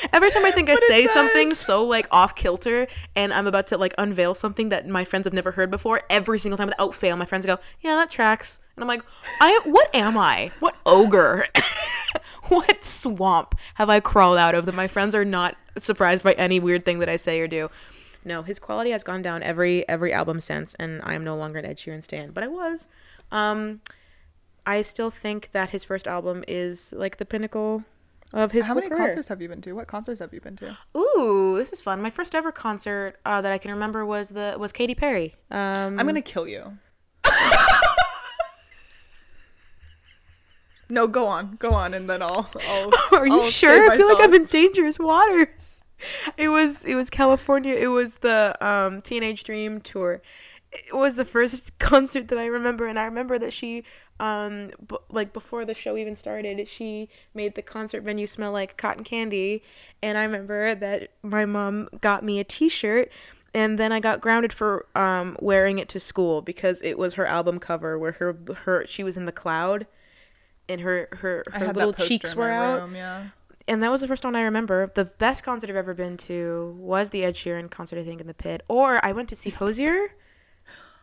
Every 0.14 0.30
time 0.30 0.46
I 0.46 0.50
think 0.50 0.70
I 0.70 0.74
But 0.74 0.82
say 0.84 1.06
something 1.06 1.52
so 1.54 1.84
like 1.84 2.06
off 2.10 2.34
kilter 2.34 2.86
and 3.14 3.32
I'm 3.34 3.46
about 3.46 3.66
to 3.68 3.76
like 3.76 3.92
unveil 3.98 4.32
something 4.32 4.70
that 4.70 4.86
my 4.88 5.04
friends 5.04 5.26
have 5.26 5.34
never 5.34 5.50
heard 5.50 5.70
before, 5.70 6.00
every 6.08 6.38
single 6.38 6.56
time 6.56 6.68
without 6.68 6.94
fail, 6.94 7.14
my 7.18 7.26
friends 7.26 7.44
go, 7.44 7.58
"Yeah, 7.80 7.96
that 7.96 8.08
tracks," 8.10 8.58
and 8.74 8.82
I'm 8.82 8.88
like, 8.88 9.02
"I 9.40 9.60
what 9.64 9.94
am 9.94 10.16
I? 10.16 10.50
What 10.60 10.76
ogre? 10.86 11.44
what 12.54 12.84
swamp 12.84 13.54
have 13.74 13.88
I 13.90 14.00
crawled 14.00 14.38
out 14.38 14.54
of 14.54 14.66
that 14.66 14.74
my 14.74 14.86
friends 14.86 15.14
are 15.14 15.24
not 15.24 15.56
surprised 15.76 16.22
by 16.24 16.32
any 16.32 16.60
weird 16.60 16.84
thing 16.84 16.98
that 17.00 17.08
I 17.08 17.16
say 17.16 17.40
or 17.40 17.48
do?" 17.48 17.70
No, 18.24 18.42
his 18.42 18.58
quality 18.58 18.90
has 18.90 19.04
gone 19.04 19.22
down 19.22 19.42
every 19.42 19.88
every 19.88 20.12
album 20.12 20.40
since, 20.40 20.74
and 20.74 21.00
I 21.04 21.14
am 21.14 21.24
no 21.24 21.36
longer 21.36 21.58
an 21.58 21.64
Ed 21.64 21.78
Sheeran 21.78 22.02
stan, 22.02 22.32
but 22.32 22.44
I 22.44 22.48
was. 22.48 22.88
Um, 23.30 23.80
I 24.66 24.82
still 24.82 25.10
think 25.10 25.50
that 25.52 25.70
his 25.70 25.84
first 25.84 26.06
album 26.06 26.44
is 26.46 26.92
like 26.96 27.16
the 27.16 27.24
pinnacle 27.24 27.84
of 28.32 28.52
his 28.52 28.66
How 28.66 28.74
many 28.74 28.88
career. 28.88 28.98
concerts 28.98 29.28
have 29.28 29.40
you 29.40 29.48
been 29.48 29.62
to? 29.62 29.72
What 29.72 29.86
concerts 29.86 30.20
have 30.20 30.34
you 30.34 30.40
been 30.40 30.56
to? 30.56 30.76
Ooh, 30.96 31.54
this 31.56 31.72
is 31.72 31.80
fun. 31.80 32.02
My 32.02 32.10
first 32.10 32.34
ever 32.34 32.52
concert 32.52 33.16
uh, 33.24 33.40
that 33.40 33.50
I 33.50 33.58
can 33.58 33.70
remember 33.70 34.04
was 34.04 34.30
the 34.30 34.56
was 34.58 34.72
Katy 34.72 34.94
Perry. 34.94 35.34
Um, 35.50 35.98
I'm 35.98 36.06
gonna 36.06 36.20
kill 36.20 36.46
you. 36.46 36.76
No, 40.88 41.06
go 41.06 41.26
on, 41.26 41.56
go 41.58 41.70
on, 41.72 41.94
and 41.94 42.08
then 42.08 42.22
I'll. 42.22 42.50
I'll 42.68 42.90
Are 43.18 43.26
you 43.26 43.40
I'll 43.40 43.44
sure? 43.44 43.90
I 43.90 43.96
feel 43.96 44.08
like 44.08 44.22
I'm 44.22 44.34
in 44.34 44.44
dangerous 44.44 44.98
waters. 44.98 45.80
It 46.36 46.48
was 46.48 46.84
it 46.84 46.94
was 46.94 47.10
California. 47.10 47.74
It 47.74 47.88
was 47.88 48.18
the 48.18 48.56
um, 48.60 49.00
Teenage 49.00 49.44
Dream 49.44 49.80
tour. 49.80 50.22
It 50.72 50.94
was 50.94 51.16
the 51.16 51.24
first 51.24 51.78
concert 51.78 52.28
that 52.28 52.38
I 52.38 52.46
remember, 52.46 52.86
and 52.86 52.98
I 52.98 53.04
remember 53.04 53.38
that 53.38 53.52
she, 53.52 53.84
um, 54.20 54.70
b- 54.86 54.96
like 55.10 55.32
before 55.32 55.64
the 55.64 55.74
show 55.74 55.96
even 55.96 56.14
started, 56.14 56.66
she 56.68 57.08
made 57.34 57.54
the 57.54 57.62
concert 57.62 58.02
venue 58.02 58.26
smell 58.26 58.52
like 58.52 58.76
cotton 58.76 59.04
candy, 59.04 59.62
and 60.02 60.16
I 60.16 60.22
remember 60.22 60.74
that 60.74 61.10
my 61.22 61.44
mom 61.44 61.88
got 62.00 62.22
me 62.24 62.40
a 62.40 62.44
T-shirt. 62.44 63.10
And 63.54 63.78
then 63.78 63.92
I 63.92 63.98
got 63.98 64.20
grounded 64.20 64.52
for 64.52 64.84
um, 64.94 65.34
wearing 65.40 65.78
it 65.78 65.88
to 65.88 65.98
school 65.98 66.42
because 66.42 66.82
it 66.82 66.98
was 66.98 67.14
her 67.14 67.24
album 67.24 67.58
cover 67.58 67.98
where 67.98 68.12
her 68.12 68.36
her 68.64 68.86
she 68.86 69.02
was 69.02 69.16
in 69.16 69.24
the 69.24 69.32
cloud, 69.32 69.86
and 70.68 70.80
her 70.80 71.08
her 71.12 71.42
her 71.52 71.72
little 71.72 71.92
cheeks 71.92 72.34
were 72.34 72.50
out 72.50 72.80
room, 72.80 72.94
yeah. 72.94 73.28
and 73.66 73.82
that 73.82 73.90
was 73.90 74.00
the 74.00 74.08
first 74.08 74.24
one 74.24 74.36
I 74.36 74.42
remember. 74.42 74.90
The 74.94 75.04
best 75.04 75.44
concert 75.44 75.70
I've 75.70 75.76
ever 75.76 75.94
been 75.94 76.16
to 76.18 76.76
was 76.78 77.10
the 77.10 77.24
Ed 77.24 77.34
Sheeran 77.34 77.70
concert, 77.70 77.98
I 77.98 78.04
think, 78.04 78.20
in 78.20 78.26
the 78.26 78.34
pit. 78.34 78.62
Or 78.68 79.04
I 79.04 79.12
went 79.12 79.28
to 79.30 79.36
see 79.36 79.50
Hozier. 79.50 80.14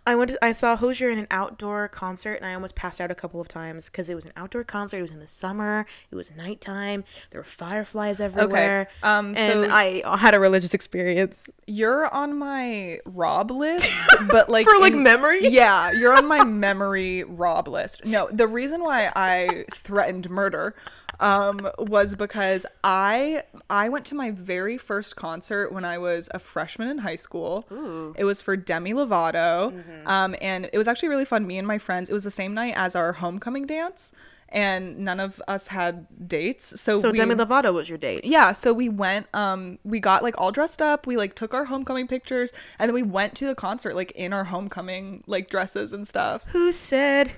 I 0.08 0.16
went. 0.16 0.32
To, 0.32 0.46
I 0.46 0.52
saw 0.52 0.76
Hozier 0.76 1.10
in 1.10 1.18
an 1.18 1.28
outdoor 1.32 1.88
concert, 1.88 2.36
and 2.36 2.46
I 2.46 2.54
almost 2.54 2.76
passed 2.76 3.02
out 3.02 3.10
a 3.12 3.16
couple 3.16 3.42
of 3.42 3.48
times 3.48 3.90
because 3.90 4.10
it 4.10 4.16
was 4.16 4.26
an 4.26 4.32
outdoor 4.36 4.64
concert. 4.64 4.98
It 4.98 5.02
was 5.02 5.12
in 5.12 5.20
the 5.20 5.28
summer. 5.28 5.86
It 6.12 6.16
was 6.16 6.32
nighttime. 6.36 7.04
There 7.32 7.40
were 7.40 7.46
fireflies 7.46 8.22
everywhere. 8.22 8.88
um, 9.04 9.34
and 9.38 9.66
so- 9.66 9.70
I 9.72 10.04
had 10.18 10.34
a 10.34 10.40
religious 10.40 10.74
experience. 10.74 11.50
You're 11.68 12.08
on 12.14 12.38
my 12.38 13.00
Rob 13.06 13.50
list, 13.52 13.90
but 14.30 14.50
like 14.50 14.68
For, 14.68 14.78
like, 14.80 14.94
in- 14.94 15.04
memories? 15.04 15.52
Yeah, 15.52 15.92
you're 15.92 16.14
on 16.16 16.28
my 16.28 16.44
memory 16.66 17.24
Rob 17.24 17.68
list. 17.68 18.06
No, 18.06 18.30
the 18.32 18.48
reason 18.48 18.84
why 18.84 19.12
I 19.16 19.66
threatened 19.74 20.30
murder 20.30 20.76
um, 21.20 21.70
was 21.78 22.16
because 22.16 22.66
I 22.84 23.44
I 23.70 23.90
went 23.90 24.06
to 24.06 24.16
my 24.16 24.32
very 24.32 24.78
first 24.78 25.16
concert 25.16 25.72
when 25.72 25.86
I 25.86 25.98
was 25.98 26.30
a 26.34 26.40
freshman 26.40 26.88
in 26.90 27.00
high 27.00 27.16
school. 27.16 27.66
It 28.18 28.24
was 28.26 28.42
for 28.42 28.56
Demi 28.56 28.94
Lovato, 28.94 29.72
um, 30.08 30.36
and 30.42 30.70
it 30.72 30.78
was 30.78 30.88
actually 30.88 31.10
really 31.10 31.26
fun. 31.26 31.46
Me 31.48 31.58
and 31.58 31.68
my 31.68 31.78
friends. 31.78 32.10
It 32.10 32.14
was 32.14 32.24
the 32.24 32.32
same 32.32 32.54
night 32.54 32.74
as 32.76 32.96
our 32.96 33.14
homecoming 33.14 33.66
dance. 33.66 34.14
And 34.56 34.98
none 35.00 35.20
of 35.20 35.40
us 35.48 35.68
had 35.68 36.08
dates. 36.28 36.80
So, 36.82 36.98
So 36.98 37.12
we, 37.12 37.18
Demi 37.18 37.36
Lovato 37.36 37.72
was 37.74 37.90
your 37.90 37.98
date. 38.00 38.22
yeah, 38.24 38.54
so 38.54 38.74
we 38.74 38.90
went 38.90 39.28
um 39.34 39.78
we 39.84 40.00
got 40.00 40.24
like 40.24 40.34
all 40.40 40.52
dressed 40.52 40.82
up. 40.82 41.06
We 41.06 41.18
like 41.18 41.36
took 41.36 41.54
our 41.54 41.66
homecoming 41.66 42.08
pictures 42.08 42.52
and 42.80 42.90
then 42.90 42.94
we 42.96 43.04
went 43.04 43.36
to 43.36 43.46
the 43.46 43.54
concert 43.56 43.96
like 43.96 44.12
in 44.12 44.34
our 44.34 44.46
homecoming 44.46 45.24
like 45.28 45.50
dresses 45.50 45.94
and 45.94 46.08
stuff. 46.08 46.42
Who 46.48 46.72
said 46.72 47.32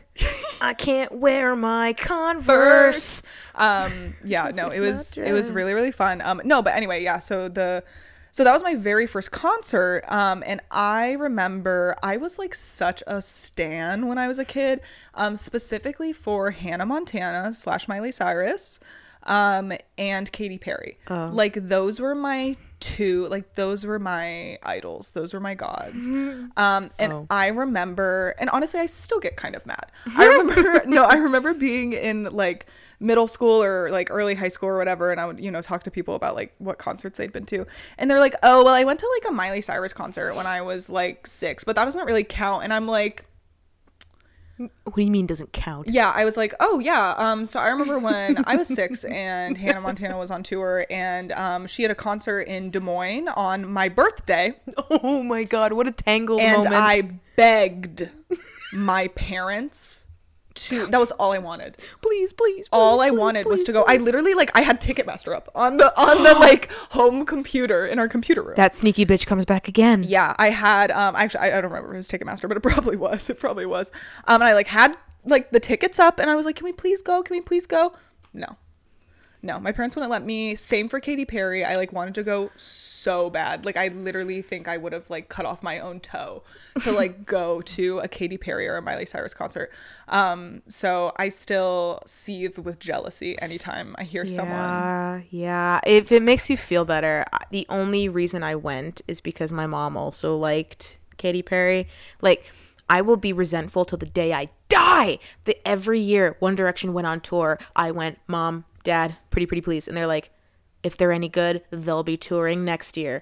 I 0.61 0.74
can't 0.78 1.20
wear 1.20 1.55
my 1.55 1.93
Converse? 1.93 3.24
um 3.55 4.13
yeah 4.24 4.51
no 4.53 4.70
it 4.70 4.80
was 4.80 5.18
it 5.18 5.32
was 5.34 5.51
really 5.51 5.74
really 5.74 5.91
fun 5.91 6.22
um 6.22 6.39
no 6.45 6.61
but 6.61 6.76
anyway 6.76 7.01
yeah 7.03 7.18
so 7.18 7.49
the 7.49 7.84
so 8.32 8.43
that 8.43 8.53
was 8.53 8.63
my 8.63 8.75
very 8.75 9.07
first 9.07 9.32
concert 9.32 10.03
um 10.07 10.43
and 10.45 10.61
i 10.71 11.11
remember 11.13 11.95
i 12.03 12.17
was 12.17 12.38
like 12.39 12.53
such 12.55 13.01
a 13.07 13.21
stan 13.21 14.07
when 14.07 14.17
i 14.17 14.28
was 14.28 14.39
a 14.39 14.45
kid 14.45 14.82
um 15.15 15.36
specifically 15.36 16.13
for 16.13 16.51
hannah 16.51 16.86
montana 16.86 17.53
slash 17.53 17.88
miley 17.88 18.11
cyrus 18.11 18.80
um 19.23 19.73
and 19.97 20.32
Katy 20.32 20.57
Perry. 20.57 20.97
Oh. 21.09 21.30
Like 21.34 21.55
those 21.67 21.99
were 21.99 22.15
my 22.15 22.55
two 22.80 23.28
like 23.28 23.55
those 23.55 23.84
were 23.86 23.99
my 23.99 24.57
idols. 24.63 25.11
Those 25.11 25.34
were 25.34 25.41
my 25.41 25.53
gods. 25.53 26.07
Um 26.55 26.91
and 26.97 27.11
Oh. 27.11 27.28
I 27.30 27.47
remember 27.47 28.36
and 28.39 28.49
honestly 28.51 28.80
I 28.80 28.86
still 28.86 29.19
get 29.19 29.36
kind 29.36 29.53
of 29.55 29.65
mad. 29.65 29.88
I 30.15 30.25
remember 30.28 30.84
no, 30.86 31.03
I 31.03 31.15
remember 31.15 31.53
being 31.53 31.91
in 31.91 32.23
like 32.25 32.67
middle 32.99 33.27
school 33.27 33.61
or 33.63 33.89
like 33.91 34.09
early 34.09 34.33
high 34.33 34.47
school 34.47 34.69
or 34.69 34.77
whatever 34.77 35.11
and 35.11 35.21
I 35.21 35.25
would, 35.27 35.39
you 35.39 35.51
know, 35.51 35.61
talk 35.61 35.83
to 35.83 35.91
people 35.91 36.15
about 36.15 36.33
like 36.35 36.53
what 36.57 36.77
concerts 36.79 37.17
they'd 37.17 37.31
been 37.31 37.45
to. 37.47 37.65
And 37.97 38.09
they're 38.09 38.19
like, 38.19 38.35
"Oh, 38.41 38.63
well, 38.63 38.73
I 38.73 38.83
went 38.83 38.99
to 39.01 39.09
like 39.21 39.29
a 39.29 39.33
Miley 39.33 39.61
Cyrus 39.61 39.93
concert 39.93 40.33
when 40.35 40.47
I 40.47 40.61
was 40.61 40.89
like 40.89 41.27
6, 41.27 41.63
but 41.63 41.75
that 41.75 41.85
doesn't 41.85 42.05
really 42.05 42.23
count." 42.23 42.63
And 42.63 42.73
I'm 42.73 42.87
like, 42.87 43.25
What 44.57 44.95
do 44.95 45.03
you 45.03 45.11
mean 45.11 45.27
doesn't 45.27 45.53
count? 45.53 45.89
yeah, 45.89 46.11
I 46.15 46.25
was 46.25 46.35
like, 46.37 46.55
oh 46.59 46.79
yeah. 46.79 47.13
Um, 47.17 47.45
so 47.45 47.59
I 47.59 47.67
remember 47.67 47.99
when 47.99 48.43
I 48.47 48.55
was 48.55 48.67
six 48.67 49.03
and 49.03 49.55
Hannah 49.55 49.81
Montana 49.81 50.17
was 50.17 50.31
on 50.31 50.41
tour, 50.41 50.87
and 50.89 51.31
um, 51.33 51.67
she 51.67 51.83
had 51.83 51.91
a 51.91 51.95
concert 51.95 52.41
in 52.47 52.71
Des 52.71 52.79
Moines 52.79 53.27
on 53.27 53.71
my 53.71 53.87
birthday, 53.89 54.55
Oh 54.89 55.21
my 55.21 55.43
god, 55.43 55.73
what 55.73 55.85
a 55.85 55.91
tangle! 55.91 56.39
and 56.39 56.63
moment. 56.63 56.75
I 56.75 57.01
begged 57.35 58.09
my 58.73 59.09
parents 59.09 60.07
to. 60.58 60.88
That 60.88 60.99
was 60.99 61.12
all 61.12 61.32
I 61.34 61.38
wanted. 61.38 61.78
please, 62.01 62.34
please, 62.34 62.68
All 62.72 62.97
please, 62.97 63.03
I 63.05 63.10
please, 63.10 63.20
wanted 63.20 63.45
was 63.45 63.64
to 63.66 63.72
go. 63.72 63.84
I 63.88 63.97
literally 63.97 64.34
like 64.34 64.51
I 64.55 64.62
had 64.62 64.82
Ticketmaster 64.82 65.36
up 65.36 65.49
on 65.55 65.78
the 65.78 65.95
on 65.99 66.24
the 66.24 66.34
like 66.39 66.72
home 66.91 67.26
computer 67.26 67.86
in 67.88 67.99
our 67.99 68.08
computer 68.08 68.41
room. 68.41 68.55
That 68.55 68.76
sneaky 68.76 69.05
bitch 69.05 69.26
comes 69.26 69.45
back 69.45 69.68
again. 69.68 70.03
Yeah, 70.03 70.36
I 70.38 70.49
had 70.49 70.91
um 70.91 71.16
actually 71.16 71.41
I, 71.41 71.58
I 71.58 71.62
don't 71.62 71.72
remember 71.72 71.89
if 71.89 71.93
it 71.93 71.97
was 71.97 72.08
Ticketmaster, 72.08 72.47
but 72.47 72.58
it 72.58 72.64
probably 72.64 72.97
was. 72.97 73.30
It 73.30 73.39
probably 73.39 73.66
was. 73.66 73.91
Um 74.26 74.41
and 74.41 74.45
I 74.45 74.53
like 74.53 74.68
had 74.68 74.97
like 75.26 75.51
the 75.51 75.60
tickets 75.60 75.99
up 75.99 76.20
and 76.20 76.30
I 76.30 76.36
was 76.36 76.45
like, 76.45 76.55
Can 76.58 76.66
we 76.66 76.74
please 76.74 77.01
go? 77.01 77.22
Can 77.24 77.36
we 77.38 77.41
please 77.41 77.66
go? 77.66 77.93
No. 78.34 78.58
No, 79.41 79.59
my 79.59 79.71
parents 79.71 79.95
wouldn't 79.95 80.11
let 80.11 80.25
me. 80.25 80.55
Same 80.55 80.89
for 80.89 80.99
Katy 80.99 81.25
Perry. 81.25 81.63
I 81.63 81.73
like 81.73 81.93
wanted 81.93 82.15
to 82.15 82.23
go 82.23 82.51
so 82.55 83.29
bad. 83.29 83.65
Like 83.65 83.77
I 83.77 83.89
literally 83.89 84.41
think 84.41 84.67
I 84.67 84.77
would 84.77 84.93
have 84.93 85.09
like 85.09 85.29
cut 85.29 85.45
off 85.45 85.61
my 85.61 85.79
own 85.79 85.99
toe 85.99 86.43
to 86.81 86.91
like 86.91 87.25
go 87.25 87.61
to 87.61 87.99
a 87.99 88.07
Katy 88.07 88.38
Perry 88.38 88.67
or 88.67 88.77
a 88.77 88.81
Miley 88.81 89.05
Cyrus 89.05 89.33
concert. 89.33 89.71
Um 90.07 90.63
so 90.67 91.13
I 91.17 91.29
still 91.29 92.01
seethe 92.05 92.57
with 92.57 92.79
jealousy 92.79 93.39
anytime 93.41 93.95
I 93.97 94.03
hear 94.03 94.25
someone 94.25 94.57
Yeah, 94.57 95.21
yeah. 95.29 95.79
If 95.85 96.11
it 96.11 96.23
makes 96.23 96.49
you 96.49 96.57
feel 96.57 96.85
better, 96.85 97.25
the 97.51 97.65
only 97.69 98.09
reason 98.09 98.43
I 98.43 98.55
went 98.55 99.01
is 99.07 99.21
because 99.21 99.51
my 99.51 99.67
mom 99.67 99.95
also 99.95 100.35
liked 100.35 100.97
Katy 101.17 101.41
Perry. 101.41 101.88
Like, 102.21 102.45
I 102.89 103.01
will 103.01 103.17
be 103.17 103.33
resentful 103.33 103.85
till 103.85 103.97
the 103.97 104.05
day 104.05 104.33
I 104.33 104.47
die 104.69 105.19
that 105.43 105.67
every 105.67 105.99
year 105.99 106.38
One 106.39 106.55
Direction 106.55 106.93
went 106.93 107.07
on 107.07 107.19
tour. 107.19 107.59
I 107.75 107.91
went, 107.91 108.19
Mom, 108.27 108.65
Dad, 108.88 109.17
pretty, 109.31 109.45
pretty 109.45 109.61
please. 109.61 109.85
And 109.85 109.97
they're 109.97 110.07
like, 110.07 110.31
if 110.81 110.95
they're 110.95 111.11
any 111.11 111.27
good, 111.27 111.61
they'll 111.71 112.03
be 112.03 112.15
touring 112.15 112.63
next 112.63 112.95
year. 112.95 113.21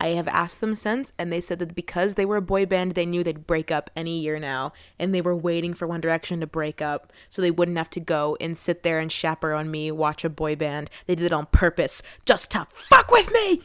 I 0.00 0.08
have 0.08 0.26
asked 0.26 0.60
them 0.60 0.74
since, 0.74 1.12
and 1.20 1.32
they 1.32 1.40
said 1.40 1.60
that 1.60 1.76
because 1.76 2.16
they 2.16 2.24
were 2.26 2.36
a 2.36 2.42
boy 2.42 2.66
band, 2.66 2.92
they 2.92 3.06
knew 3.06 3.22
they'd 3.22 3.46
break 3.46 3.70
up 3.70 3.90
any 3.94 4.18
year 4.18 4.40
now, 4.40 4.72
and 4.98 5.14
they 5.14 5.20
were 5.20 5.36
waiting 5.36 5.72
for 5.72 5.86
One 5.86 6.00
Direction 6.00 6.40
to 6.40 6.48
break 6.48 6.82
up 6.82 7.12
so 7.30 7.40
they 7.40 7.52
wouldn't 7.52 7.78
have 7.78 7.90
to 7.90 8.00
go 8.00 8.36
and 8.40 8.58
sit 8.58 8.82
there 8.82 8.98
and 8.98 9.12
chaperone 9.12 9.70
me, 9.70 9.92
watch 9.92 10.24
a 10.24 10.28
boy 10.28 10.56
band. 10.56 10.90
They 11.06 11.14
did 11.14 11.26
it 11.26 11.32
on 11.32 11.46
purpose, 11.46 12.02
just 12.26 12.50
to 12.50 12.66
fuck 12.72 13.12
with 13.12 13.32
me. 13.32 13.62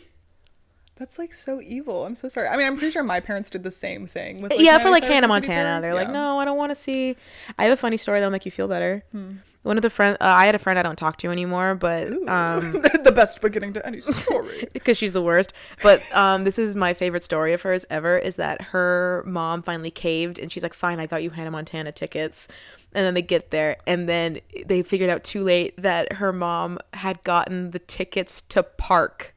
That's 0.98 1.18
like 1.18 1.34
so 1.34 1.62
evil. 1.62 2.06
I'm 2.06 2.14
so 2.14 2.28
sorry. 2.28 2.48
I 2.48 2.58
mean, 2.58 2.68
I'm 2.68 2.78
pretty 2.78 2.92
sure 2.92 3.04
my 3.04 3.22
parents 3.22 3.50
did 3.50 3.64
the 3.64 3.72
same 3.72 4.06
thing. 4.06 4.40
With, 4.40 4.54
yeah, 4.56 4.78
for 4.78 4.92
like 4.92 5.04
Hannah 5.04 5.28
Montana, 5.28 5.82
they're 5.82 5.96
like, 5.96 6.12
no, 6.12 6.38
I 6.40 6.46
don't 6.46 6.58
want 6.58 6.70
to 6.70 6.76
see. 6.76 7.16
I 7.58 7.64
have 7.64 7.74
a 7.74 7.78
funny 7.78 7.98
story 7.98 8.20
that'll 8.20 8.32
make 8.32 8.46
you 8.46 8.52
feel 8.52 8.68
better. 8.68 9.04
Hmm. 9.12 9.38
One 9.64 9.78
of 9.78 9.82
the 9.82 9.90
friends, 9.90 10.18
uh, 10.22 10.26
I 10.26 10.46
had 10.46 10.56
a 10.56 10.60
friend 10.60 10.80
I 10.80 10.84
don't 10.84 10.96
talk 10.96 11.18
to 11.18 11.32
anymore, 11.32 11.76
but 11.76 12.08
um, 12.30 12.72
the 13.04 13.12
best 13.14 13.42
beginning 13.42 13.74
to 13.74 13.86
any 13.86 14.00
story. 14.00 14.68
because 14.74 14.98
she's 14.98 15.12
the 15.12 15.22
worst. 15.22 15.52
But 15.84 16.02
um, 16.16 16.46
this 16.46 16.58
is 16.58 16.76
my 16.76 16.94
favorite 16.94 17.26
story 17.26 17.54
of 17.54 17.62
hers 17.64 17.86
ever. 17.90 18.18
Is 18.18 18.38
that 18.38 18.62
her 18.62 19.24
mom 19.28 19.62
finally 19.62 19.92
caved 19.92 20.40
and 20.40 20.50
she's 20.52 20.64
like, 20.64 20.74
"Fine, 20.74 21.00
I 21.00 21.08
got 21.08 21.24
you 21.24 21.32
Hannah 21.32 21.52
Montana 21.52 21.92
tickets." 21.92 22.48
And 22.94 23.06
then 23.06 23.14
they 23.14 23.22
get 23.22 23.52
there, 23.52 23.78
and 23.86 24.10
then 24.10 24.40
they 24.66 24.82
figured 24.82 25.12
out 25.12 25.24
too 25.24 25.44
late 25.44 25.80
that 25.80 26.14
her 26.14 26.34
mom 26.34 26.80
had 26.94 27.22
gotten 27.24 27.70
the 27.70 27.78
tickets 27.80 28.42
to 28.42 28.64
park 28.64 29.36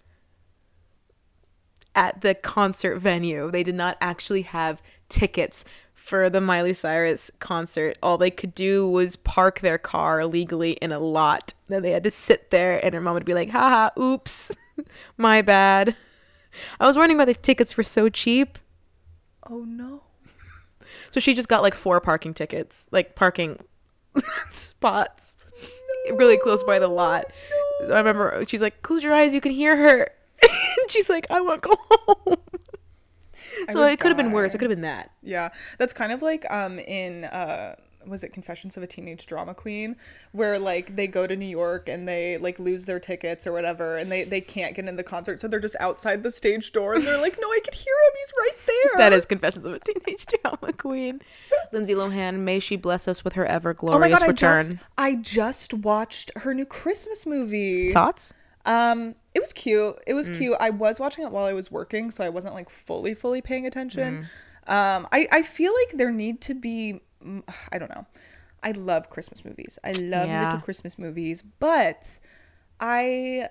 at 1.94 2.20
the 2.22 2.34
concert 2.34 2.98
venue. 2.98 3.50
They 3.50 3.62
did 3.62 3.74
not 3.74 3.98
actually 4.00 4.42
have 4.42 4.82
tickets 5.08 5.64
for 6.03 6.28
the 6.28 6.40
Miley 6.40 6.72
Cyrus 6.72 7.30
concert. 7.38 7.96
All 8.03 8.18
they 8.18 8.30
could 8.30 8.55
do 8.55 8.88
was 8.88 9.16
park 9.16 9.61
their 9.61 9.78
car 9.78 10.20
illegally 10.20 10.72
in 10.72 10.92
a 10.92 10.98
lot. 10.98 11.55
Then 11.68 11.82
they 11.82 11.92
had 11.92 12.05
to 12.05 12.11
sit 12.11 12.50
there, 12.50 12.84
and 12.84 12.94
her 12.94 13.00
mom 13.00 13.14
would 13.14 13.24
be 13.24 13.34
like, 13.34 13.50
haha, 13.50 13.90
oops, 14.00 14.53
my 15.16 15.42
bad. 15.42 15.96
I 16.78 16.86
was 16.86 16.96
wondering 16.96 17.18
why 17.18 17.24
the 17.24 17.34
tickets 17.34 17.76
were 17.76 17.82
so 17.82 18.09
cheap. 18.09 18.59
oh 19.48 19.64
no. 19.64 20.03
So 21.11 21.20
she 21.20 21.34
just 21.34 21.48
got 21.48 21.62
like 21.62 21.74
four 21.74 22.00
parking 22.00 22.34
tickets, 22.34 22.86
like 22.90 23.14
parking 23.14 23.61
spots 24.53 25.36
really 26.11 26.36
close 26.36 26.62
by 26.62 26.78
the 26.78 26.88
lot. 26.88 27.26
So 27.86 27.94
I 27.94 27.98
remember 27.98 28.44
she's 28.46 28.62
like, 28.62 28.82
close 28.82 29.05
your 29.05 29.14
eyes, 29.14 29.34
you 29.34 29.40
can 29.40 29.53
hear 29.53 29.76
her. 29.76 30.11
and 30.42 30.90
she's 30.90 31.09
like, 31.09 31.26
I 31.30 31.40
want 31.40 31.62
to 31.62 31.68
go 31.68 31.76
home. 31.78 32.36
So 33.70 33.82
it 33.84 33.98
could 34.00 34.09
have 34.09 34.16
been 34.16 34.32
worse. 34.32 34.55
It 34.55 34.59
could 34.59 34.70
have 34.70 34.76
been 34.76 34.82
that. 34.82 35.11
Yeah, 35.22 35.50
that's 35.78 35.92
kind 35.92 36.12
of 36.12 36.22
like 36.22 36.44
um 36.50 36.78
in 36.78 37.24
uh 37.24 37.76
was 38.07 38.24
it 38.24 38.32
Confessions 38.32 38.76
of 38.76 38.82
a 38.82 38.86
Teenage 38.86 39.26
Drama 39.26 39.55
Queen 39.55 39.96
where 40.32 40.59
like 40.59 40.96
they 40.96 41.07
go 41.07 41.26
to 41.26 41.36
New 41.36 41.46
York 41.46 41.88
and 41.88 42.07
they 42.09 42.38
like 42.38 42.59
lose 42.59 42.84
their 42.84 42.98
tickets 42.98 43.46
or 43.46 43.53
whatever 43.53 43.96
and 43.96 44.11
they 44.11 44.24
they 44.24 44.40
can't 44.40 44.74
get 44.74 44.86
in 44.86 44.96
the 44.96 45.03
concert 45.03 45.40
so 45.40 45.48
they're 45.48 45.61
just 45.61 45.76
outside 45.80 46.22
the 46.22 46.30
stage 46.30 46.72
door 46.72 46.94
and 46.94 47.07
they're 47.07 47.20
like 47.20 47.38
no 47.40 47.48
I 47.48 47.61
could 47.64 47.74
hear 47.74 47.94
him 47.94 48.12
he's 48.18 48.32
right 48.38 48.66
there. 48.66 48.98
That 48.98 49.12
is 49.12 49.26
Confessions 49.26 49.64
of 49.64 49.74
a 49.74 49.78
Teenage 49.78 50.26
Drama 50.42 50.72
Queen. 50.72 51.20
Lindsay 51.72 51.94
Lohan, 51.94 52.40
may 52.40 52.59
she 52.59 52.76
bless 52.76 53.07
us 53.09 53.24
with 53.24 53.34
her 53.34 53.46
ever 53.46 53.74
glorious 53.74 53.96
Oh 53.96 54.00
my 54.00 54.32
glorious 54.32 54.68
god, 54.68 54.78
I 54.98 55.14
just 55.14 55.32
I 55.34 55.44
just 55.44 55.74
watched 55.74 56.30
her 56.36 56.55
new 56.55 56.66
Christmas 56.66 57.26
movie. 57.26 57.92
Thoughts? 57.92 58.32
Um, 58.64 59.14
it 59.35 59.41
was 59.41 59.53
cute. 59.53 59.99
It 60.07 60.12
Mm. 60.12 60.16
was 60.16 60.28
cute. 60.28 60.57
I 60.61 60.70
was 60.70 61.01
watching 61.01 61.24
it 61.24 61.30
while 61.33 61.45
I 61.47 61.53
was 61.53 61.70
working, 61.70 62.11
so 62.11 62.24
I 62.24 62.28
wasn't 62.28 62.55
like 62.55 62.68
fully, 62.70 63.14
fully 63.14 63.41
paying 63.43 63.66
attention. 63.66 64.28
Mm. 64.66 64.72
Um, 64.72 65.09
I 65.12 65.26
I 65.33 65.43
feel 65.43 65.72
like 65.74 65.97
there 65.99 66.12
need 66.12 66.41
to 66.43 66.55
be. 66.55 67.01
mm, 67.24 67.43
I 67.72 67.78
don't 67.78 67.91
know. 67.91 68.07
I 68.62 68.70
love 68.72 69.11
Christmas 69.11 69.45
movies. 69.45 69.78
I 69.85 69.93
love 69.93 70.28
Yeah. 70.28 70.45
little 70.45 70.61
Christmas 70.61 70.99
movies, 70.99 71.43
but 71.59 72.18
I. 72.80 73.49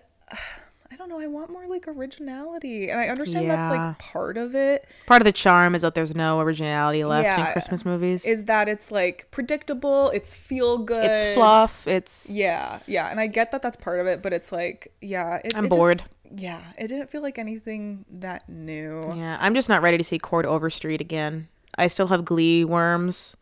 I 0.91 0.95
don't 0.97 1.07
know. 1.07 1.19
I 1.19 1.27
want 1.27 1.49
more 1.51 1.65
like 1.67 1.87
originality, 1.87 2.89
and 2.89 2.99
I 2.99 3.07
understand 3.07 3.49
that's 3.49 3.69
like 3.69 3.97
part 3.97 4.37
of 4.37 4.53
it. 4.55 4.85
Part 5.05 5.21
of 5.21 5.25
the 5.25 5.31
charm 5.31 5.73
is 5.73 5.83
that 5.83 5.95
there's 5.95 6.13
no 6.15 6.41
originality 6.41 7.03
left 7.05 7.39
in 7.39 7.45
Christmas 7.53 7.85
movies. 7.85 8.25
Is 8.25 8.45
that 8.45 8.67
it's 8.67 8.91
like 8.91 9.27
predictable, 9.31 10.09
it's 10.09 10.35
feel 10.35 10.77
good, 10.79 11.05
it's 11.05 11.35
fluff. 11.35 11.87
It's 11.87 12.29
Yeah, 12.29 12.79
yeah, 12.87 13.09
and 13.09 13.19
I 13.19 13.27
get 13.27 13.51
that 13.53 13.61
that's 13.61 13.77
part 13.77 13.99
of 14.01 14.07
it, 14.07 14.21
but 14.21 14.33
it's 14.33 14.51
like, 14.51 14.93
yeah, 15.01 15.39
it, 15.45 15.55
I'm 15.55 15.65
it 15.65 15.69
just- 15.69 15.79
bored. 15.79 16.03
yeah, 16.35 16.59
it 16.77 16.87
didn't 16.87 17.09
feel 17.09 17.21
like 17.21 17.39
anything 17.39 18.03
that 18.09 18.49
new. 18.49 19.13
Yeah, 19.15 19.37
I'm 19.39 19.53
just 19.55 19.69
not 19.69 19.81
ready 19.81 19.97
to 19.97 20.03
see 20.03 20.19
Cord 20.19 20.45
Overstreet 20.45 20.99
again. 20.99 21.47
I 21.77 21.87
still 21.87 22.07
have 22.07 22.25
Glee 22.25 22.65
worms, 22.65 23.37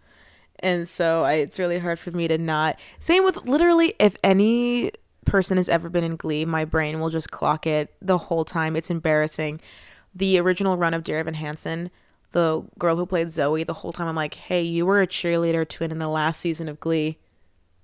and 0.60 0.88
so 0.88 1.23
I, 1.23 1.34
it's 1.36 1.57
really 1.57 1.80
hard 1.80 1.98
for 1.98 2.11
me 2.11 2.28
to 2.28 2.38
not. 2.38 2.78
Same 2.99 3.23
with 3.23 3.38
literally, 3.45 3.95
if 3.99 4.15
any 4.23 4.91
person 5.30 5.57
has 5.57 5.69
ever 5.69 5.89
been 5.89 6.03
in 6.03 6.15
Glee, 6.15 6.45
my 6.45 6.65
brain 6.65 6.99
will 6.99 7.10
just 7.10 7.31
clock 7.31 7.68
it 7.68 7.93
the 8.01 8.18
whole 8.18 8.45
time. 8.45 8.76
It's 8.76 8.89
embarrassing. 8.89 9.61
The 10.14 10.39
original 10.39 10.77
run 10.77 10.93
of 10.93 11.03
Dear 11.03 11.19
Evan 11.19 11.35
Hansen, 11.35 11.91
the 12.31 12.64
girl 12.77 12.95
who 12.95 13.06
played 13.06 13.31
Zoe, 13.31 13.64
the 13.64 13.73
whole 13.73 13.91
time 13.91 14.07
I'm 14.07 14.15
like, 14.15 14.35
hey, 14.35 14.61
you 14.61 14.85
were 14.85 15.01
a 15.01 15.07
cheerleader 15.07 15.68
twin 15.68 15.91
in 15.91 15.99
the 15.99 16.10
last 16.10 16.39
season 16.39 16.68
of 16.68 16.80
Glee, 16.80 17.18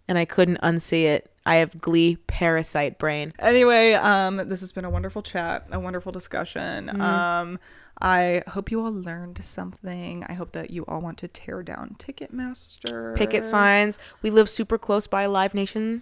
and 0.08 0.18
I 0.18 0.26
couldn't 0.26 0.62
unsee 0.62 1.04
it. 1.04 1.32
I 1.48 1.58
have 1.58 1.80
glee 1.80 2.16
parasite 2.28 2.98
brain. 2.98 3.32
Anyway, 3.38 3.94
um, 3.94 4.38
this 4.38 4.62
has 4.62 4.72
been 4.72 4.84
a 4.84 4.90
wonderful 4.90 5.22
chat, 5.22 5.68
a 5.72 5.80
wonderful 5.80 6.12
discussion. 6.12 6.88
Mm-hmm. 6.88 7.02
Um, 7.02 7.60
I 8.02 8.42
hope 8.48 8.72
you 8.72 8.82
all 8.84 8.92
learned 8.92 9.44
something. 9.44 10.26
I 10.28 10.34
hope 10.34 10.54
that 10.54 10.72
you 10.72 10.86
all 10.88 11.02
want 11.02 11.20
to 11.20 11.28
tear 11.28 11.62
down 11.62 11.98
Ticketmaster. 12.00 13.16
Picket 13.16 13.46
signs. 13.46 14.00
We 14.24 14.32
live 14.32 14.50
super 14.50 14.80
close 14.80 15.06
by 15.06 15.28
Live 15.28 15.54
Nation. 15.54 16.02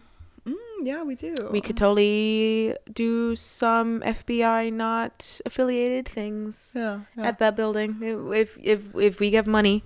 Yeah, 0.86 1.04
we 1.04 1.16
do. 1.16 1.34
We 1.52 1.62
could 1.62 1.78
totally 1.78 2.76
do 2.92 3.36
some 3.36 4.02
FBI 4.02 4.72
not 4.74 5.40
affiliated 5.46 6.08
things 6.08 6.74
Yeah, 6.76 7.02
yeah. 7.18 7.28
at 7.28 7.40
that 7.40 7.56
building 7.56 7.98
if 8.34 8.58
if 8.62 8.94
if 8.96 9.20
we 9.20 9.30
give 9.30 9.48
money. 9.48 9.84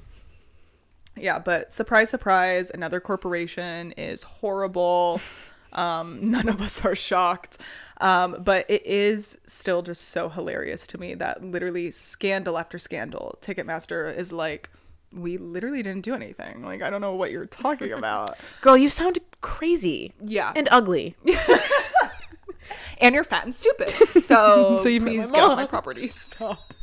yeah, 1.16 1.40
but 1.40 1.72
surprise, 1.72 2.10
surprise, 2.10 2.72
another 2.72 3.00
corporation 3.00 3.92
is 3.94 4.24
horrible. 4.24 5.22
Um, 5.74 6.32
none 6.32 6.48
of 6.48 6.62
us 6.62 6.84
are 6.86 6.96
shocked. 6.96 7.58
Um, 8.00 8.38
but 8.40 8.66
it 8.70 8.84
is 8.86 9.38
still 9.46 9.82
just 9.84 10.02
so 10.10 10.30
hilarious 10.30 10.88
to 10.88 10.98
me 10.98 11.14
that 11.16 11.44
literally 11.44 11.92
scandal 11.92 12.58
after 12.58 12.80
scandal, 12.80 13.38
Ticketmaster 13.42 14.16
is 14.18 14.32
like, 14.32 14.70
we 15.14 15.38
literally 15.38 15.82
didn't 15.84 16.02
do 16.04 16.14
anything. 16.14 16.64
Like, 16.64 16.82
I 16.82 16.90
don't 16.90 17.02
know 17.02 17.16
what 17.16 17.32
you're 17.32 17.46
talking 17.46 17.92
about. 17.98 18.38
Girl, 18.62 18.78
you 18.78 18.90
sound 18.90 19.20
crazy 19.42 20.14
Yeah. 20.24 20.52
and 20.56 20.68
ugly. 20.72 21.16
and 23.00 23.16
you're 23.16 23.24
fat 23.24 23.44
and 23.46 23.56
stupid. 23.56 23.90
So, 24.12 24.80
So 24.84 24.90
you 24.90 25.00
please 25.00 25.32
get 25.32 25.44
off 25.44 25.56
my 25.58 25.66
property. 25.66 26.10
Stop. 26.10 26.74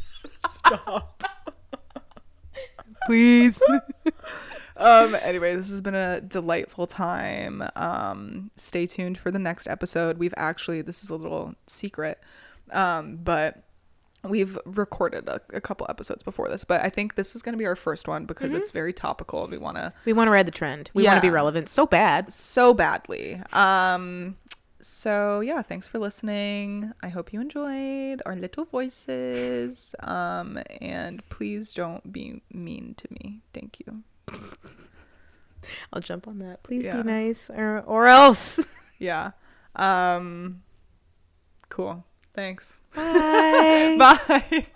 Stop. 0.49 1.23
Please. 3.07 3.63
um 4.77 5.15
anyway 5.23 5.55
this 5.55 5.69
has 5.71 5.81
been 5.81 5.95
a 5.95 6.21
delightful 6.21 6.87
time 6.87 7.63
um 7.77 8.51
stay 8.57 8.87
tuned 8.87 9.17
for 9.17 9.31
the 9.31 9.39
next 9.39 9.69
episode 9.69 10.19
we've 10.19 10.35
actually 10.37 10.83
this 10.83 11.03
is 11.05 11.11
a 11.11 11.15
little 11.15 11.55
secret 11.69 12.19
um 12.73 13.17
but 13.17 13.63
we've 14.25 14.59
recorded 14.65 15.29
a, 15.29 15.41
a 15.53 15.61
couple 15.61 15.87
episodes 15.89 16.23
before 16.23 16.49
this 16.49 16.65
but 16.65 16.81
i 16.83 16.89
think 16.89 17.15
this 17.15 17.37
is 17.37 17.43
going 17.43 17.53
to 17.53 17.59
be 17.59 17.67
our 17.67 17.77
first 17.77 18.09
one 18.09 18.25
because 18.25 18.53
it's 18.55 18.71
very 18.71 18.93
topical 18.93 19.43
and 19.45 19.53
we 19.53 19.59
want 19.59 19.77
to 19.77 19.93
we 20.05 20.13
want 20.13 20.27
to 20.27 20.31
ride 20.33 20.47
the 20.47 20.51
trend. 20.53 20.91
We 20.95 21.05
want 21.05 21.17
to 21.17 21.21
be 21.21 21.31
relevant 21.31 21.69
so 21.69 21.87
bad. 21.87 22.33
so 22.33 22.73
badly 22.75 23.41
um 23.53 24.37
so 24.81 25.41
yeah 25.41 25.63
thanks 25.63 25.87
for 25.89 25.99
listening 25.99 26.93
i 27.03 27.09
hope 27.09 27.33
you 27.33 27.41
enjoyed 27.41 28.21
our 28.27 28.37
little 28.37 28.65
voices 28.67 29.95
um 30.01 30.59
and 30.81 31.27
please 31.31 31.73
don't 31.73 32.13
be 32.13 32.43
mean 32.53 32.95
to 32.97 33.07
me 33.11 33.41
thank 33.53 33.79
you 33.87 34.03
I'll 35.93 36.03
jump 36.03 36.29
on 36.29 36.41
that. 36.41 36.63
Please 36.63 36.85
Yeah. 36.85 36.99
be 36.99 37.03
nice 37.05 37.49
or 37.49 37.81
or 37.87 38.07
else. 38.07 38.61
yeah 38.99 39.31
um 39.77 40.63
cool 41.71 42.05
thanks 42.35 42.81
Bye. 42.95 43.97
bye 43.99 44.67